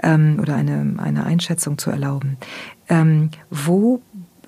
[0.02, 2.36] Ähm, oder eine, eine Einschätzung zu erlauben.
[2.88, 4.00] Ähm, wo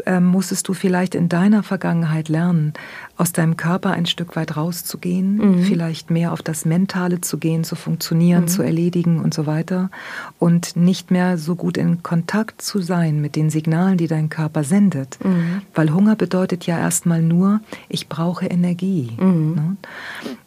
[0.06, 2.72] ähm, musstest du vielleicht in deiner Vergangenheit lernen,
[3.16, 5.62] aus deinem Körper ein Stück weit rauszugehen, mhm.
[5.62, 8.48] vielleicht mehr auf das Mentale zu gehen, zu funktionieren, mhm.
[8.48, 9.90] zu erledigen und so weiter
[10.38, 14.64] und nicht mehr so gut in Kontakt zu sein mit den Signalen, die dein Körper
[14.64, 15.18] sendet.
[15.24, 15.62] Mhm.
[15.74, 19.12] Weil Hunger bedeutet ja erstmal nur, ich brauche Energie.
[19.18, 19.54] Mhm.
[19.54, 19.76] Ne?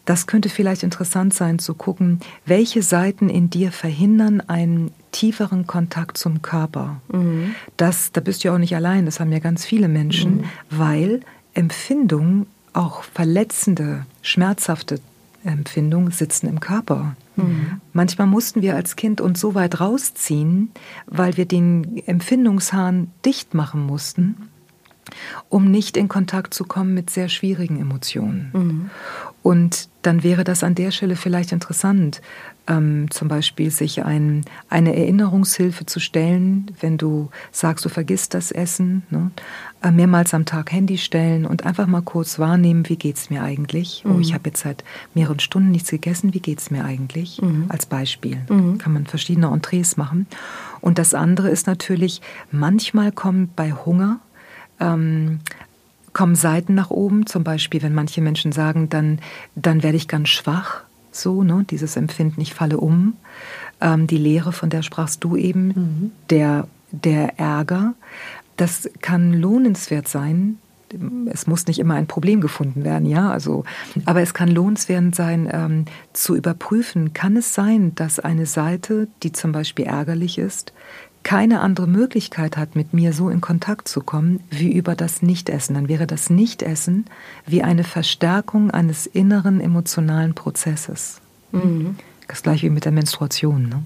[0.04, 6.18] Das könnte vielleicht interessant sein zu gucken, welche Seiten in dir verhindern einen tieferen Kontakt
[6.18, 7.00] zum Körper.
[7.10, 7.54] Mhm.
[7.76, 10.44] Das, da bist du ja auch nicht allein, das haben ja ganz viele Menschen, mhm.
[10.70, 11.20] weil
[11.54, 15.00] Empfindungen auch verletzende, schmerzhafte
[15.44, 17.16] Empfindungen sitzen im Körper.
[17.36, 17.80] Mhm.
[17.92, 20.70] Manchmal mussten wir als Kind uns so weit rausziehen,
[21.06, 24.48] weil wir den Empfindungshahn dicht machen mussten,
[25.48, 28.50] um nicht in Kontakt zu kommen mit sehr schwierigen Emotionen.
[28.52, 28.90] Mhm.
[29.42, 32.20] Und dann wäre das an der Stelle vielleicht interessant,
[32.66, 38.52] ähm, zum Beispiel sich ein, eine Erinnerungshilfe zu stellen, wenn du sagst, du vergisst das
[38.52, 39.30] Essen, ne?
[39.82, 43.42] äh, mehrmals am Tag Handy stellen und einfach mal kurz wahrnehmen, wie geht es mir
[43.42, 44.02] eigentlich?
[44.04, 44.16] Mhm.
[44.16, 44.84] Oh, ich habe jetzt seit
[45.14, 47.40] mehreren Stunden nichts gegessen, wie geht es mir eigentlich?
[47.40, 47.66] Mhm.
[47.68, 48.78] Als Beispiel mhm.
[48.78, 50.26] kann man verschiedene Entrees machen.
[50.80, 52.20] Und das andere ist natürlich,
[52.50, 54.20] manchmal kommen bei Hunger
[54.80, 55.40] ähm,
[56.18, 59.20] kommen Seiten nach oben, zum Beispiel, wenn manche Menschen sagen, dann,
[59.54, 63.14] dann werde ich ganz schwach, so, ne, dieses Empfinden, ich falle um.
[63.80, 66.12] Ähm, die Lehre, von der sprachst du eben, mhm.
[66.28, 67.94] der, der Ärger,
[68.56, 70.58] das kann lohnenswert sein.
[71.30, 73.62] Es muss nicht immer ein Problem gefunden werden, ja, also,
[74.04, 79.30] aber es kann lohnenswert sein, ähm, zu überprüfen, kann es sein, dass eine Seite, die
[79.30, 80.72] zum Beispiel ärgerlich ist,
[81.22, 85.74] keine andere Möglichkeit hat, mit mir so in Kontakt zu kommen, wie über das Nichtessen.
[85.74, 87.04] Dann wäre das Nichtessen
[87.46, 91.20] wie eine Verstärkung eines inneren emotionalen Prozesses.
[91.52, 91.96] Mhm.
[92.26, 93.68] Das gleiche wie mit der Menstruation.
[93.68, 93.82] Ne?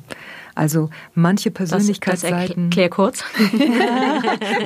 [0.55, 2.71] Also manche Persönlichkeitsseiten.
[2.71, 3.25] Klär kurz.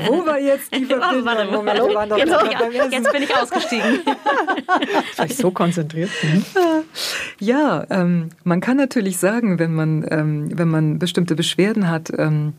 [0.09, 1.25] Wo war jetzt die Verbindung?
[1.25, 4.01] Warte, Moment, Moment, jetzt, jetzt, bin ich ausgestiegen.
[5.17, 6.11] War ich so konzentriert?
[6.23, 6.45] Mhm.
[7.39, 12.55] Ja, ähm, man kann natürlich sagen, wenn man, ähm, wenn man bestimmte Beschwerden hat, ähm,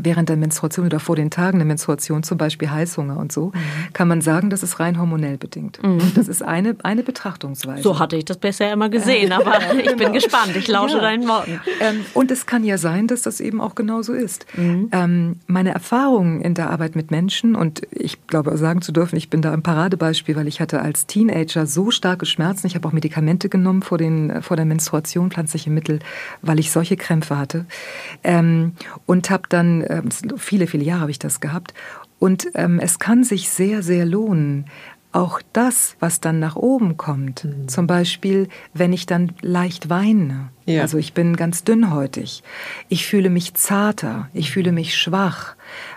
[0.00, 3.92] während der Menstruation oder vor den Tagen der Menstruation, zum Beispiel Heißhunger und so, mhm.
[3.92, 5.82] kann man sagen, das ist rein hormonell bedingt.
[5.82, 6.12] Mhm.
[6.14, 7.82] Das ist eine, eine Betrachtungsweise.
[7.82, 10.56] So hatte ich das bisher immer gesehen, aber ich bin gespannt.
[10.56, 11.02] Ich lausche ja.
[11.02, 11.60] deinen Worten.
[11.80, 14.46] Ähm, und es kann ja sein, dass das eben auch genauso ist.
[14.56, 14.88] Mhm.
[14.92, 19.30] Ähm, meine Erfahrungen in der Arbeit mit Menschen, und ich glaube sagen zu dürfen, ich
[19.30, 22.66] bin da ein Paradebeispiel, weil ich hatte als Teenager so starke Schmerzen.
[22.66, 26.00] Ich habe auch Medikamente genommen vor, den, vor der Menstruation, pflanzliche Mittel,
[26.42, 27.66] weil ich solche Krämpfe hatte.
[28.22, 28.72] Ähm,
[29.06, 31.74] und habe dann ähm, viele, viele Jahre habe ich das gehabt.
[32.18, 34.66] Und ähm, es kann sich sehr, sehr lohnen,
[35.14, 37.68] auch das, was dann nach oben kommt, mhm.
[37.68, 40.82] zum Beispiel, wenn ich dann leicht weine, ja.
[40.82, 42.42] also ich bin ganz dünnhäutig,
[42.88, 45.54] ich fühle mich zarter, ich fühle mich schwach,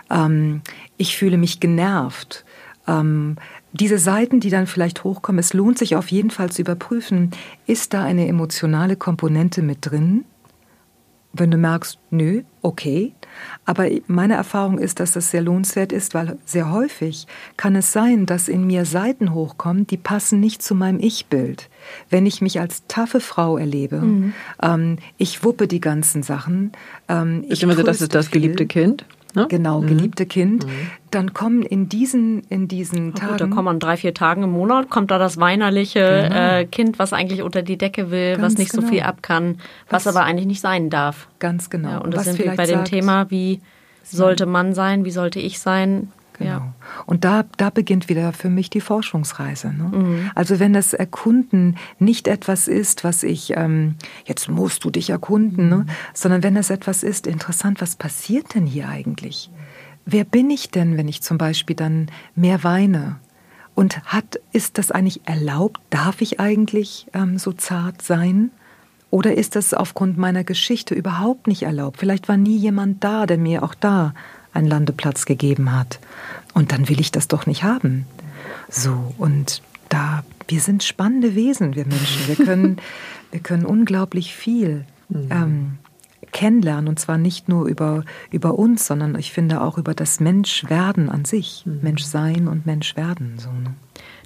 [0.08, 0.62] ähm,
[0.98, 2.44] ich fühle mich genervt.
[2.86, 3.36] Ähm,
[3.72, 7.32] diese Seiten, die dann vielleicht hochkommen, es lohnt sich auf jeden Fall zu überprüfen,
[7.66, 10.24] ist da eine emotionale Komponente mit drin?
[11.32, 13.14] Wenn du merkst, nö, okay.
[13.64, 17.26] Aber meine Erfahrung ist, dass das sehr lohnenswert ist, weil sehr häufig
[17.56, 21.68] kann es sein, dass in mir Seiten hochkommen, die passen nicht zu meinem Ich-Bild.
[22.10, 24.32] Wenn ich mich als taffe Frau erlebe, mhm.
[24.62, 26.72] ähm, ich wuppe die ganzen Sachen.
[27.08, 29.04] Ähm, ist immer so, das ist das geliebte Kind?
[29.34, 29.46] Ne?
[29.48, 29.86] Genau, mhm.
[29.86, 30.66] geliebte Kind.
[30.66, 30.70] Mhm.
[31.10, 33.32] Dann kommen in diesen, in diesen Tagen.
[33.32, 36.36] Gut, da kommen an drei, vier Tagen im Monat, kommt da das weinerliche genau.
[36.36, 38.82] äh, Kind, was eigentlich unter die Decke will, Ganz was nicht genau.
[38.82, 39.58] so viel ab kann,
[39.90, 41.28] was, was, aber eigentlich nicht sein darf.
[41.38, 41.90] Ganz genau.
[41.90, 43.60] Ja, und das was sind wir bei dem Thema, wie
[44.02, 46.50] sollte man sein, wie sollte ich sein, Genau.
[46.50, 46.74] Ja.
[47.06, 49.72] Und da, da beginnt wieder für mich die Forschungsreise.
[49.72, 49.84] Ne?
[49.92, 50.30] Mhm.
[50.34, 55.68] Also wenn das Erkunden nicht etwas ist, was ich, ähm, jetzt musst du dich erkunden,
[55.68, 55.76] ne?
[55.78, 55.84] mhm.
[55.84, 55.94] ne?
[56.14, 59.50] sondern wenn es etwas ist, interessant, was passiert denn hier eigentlich?
[60.06, 63.16] Wer bin ich denn, wenn ich zum Beispiel dann mehr weine?
[63.74, 65.80] Und hat, ist das eigentlich erlaubt?
[65.90, 68.50] Darf ich eigentlich ähm, so zart sein?
[69.10, 71.98] Oder ist das aufgrund meiner Geschichte überhaupt nicht erlaubt?
[71.98, 74.14] Vielleicht war nie jemand da, der mir auch da
[74.58, 76.00] einen Landeplatz gegeben hat.
[76.54, 78.06] Und dann will ich das doch nicht haben.
[78.68, 82.28] So, und da, wir sind spannende Wesen, wir Menschen.
[82.28, 82.76] Wir können,
[83.30, 85.28] wir können unglaublich viel mhm.
[85.30, 85.78] ähm,
[86.32, 86.88] kennenlernen.
[86.88, 91.24] Und zwar nicht nur über, über uns, sondern ich finde auch über das Menschwerden an
[91.24, 91.64] sich.
[91.64, 91.78] Mhm.
[91.82, 93.38] Menschsein und Menschwerden.
[93.38, 93.74] So, ne?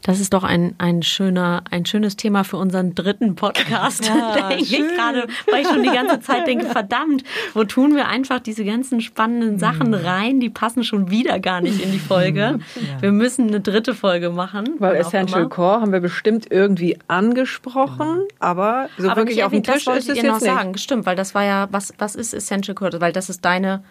[0.03, 4.11] Das ist doch ein, ein, schöner, ein schönes Thema für unseren dritten Podcast.
[4.23, 7.23] Ja, ich gerade, weil ich schon die ganze Zeit denke, verdammt,
[7.55, 9.95] wo tun wir einfach diese ganzen spannenden Sachen mhm.
[9.95, 10.41] rein?
[10.41, 12.59] Die passen schon wieder gar nicht in die Folge.
[12.75, 13.03] Ja.
[13.03, 14.77] Wir müssen eine dritte Folge machen.
[14.79, 19.87] Weil Essential Core haben wir bestimmt irgendwie angesprochen, aber so aber wirklich auf dem Tisch
[19.87, 20.45] ist es jetzt noch nicht.
[20.45, 20.77] sagen.
[20.77, 23.01] Stimmt, weil das war ja, was, was ist Essential Core?
[23.01, 23.83] Weil das ist deine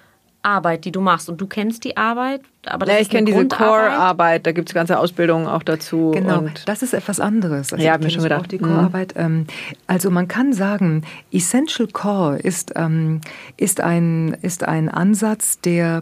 [0.43, 1.29] Arbeit, die du machst.
[1.29, 4.73] Und du kennst die Arbeit, aber das ja, ich kenne diese Core-Arbeit, da gibt es
[4.73, 6.11] ganze Ausbildungen auch dazu.
[6.11, 7.73] Genau, das ist etwas anderes.
[7.73, 8.41] Also ja, habe mir schon gedacht.
[8.41, 9.15] Auch die Core-Arbeit.
[9.17, 9.45] Mhm.
[9.87, 13.21] Also man kann sagen, Essential Core ist, ähm,
[13.57, 16.01] ist, ein, ist ein Ansatz, der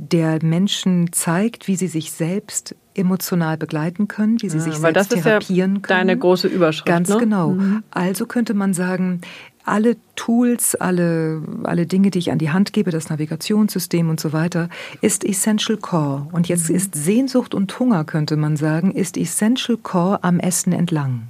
[0.00, 5.10] der Menschen zeigt, wie sie sich selbst emotional begleiten können, wie sie ja, sich selbst
[5.10, 6.06] therapieren ja können.
[6.06, 6.86] Deine große Überschrift.
[6.86, 7.18] Ganz ne?
[7.18, 7.50] genau.
[7.50, 7.82] Mhm.
[7.90, 9.22] Also könnte man sagen,
[9.68, 14.32] alle Tools, alle, alle Dinge, die ich an die Hand gebe, das Navigationssystem und so
[14.32, 14.68] weiter,
[15.00, 16.26] ist Essential Core.
[16.32, 16.76] Und jetzt mhm.
[16.76, 21.28] ist Sehnsucht und Hunger, könnte man sagen, ist Essential Core am Essen entlang.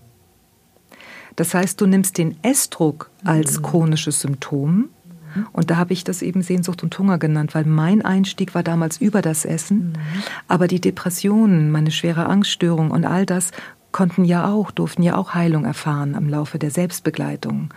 [1.36, 3.62] Das heißt, du nimmst den Essdruck als mhm.
[3.62, 4.89] chronisches Symptom
[5.52, 9.01] und da habe ich das eben Sehnsucht und Hunger genannt, weil mein Einstieg war damals
[9.01, 9.90] über das Essen.
[9.90, 10.23] Mhm.
[10.48, 13.51] Aber die Depressionen, meine schwere Angststörung und all das
[13.99, 17.75] konnten ja auch, durften ja auch Heilung erfahren am Laufe der Selbstbegleitung.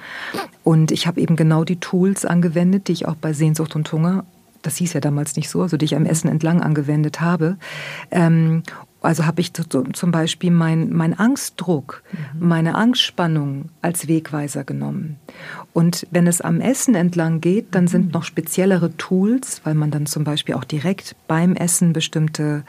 [0.63, 4.23] Und ich habe eben genau die Tools angewendet, die ich auch bei Sehnsucht und Hunger
[4.61, 7.57] das hieß ja damals nicht so, also die ich am Essen entlang angewendet habe.
[8.11, 8.61] Ähm,
[9.01, 12.47] also habe ich zum Beispiel mein, mein Angstdruck, mhm.
[12.47, 15.17] meine Angstspannung als Wegweiser genommen.
[15.73, 18.11] Und wenn es am Essen entlang geht, dann sind mhm.
[18.11, 22.63] noch speziellere Tools, weil man dann zum Beispiel auch direkt beim Essen bestimmte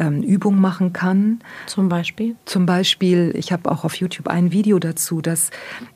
[0.00, 1.40] ähm, Übungen machen kann.
[1.66, 2.34] Zum Beispiel?
[2.46, 5.50] Zum Beispiel, ich habe auch auf YouTube ein Video dazu, dass,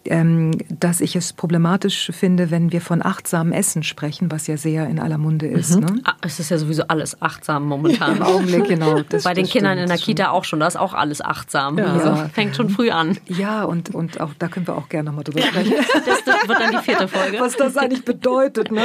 [0.05, 4.87] ähm, dass ich es problematisch finde, wenn wir von achtsamem Essen sprechen, was ja sehr
[4.89, 5.77] in aller Munde ist.
[5.77, 5.81] Mhm.
[5.81, 6.01] Ne?
[6.05, 8.17] Ah, es ist ja sowieso alles achtsam momentan.
[8.17, 9.01] Im Augenblick, genau.
[9.25, 11.79] Bei den Kindern in der Kita auch schon, da ist auch alles achtsam.
[11.79, 11.87] Ja.
[11.87, 13.17] Also fängt schon früh an.
[13.27, 15.73] Ja, und, und auch da können wir auch gerne nochmal drüber sprechen.
[16.07, 17.41] das, das, wird dann die vierte Folge.
[17.41, 18.71] Was das eigentlich bedeutet.
[18.71, 18.83] Ne?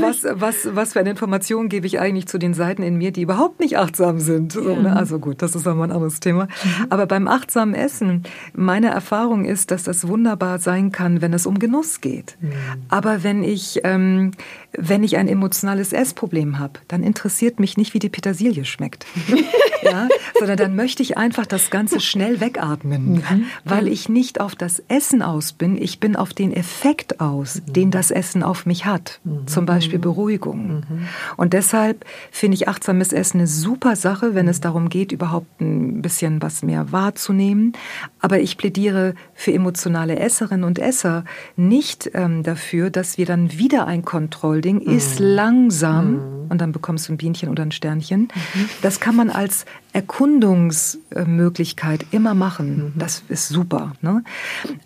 [0.00, 3.22] Was, was, was für eine Information gebe ich eigentlich zu den Seiten in mir, die
[3.22, 4.47] überhaupt nicht achtsam sind?
[4.52, 4.96] So, ne?
[4.96, 6.44] Also gut, das ist aber ein anderes Thema.
[6.44, 6.86] Mhm.
[6.90, 11.58] Aber beim achtsamen Essen, meine Erfahrung ist, dass das wunderbar sein kann, wenn es um
[11.58, 12.36] Genuss geht.
[12.40, 12.52] Mhm.
[12.88, 14.32] Aber wenn ich, ähm,
[14.72, 19.06] wenn ich ein emotionales Essproblem habe, dann interessiert mich nicht, wie die Petersilie schmeckt.
[19.82, 20.08] ja?
[20.38, 23.46] Sondern dann möchte ich einfach das Ganze schnell wegatmen, mhm.
[23.64, 27.72] weil ich nicht auf das Essen aus bin, ich bin auf den Effekt aus, mhm.
[27.72, 29.20] den das Essen auf mich hat.
[29.24, 29.46] Mhm.
[29.46, 30.84] Zum Beispiel Beruhigung.
[30.88, 31.08] Mhm.
[31.36, 36.00] Und deshalb finde ich achtsames Essen eine super Sache, wenn es darum geht, überhaupt ein
[36.00, 37.72] bisschen was mehr wahrzunehmen.
[38.20, 41.24] Aber ich plädiere für emotionale Esserinnen und Esser
[41.56, 44.96] nicht ähm, dafür, dass wir dann wieder ein Kontrollding mhm.
[44.96, 46.50] ist langsam mhm.
[46.50, 48.28] und dann bekommst du ein Bienchen oder ein Sternchen.
[48.32, 48.68] Mhm.
[48.80, 49.66] Das kann man als
[49.98, 52.76] Erkundungsmöglichkeit immer machen.
[52.76, 52.92] Mhm.
[52.96, 53.94] Das ist super.
[54.00, 54.22] Ne?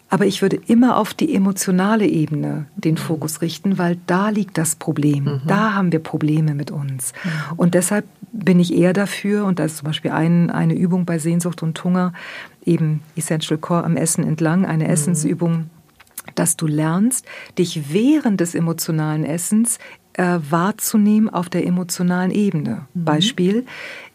[0.08, 4.74] Aber ich würde immer auf die emotionale Ebene den Fokus richten, weil da liegt das
[4.74, 5.24] Problem.
[5.24, 5.42] Mhm.
[5.46, 7.12] Da haben wir Probleme mit uns.
[7.24, 7.30] Mhm.
[7.58, 11.18] Und deshalb bin ich eher dafür, und da ist zum Beispiel ein, eine Übung bei
[11.18, 12.14] Sehnsucht und Hunger,
[12.64, 14.90] eben Essential Core am Essen entlang, eine mhm.
[14.90, 15.68] Essensübung,
[16.36, 17.26] dass du lernst,
[17.58, 19.78] dich während des emotionalen Essens
[20.14, 22.86] äh, wahrzunehmen auf der emotionalen Ebene.
[22.94, 23.04] Mhm.
[23.04, 23.66] Beispiel,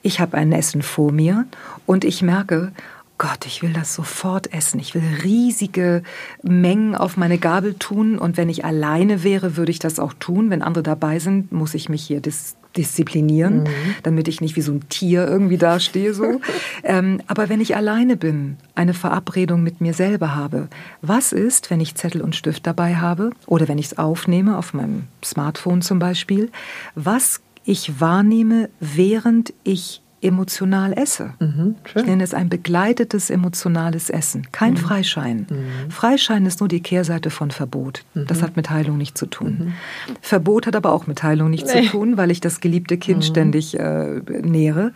[0.02, 1.45] ich habe ein Essen vor mir
[1.86, 2.72] und ich merke,
[3.18, 4.80] Gott, ich will das sofort essen.
[4.80, 6.03] Ich will riesige
[6.44, 8.19] Mengen auf meine Gabel tun.
[8.19, 10.52] Und wenn ich alleine wäre, würde ich das auch tun.
[10.52, 13.95] Wenn andere dabei sind, muss ich mich hier dis disziplinieren, mhm.
[14.03, 16.14] damit ich nicht wie so ein Tier irgendwie dastehe.
[16.14, 16.40] So.
[16.84, 20.68] ähm, aber wenn ich alleine bin, eine Verabredung mit mir selber habe,
[21.02, 24.76] was ist, wenn ich Zettel und Stift dabei habe oder wenn ich es aufnehme, auf
[24.76, 26.52] meinem Smartphone zum Beispiel,
[26.94, 31.34] was ich wahrnehme, während ich emotional esse.
[31.39, 34.77] Mhm, ich nenne es ein begleitetes emotionales Essen, kein mhm.
[34.77, 35.45] Freischein.
[35.49, 35.91] Mhm.
[35.91, 38.03] Freischein ist nur die Kehrseite von Verbot.
[38.15, 38.44] Das mhm.
[38.44, 39.57] hat mit Heilung nichts zu tun.
[39.60, 39.73] Mhm.
[40.22, 41.84] Verbot hat aber auch mit Heilung nichts nee.
[41.84, 43.23] zu tun, weil ich das geliebte Kind mhm.
[43.23, 44.91] ständig äh, nähere.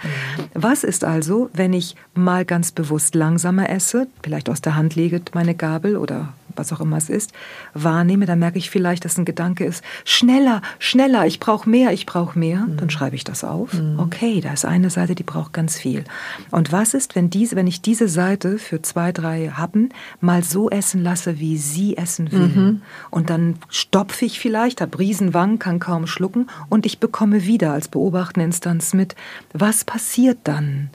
[0.55, 5.21] Was ist also, wenn ich mal ganz bewusst langsamer esse, vielleicht aus der Hand lege
[5.33, 7.31] meine Gabel oder was auch immer es ist,
[7.73, 12.05] wahrnehme, dann merke ich vielleicht, dass ein Gedanke ist, schneller, schneller, ich brauche mehr, ich
[12.05, 12.59] brauche mehr.
[12.59, 12.77] Mhm.
[12.77, 13.73] Dann schreibe ich das auf.
[13.73, 13.99] Mhm.
[13.99, 16.03] Okay, da ist eine Seite, die braucht ganz viel.
[16.51, 20.69] Und was ist, wenn, diese, wenn ich diese Seite für zwei, drei Happen mal so
[20.69, 22.47] essen lasse, wie sie essen will?
[22.47, 22.81] Mhm.
[23.09, 27.87] Und dann stopfe ich vielleicht, habe Riesenwangen, kann kaum schlucken und ich bekomme wieder als
[27.87, 29.15] beobachtende Instanz mit,
[29.53, 30.89] was passiert dann?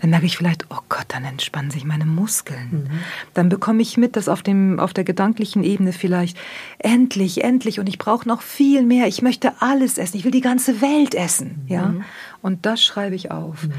[0.00, 2.70] Dann merke ich vielleicht, oh Gott, dann entspannen sich meine Muskeln.
[2.70, 2.98] Mhm.
[3.34, 6.38] Dann bekomme ich mit, dass auf, dem, auf der gedanklichen Ebene vielleicht
[6.78, 9.06] endlich, endlich und ich brauche noch viel mehr.
[9.06, 10.16] Ich möchte alles essen.
[10.16, 11.62] Ich will die ganze Welt essen.
[11.64, 11.72] Mhm.
[11.72, 11.94] Ja?
[12.42, 13.64] Und das schreibe ich auf.
[13.64, 13.72] Mhm.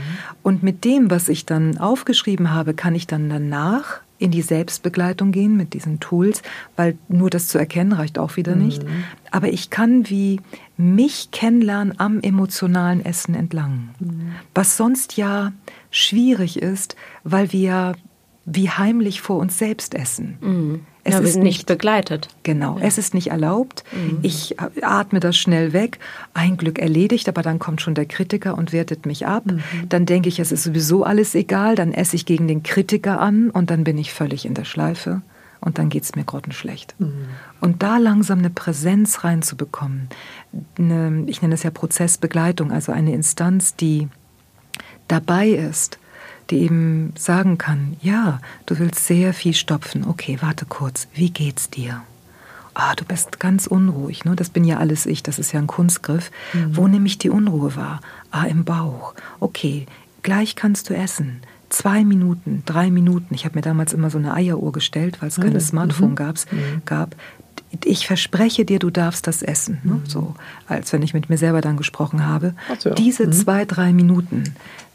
[0.44, 5.32] Und mit dem, was ich dann aufgeschrieben habe, kann ich dann danach in die Selbstbegleitung
[5.32, 6.44] gehen mit diesen Tools,
[6.76, 8.84] weil nur das zu erkennen reicht auch wieder nicht.
[8.84, 9.04] Mhm.
[9.32, 10.40] Aber ich kann wie
[10.78, 13.90] mich kennenlernen am emotionalen Essen entlang.
[14.00, 14.34] Mhm.
[14.54, 15.54] Was sonst ja
[15.92, 17.94] schwierig ist, weil wir
[18.46, 20.38] wie heimlich vor uns selbst essen.
[20.42, 20.86] Mhm.
[21.04, 22.28] Es ja, ist nicht, nicht begleitet.
[22.44, 22.86] Genau, ja.
[22.86, 23.84] es ist nicht erlaubt.
[23.92, 24.20] Mhm.
[24.22, 26.00] Ich atme das schnell weg.
[26.34, 29.46] Ein Glück erledigt, aber dann kommt schon der Kritiker und wertet mich ab.
[29.46, 29.62] Mhm.
[29.90, 31.76] Dann denke ich, es ist sowieso alles egal.
[31.76, 35.22] Dann esse ich gegen den Kritiker an und dann bin ich völlig in der Schleife
[35.60, 36.96] und dann geht es mir grottenschlecht.
[37.00, 37.30] Mhm.
[37.62, 40.10] Und da langsam eine Präsenz reinzubekommen,
[40.78, 44.08] eine, ich nenne es ja Prozessbegleitung, also eine Instanz, die
[45.12, 46.00] dabei ist,
[46.50, 50.06] die eben sagen kann, ja, du willst sehr viel stopfen.
[50.08, 52.02] Okay, warte kurz, wie geht's dir?
[52.74, 54.24] Ah, du bist ganz unruhig.
[54.24, 54.36] Ne?
[54.36, 56.32] Das bin ja alles ich, das ist ja ein Kunstgriff.
[56.54, 56.78] Mhm.
[56.78, 58.00] Wo nehme ich die Unruhe wahr?
[58.32, 59.14] Ah, im Bauch.
[59.40, 59.86] Okay,
[60.24, 61.42] gleich kannst du essen.
[61.70, 63.34] Zwei Minuten, drei Minuten.
[63.34, 65.44] Ich habe mir damals immer so eine Eieruhr gestellt, weil es mhm.
[65.44, 66.86] keine Smartphone mhm.
[66.86, 67.16] gab.
[67.86, 69.80] Ich verspreche dir, du darfst das essen.
[69.84, 69.94] Ne?
[69.94, 70.06] Mhm.
[70.06, 70.36] So,
[70.68, 72.54] als wenn ich mit mir selber dann gesprochen habe.
[72.80, 72.92] So.
[72.92, 73.32] Diese mhm.
[73.32, 74.44] zwei, drei Minuten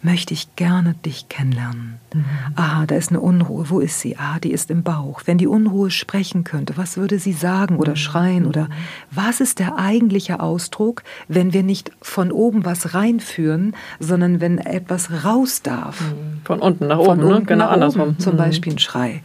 [0.02, 1.98] möchte ich gerne dich kennenlernen.
[2.14, 2.24] Mhm.
[2.54, 3.70] Aha, da ist eine Unruhe.
[3.70, 4.16] Wo ist sie?
[4.18, 5.22] Ah, die ist im Bauch.
[5.24, 7.96] Wenn die Unruhe sprechen könnte, was würde sie sagen oder mhm.
[7.96, 8.46] schreien?
[8.46, 8.68] Oder
[9.10, 15.24] was ist der eigentliche Ausdruck, wenn wir nicht von oben was reinführen, sondern wenn etwas
[15.24, 16.00] raus darf?
[16.00, 16.40] Mhm.
[16.44, 17.42] Von unten nach oben, ne?
[17.44, 18.18] genau andersrum.
[18.18, 19.22] Zum Beispiel ein Schrei.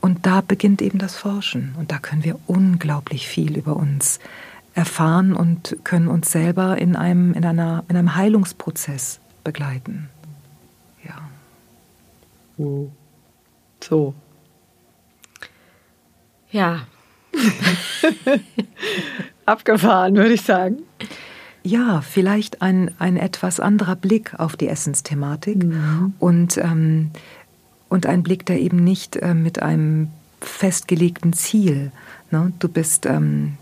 [0.00, 1.74] Und da beginnt eben das Forschen.
[1.78, 4.18] Und da können wir unglaublich viel über uns
[4.74, 10.08] erfahren und können uns selber in einem, in einer, in einem Heilungsprozess begleiten.
[11.04, 11.18] Ja.
[13.82, 14.14] So.
[16.50, 16.86] Ja.
[19.46, 20.78] Abgefahren, würde ich sagen.
[21.62, 26.14] Ja, vielleicht ein, ein etwas anderer Blick auf die Essensthematik mhm.
[26.18, 27.10] und ähm,
[27.90, 30.08] und ein Blick, der eben nicht äh, mit einem
[30.40, 31.92] festgelegten Ziel.
[32.30, 32.52] Ne?
[32.58, 33.58] Du, bist, ähm,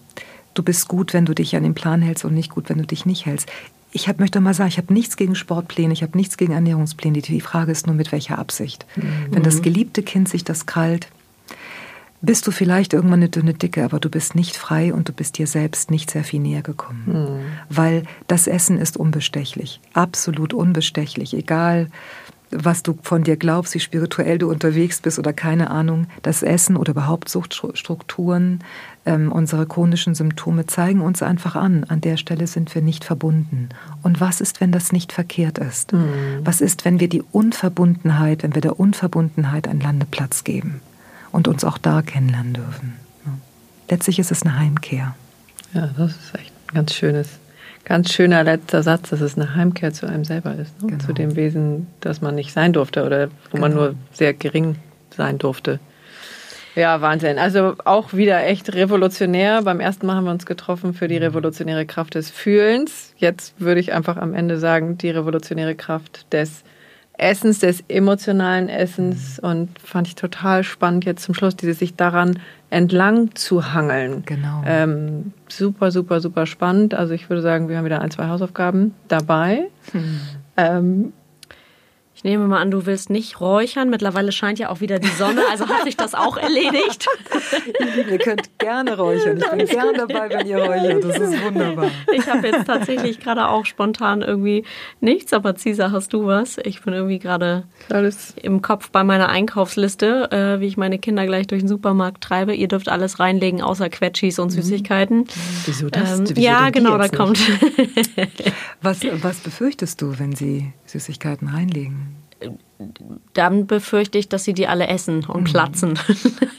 [0.55, 2.87] du bist gut, wenn du dich an den Plan hältst und nicht gut, wenn du
[2.87, 3.49] dich nicht hältst.
[3.91, 7.23] Ich hab, möchte mal sagen, ich habe nichts gegen Sportpläne, ich habe nichts gegen Ernährungspläne.
[7.23, 8.87] Die Frage ist nur, mit welcher Absicht.
[8.97, 9.29] Mhm.
[9.31, 11.09] Wenn das geliebte Kind sich das krallt,
[12.21, 15.39] bist du vielleicht irgendwann eine dünne Dicke, aber du bist nicht frei und du bist
[15.39, 17.05] dir selbst nicht sehr viel näher gekommen.
[17.07, 17.75] Mhm.
[17.75, 21.89] Weil das Essen ist unbestechlich, absolut unbestechlich, egal
[22.51, 26.77] was du von dir glaubst, wie spirituell du unterwegs bist oder keine Ahnung, das Essen
[26.77, 28.61] oder überhaupt Suchtstrukturen,
[29.05, 33.69] ähm, unsere chronischen Symptome zeigen uns einfach an, an der Stelle sind wir nicht verbunden.
[34.03, 35.93] Und was ist, wenn das nicht verkehrt ist?
[35.93, 36.41] Mhm.
[36.45, 40.81] Was ist, wenn wir die Unverbundenheit, wenn wir der Unverbundenheit einen Landeplatz geben
[41.33, 42.95] und uns auch da kennenlernen dürfen?
[43.91, 45.15] Letztlich ist es eine Heimkehr.
[45.73, 47.29] Ja, das ist echt ein ganz schönes
[47.89, 50.89] Ganz schöner letzter Satz, dass es eine Heimkehr zu einem selber ist, ne?
[50.89, 51.05] genau.
[51.05, 53.61] zu dem Wesen, das man nicht sein durfte oder wo genau.
[53.63, 54.77] man nur sehr gering
[55.17, 55.81] sein durfte.
[56.75, 57.39] Ja, Wahnsinn.
[57.39, 59.63] Also auch wieder echt revolutionär.
[59.63, 63.15] Beim ersten Mal haben wir uns getroffen für die revolutionäre Kraft des Fühlens.
[63.17, 66.63] Jetzt würde ich einfach am Ende sagen, die revolutionäre Kraft des
[67.15, 69.41] Essens, des emotionalen Essens.
[69.41, 72.39] Und fand ich total spannend jetzt zum Schluss, dieses sich daran
[72.71, 74.23] entlang zu hangeln.
[74.25, 74.63] Genau.
[74.65, 76.95] Ähm, super, super, super spannend.
[76.95, 79.69] Also ich würde sagen, wir haben wieder ein, zwei Hausaufgaben dabei.
[79.93, 80.21] Hm.
[80.57, 81.13] Ähm,
[82.19, 83.91] ich nehme mal an, du willst nicht räuchern.
[83.91, 87.07] Mittlerweile scheint ja auch wieder die Sonne, also hat sich das auch erledigt.
[88.11, 89.37] ihr könnt gerne räuchern.
[89.39, 91.05] Ich bin gerne dabei, wenn ihr räuchert.
[91.05, 91.93] Das ist wunderbar.
[92.13, 94.65] Ich habe jetzt tatsächlich gerade auch spontan irgendwie
[95.01, 96.59] nichts, aber Cisa, hast du was?
[96.65, 97.69] Ich bin irgendwie gerade
[98.43, 102.53] im Kopf bei meiner Einkaufsliste, äh, wie ich meine Kinder gleich durch den Supermarkt treibe.
[102.53, 104.61] Ihr dürft alles reinlegen, außer Quetschis und mhm.
[104.61, 105.29] Süßigkeiten.
[105.67, 106.19] Wieso das?
[106.19, 107.39] Ähm, Wieso ja, genau, da kommt.
[108.83, 112.09] was, was befürchtest du, wenn sie Süßigkeiten reinlegen?
[113.35, 115.45] Dann befürchte ich, dass sie die alle essen und mhm.
[115.45, 115.99] platzen.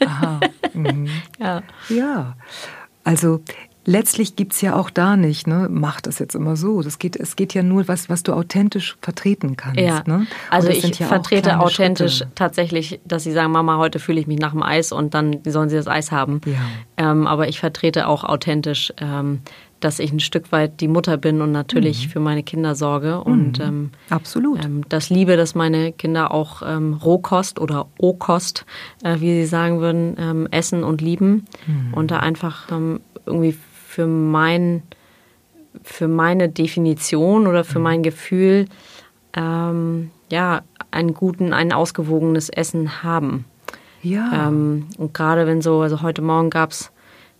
[0.06, 0.40] Aha.
[0.74, 1.08] Mhm.
[1.40, 1.64] ja.
[1.90, 2.36] ja.
[3.04, 3.42] Also
[3.86, 6.82] letztlich gibt es ja auch da nicht, ne, mach das jetzt immer so.
[6.82, 9.80] Das geht, es geht ja nur was, was du authentisch vertreten kannst.
[9.80, 10.04] Ja.
[10.06, 10.28] Ne?
[10.50, 12.32] Also ich ja vertrete authentisch Schritte.
[12.36, 15.70] tatsächlich, dass sie sagen, Mama, heute fühle ich mich nach dem Eis und dann sollen
[15.70, 16.42] sie das Eis haben.
[16.46, 17.12] Ja.
[17.12, 19.42] Ähm, aber ich vertrete auch authentisch, ähm,
[19.80, 22.12] dass ich ein Stück weit die Mutter bin und natürlich mhm.
[22.12, 23.22] für meine Kinder sorge.
[23.22, 23.66] Und mhm.
[23.66, 24.64] ähm, absolut.
[24.64, 28.66] Ähm, das liebe, dass meine Kinder auch ähm, Rohkost oder O-Kost,
[29.04, 31.46] äh, wie sie sagen würden, ähm, essen und lieben.
[31.66, 31.94] Mhm.
[31.94, 33.56] Und da einfach ähm, irgendwie
[33.88, 34.84] für mein
[35.84, 37.84] für meine Definition oder für mhm.
[37.84, 38.66] mein Gefühl
[39.34, 40.62] ähm, ja
[40.92, 43.46] einen guten, ein ausgewogenes Essen haben.
[44.02, 44.48] Ja.
[44.48, 46.90] und gerade wenn so, also heute Morgen gab es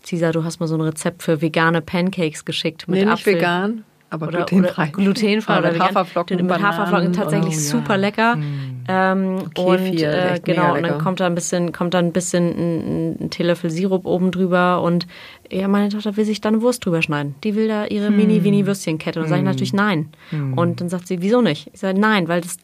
[0.02, 3.34] Cesar, du hast mal so ein Rezept für vegane Pancakes geschickt mit nee, Apfel.
[3.34, 3.84] vegan.
[4.12, 4.88] Aber oder, glutenfrei.
[4.88, 6.36] Oder glutenfrei oder mit Haferflocken.
[6.36, 6.66] Mit Bananen.
[6.66, 8.36] Haferflocken tatsächlich oh, super lecker.
[8.36, 8.84] Mm.
[8.88, 13.16] Ähm, und äh, genau, und dann kommt da ein bisschen, kommt da ein bisschen ein,
[13.20, 15.06] ein Teelöffel Sirup oben drüber und
[15.50, 17.34] ja, meine Tochter will sich da eine Wurst drüber schneiden.
[17.44, 18.16] Die will da ihre hm.
[18.16, 19.20] Mini-Winnie-Würstchenkette.
[19.20, 19.30] Und dann hm.
[19.30, 20.08] sage ich natürlich nein.
[20.30, 20.56] Hm.
[20.56, 21.70] Und dann sagt sie, wieso nicht?
[21.72, 22.58] Ich sage, nein, weil das,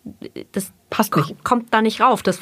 [0.53, 1.43] das Passt nicht.
[1.43, 2.23] Kommt da nicht rauf.
[2.23, 2.39] Das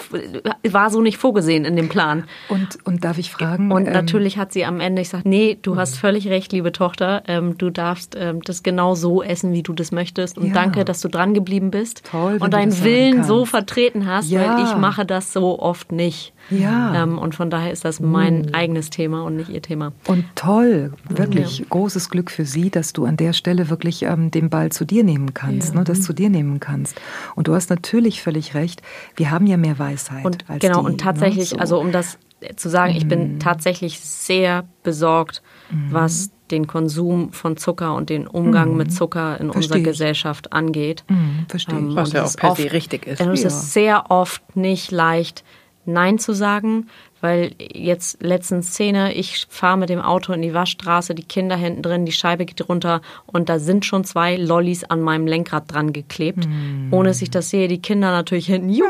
[0.69, 2.25] war so nicht vorgesehen in dem Plan.
[2.51, 3.73] Und, und darf ich fragen?
[3.73, 6.71] Und ähm, natürlich hat sie am Ende, ich sage, nee, du hast völlig recht, liebe
[6.71, 7.23] Tochter.
[7.27, 10.37] Ähm, du darfst ähm, das genau so essen, wie du das möchtest.
[10.37, 10.53] Und ja.
[10.53, 12.03] danke, dass du dran geblieben bist.
[12.11, 14.59] Toll, und deinen Willen so vertreten hast, ja.
[14.59, 16.34] weil ich mache das so oft nicht.
[16.51, 17.03] Ja.
[17.03, 18.55] Ähm, und von daher ist das mein mhm.
[18.55, 19.93] eigenes Thema und nicht ihr Thema.
[20.07, 21.65] Und toll, wirklich ja.
[21.69, 25.05] großes Glück für Sie, dass du an der Stelle wirklich ähm, den Ball zu dir
[25.05, 25.81] nehmen kannst, ja.
[25.81, 27.01] ne, das zu dir nehmen kannst.
[27.35, 28.83] Und du hast natürlich völlig recht,
[29.17, 30.25] wir haben ja mehr Weisheit.
[30.25, 31.61] Und, als genau, die, und tatsächlich, ne, so.
[31.61, 32.19] also um das
[32.57, 32.99] zu sagen, mhm.
[32.99, 33.39] ich bin mhm.
[33.39, 35.93] tatsächlich sehr besorgt, mhm.
[35.93, 38.77] was den Konsum von Zucker und den Umgang mhm.
[38.77, 41.05] mit Zucker in Verstehe unserer Gesellschaft angeht.
[41.09, 41.47] Mhm.
[41.49, 43.21] Verstehe ähm, Was ja auch per se richtig ist.
[43.21, 45.43] Und es ist sehr oft nicht leicht,
[45.87, 46.89] Nein zu sagen,
[47.21, 51.81] weil jetzt letzten Szene, ich fahre mit dem Auto in die Waschstraße, die Kinder hinten
[51.81, 55.95] drin, die Scheibe geht runter und da sind schon zwei Lollis an meinem Lenkrad dran
[55.95, 56.47] geklebt.
[56.47, 56.93] Mm.
[56.93, 58.85] Ohne dass ich das sehe, die Kinder natürlich hinten, juhu!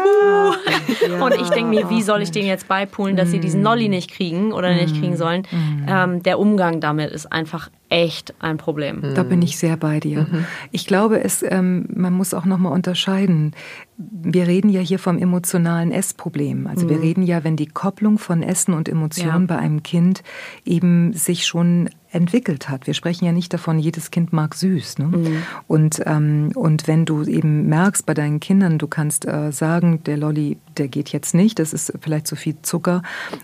[1.08, 1.24] Ja.
[1.24, 4.10] Und ich denke mir, wie soll ich denen jetzt beipulen, dass sie diesen Lolli nicht
[4.10, 5.42] kriegen oder nicht kriegen sollen?
[5.50, 5.86] Mm.
[5.88, 9.14] Ähm, der Umgang damit ist einfach echt ein Problem.
[9.14, 10.26] Da bin ich sehr bei dir.
[10.30, 10.44] Mhm.
[10.72, 13.52] Ich glaube, es, ähm, man muss auch nochmal unterscheiden.
[13.96, 16.66] Wir reden ja hier vom emotionalen Essproblem.
[16.66, 16.90] Also mhm.
[16.90, 19.54] wir reden ja, wenn die Kopplung von Essen und Emotionen ja.
[19.54, 20.22] bei einem Kind
[20.64, 22.86] eben sich schon entwickelt hat.
[22.86, 24.98] Wir sprechen ja nicht davon, jedes Kind mag süß.
[24.98, 25.06] Ne?
[25.06, 25.42] Mhm.
[25.66, 30.16] Und, ähm, und wenn du eben merkst bei deinen Kindern, du kannst äh, sagen, der
[30.16, 33.02] Lolli, der geht jetzt nicht, das ist vielleicht zu viel Zucker.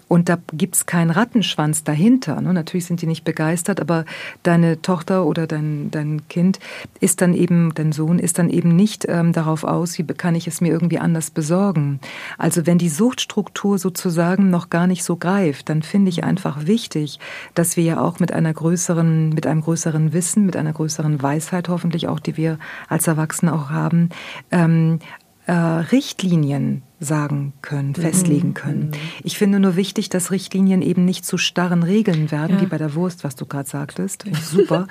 [0.09, 2.41] Und da gibt's keinen Rattenschwanz dahinter.
[2.41, 2.53] Ne?
[2.53, 4.05] Natürlich sind die nicht begeistert, aber
[4.43, 6.61] deine Tochter oder dein, dein Kind
[7.01, 10.47] ist dann eben, dein Sohn ist dann eben nicht ähm, darauf aus, wie kann ich
[10.47, 12.01] es mir irgendwie anders besorgen.
[12.39, 17.19] Also wenn die Suchtstruktur sozusagen noch gar nicht so greift, dann finde ich einfach wichtig,
[17.55, 21.71] dass wir ja auch mit einer größeren, mit einem größeren Wissen, mit einer größeren Weisheit
[21.71, 22.59] hoffentlich auch, die wir
[22.89, 24.11] als Erwachsene auch haben,
[24.51, 24.99] ähm,
[25.47, 28.03] äh, Richtlinien sagen können, mhm.
[28.03, 28.89] festlegen können.
[28.89, 28.97] Mhm.
[29.25, 32.61] Ich finde nur wichtig, dass Richtlinien eben nicht zu starren Regeln werden, ja.
[32.61, 34.25] wie bei der Wurst, was du gerade sagtest.
[34.25, 34.87] Finde ich super.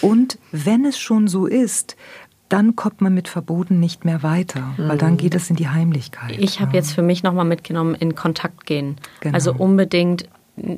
[0.00, 1.96] Und wenn es schon so ist,
[2.48, 5.16] dann kommt man mit Verboten nicht mehr weiter, weil dann mhm.
[5.18, 6.38] geht es in die Heimlichkeit.
[6.38, 6.76] Ich habe ja.
[6.76, 8.96] jetzt für mich nochmal mitgenommen, in Kontakt gehen.
[9.20, 9.34] Genau.
[9.34, 10.28] Also unbedingt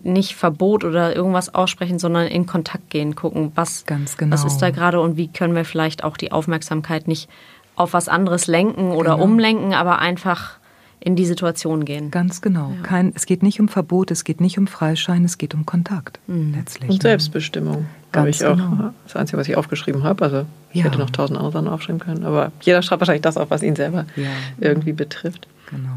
[0.04, 4.32] nicht Verbot oder irgendwas aussprechen, sondern in Kontakt gehen, gucken, was, genau.
[4.32, 7.28] was ist da gerade und wie können wir vielleicht auch die Aufmerksamkeit nicht
[7.76, 9.24] auf was anderes lenken oder genau.
[9.24, 10.60] umlenken, aber einfach
[11.00, 12.10] in die Situation gehen.
[12.10, 12.72] Ganz genau.
[12.76, 12.82] Ja.
[12.82, 16.20] Kein, es geht nicht um Verbot, es geht nicht um Freischein, es geht um Kontakt
[16.26, 16.54] mhm.
[16.54, 16.90] letztlich.
[16.90, 17.08] Und ne?
[17.08, 17.86] Selbstbestimmung.
[18.14, 18.56] Habe ich auch.
[18.56, 18.90] Genau.
[19.04, 20.24] Das Einzige, was ich aufgeschrieben habe.
[20.24, 20.86] Also ich ja.
[20.86, 22.24] hätte noch tausend andere Sachen aufschreiben können.
[22.24, 24.28] Aber jeder schreibt wahrscheinlich das auf, was ihn selber ja.
[24.58, 25.46] irgendwie betrifft.
[25.70, 25.90] Genau.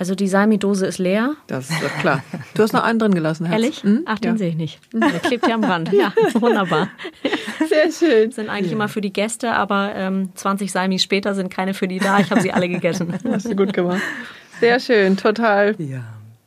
[0.00, 1.34] Also die Salmi-Dose ist leer.
[1.46, 2.24] Das ist doch klar.
[2.54, 3.60] Du hast noch einen drin gelassen, Herz.
[3.60, 3.82] Ehrlich?
[3.82, 4.04] Hm?
[4.06, 4.38] Ach, den ja.
[4.38, 4.80] sehe ich nicht.
[4.94, 5.90] Der klebt ja am Rand.
[6.00, 6.88] Ja, wunderbar.
[7.68, 8.32] Sehr schön.
[8.32, 8.76] Sind eigentlich ja.
[8.76, 12.18] immer für die Gäste, aber ähm, 20 Salmis später sind keine für die da.
[12.18, 13.12] Ich habe sie alle gegessen.
[13.30, 14.00] Hast du gut gemacht.
[14.60, 15.74] Sehr schön, total.
[15.76, 16.04] Ja.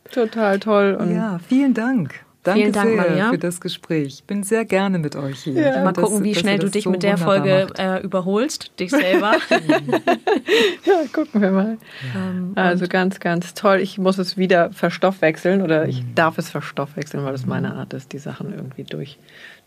[0.09, 0.97] Total toll.
[0.99, 2.22] Und ja, vielen Dank.
[2.43, 3.29] Danke Vielen Dank, sehr Maria.
[3.29, 4.15] für das Gespräch.
[4.15, 5.53] Ich bin sehr gerne mit euch hier.
[5.53, 5.83] Ja.
[5.83, 9.35] Mal gucken, das, wie schnell du dich so mit der Folge äh, überholst, dich selber.
[9.49, 11.77] ja, gucken wir mal.
[12.13, 12.19] Ja.
[12.19, 13.79] Ähm, also ganz, ganz toll.
[13.79, 16.15] Ich muss es wieder verstoffwechseln oder ich mhm.
[16.15, 17.77] darf es verstoffwechseln, weil es meine mhm.
[17.77, 19.17] Art ist, die Sachen irgendwie durch,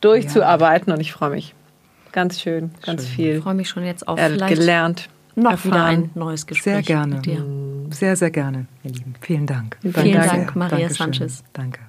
[0.02, 0.92] durchzuarbeiten.
[0.92, 1.54] Und ich freue mich
[2.12, 3.10] ganz schön, ganz schön.
[3.10, 3.36] viel.
[3.36, 5.08] Ich freue mich schon jetzt auf er gelernt.
[5.34, 5.72] Noch erfahren.
[5.72, 6.74] wieder ein neues Gespräch.
[6.74, 7.22] Sehr gerne.
[7.90, 9.14] Sehr, sehr gerne, ihr Lieben.
[9.20, 9.78] Vielen Dank.
[9.80, 10.96] Vielen Dank, Dank Maria Dankeschön.
[10.96, 11.44] Sanchez.
[11.52, 11.80] Danke.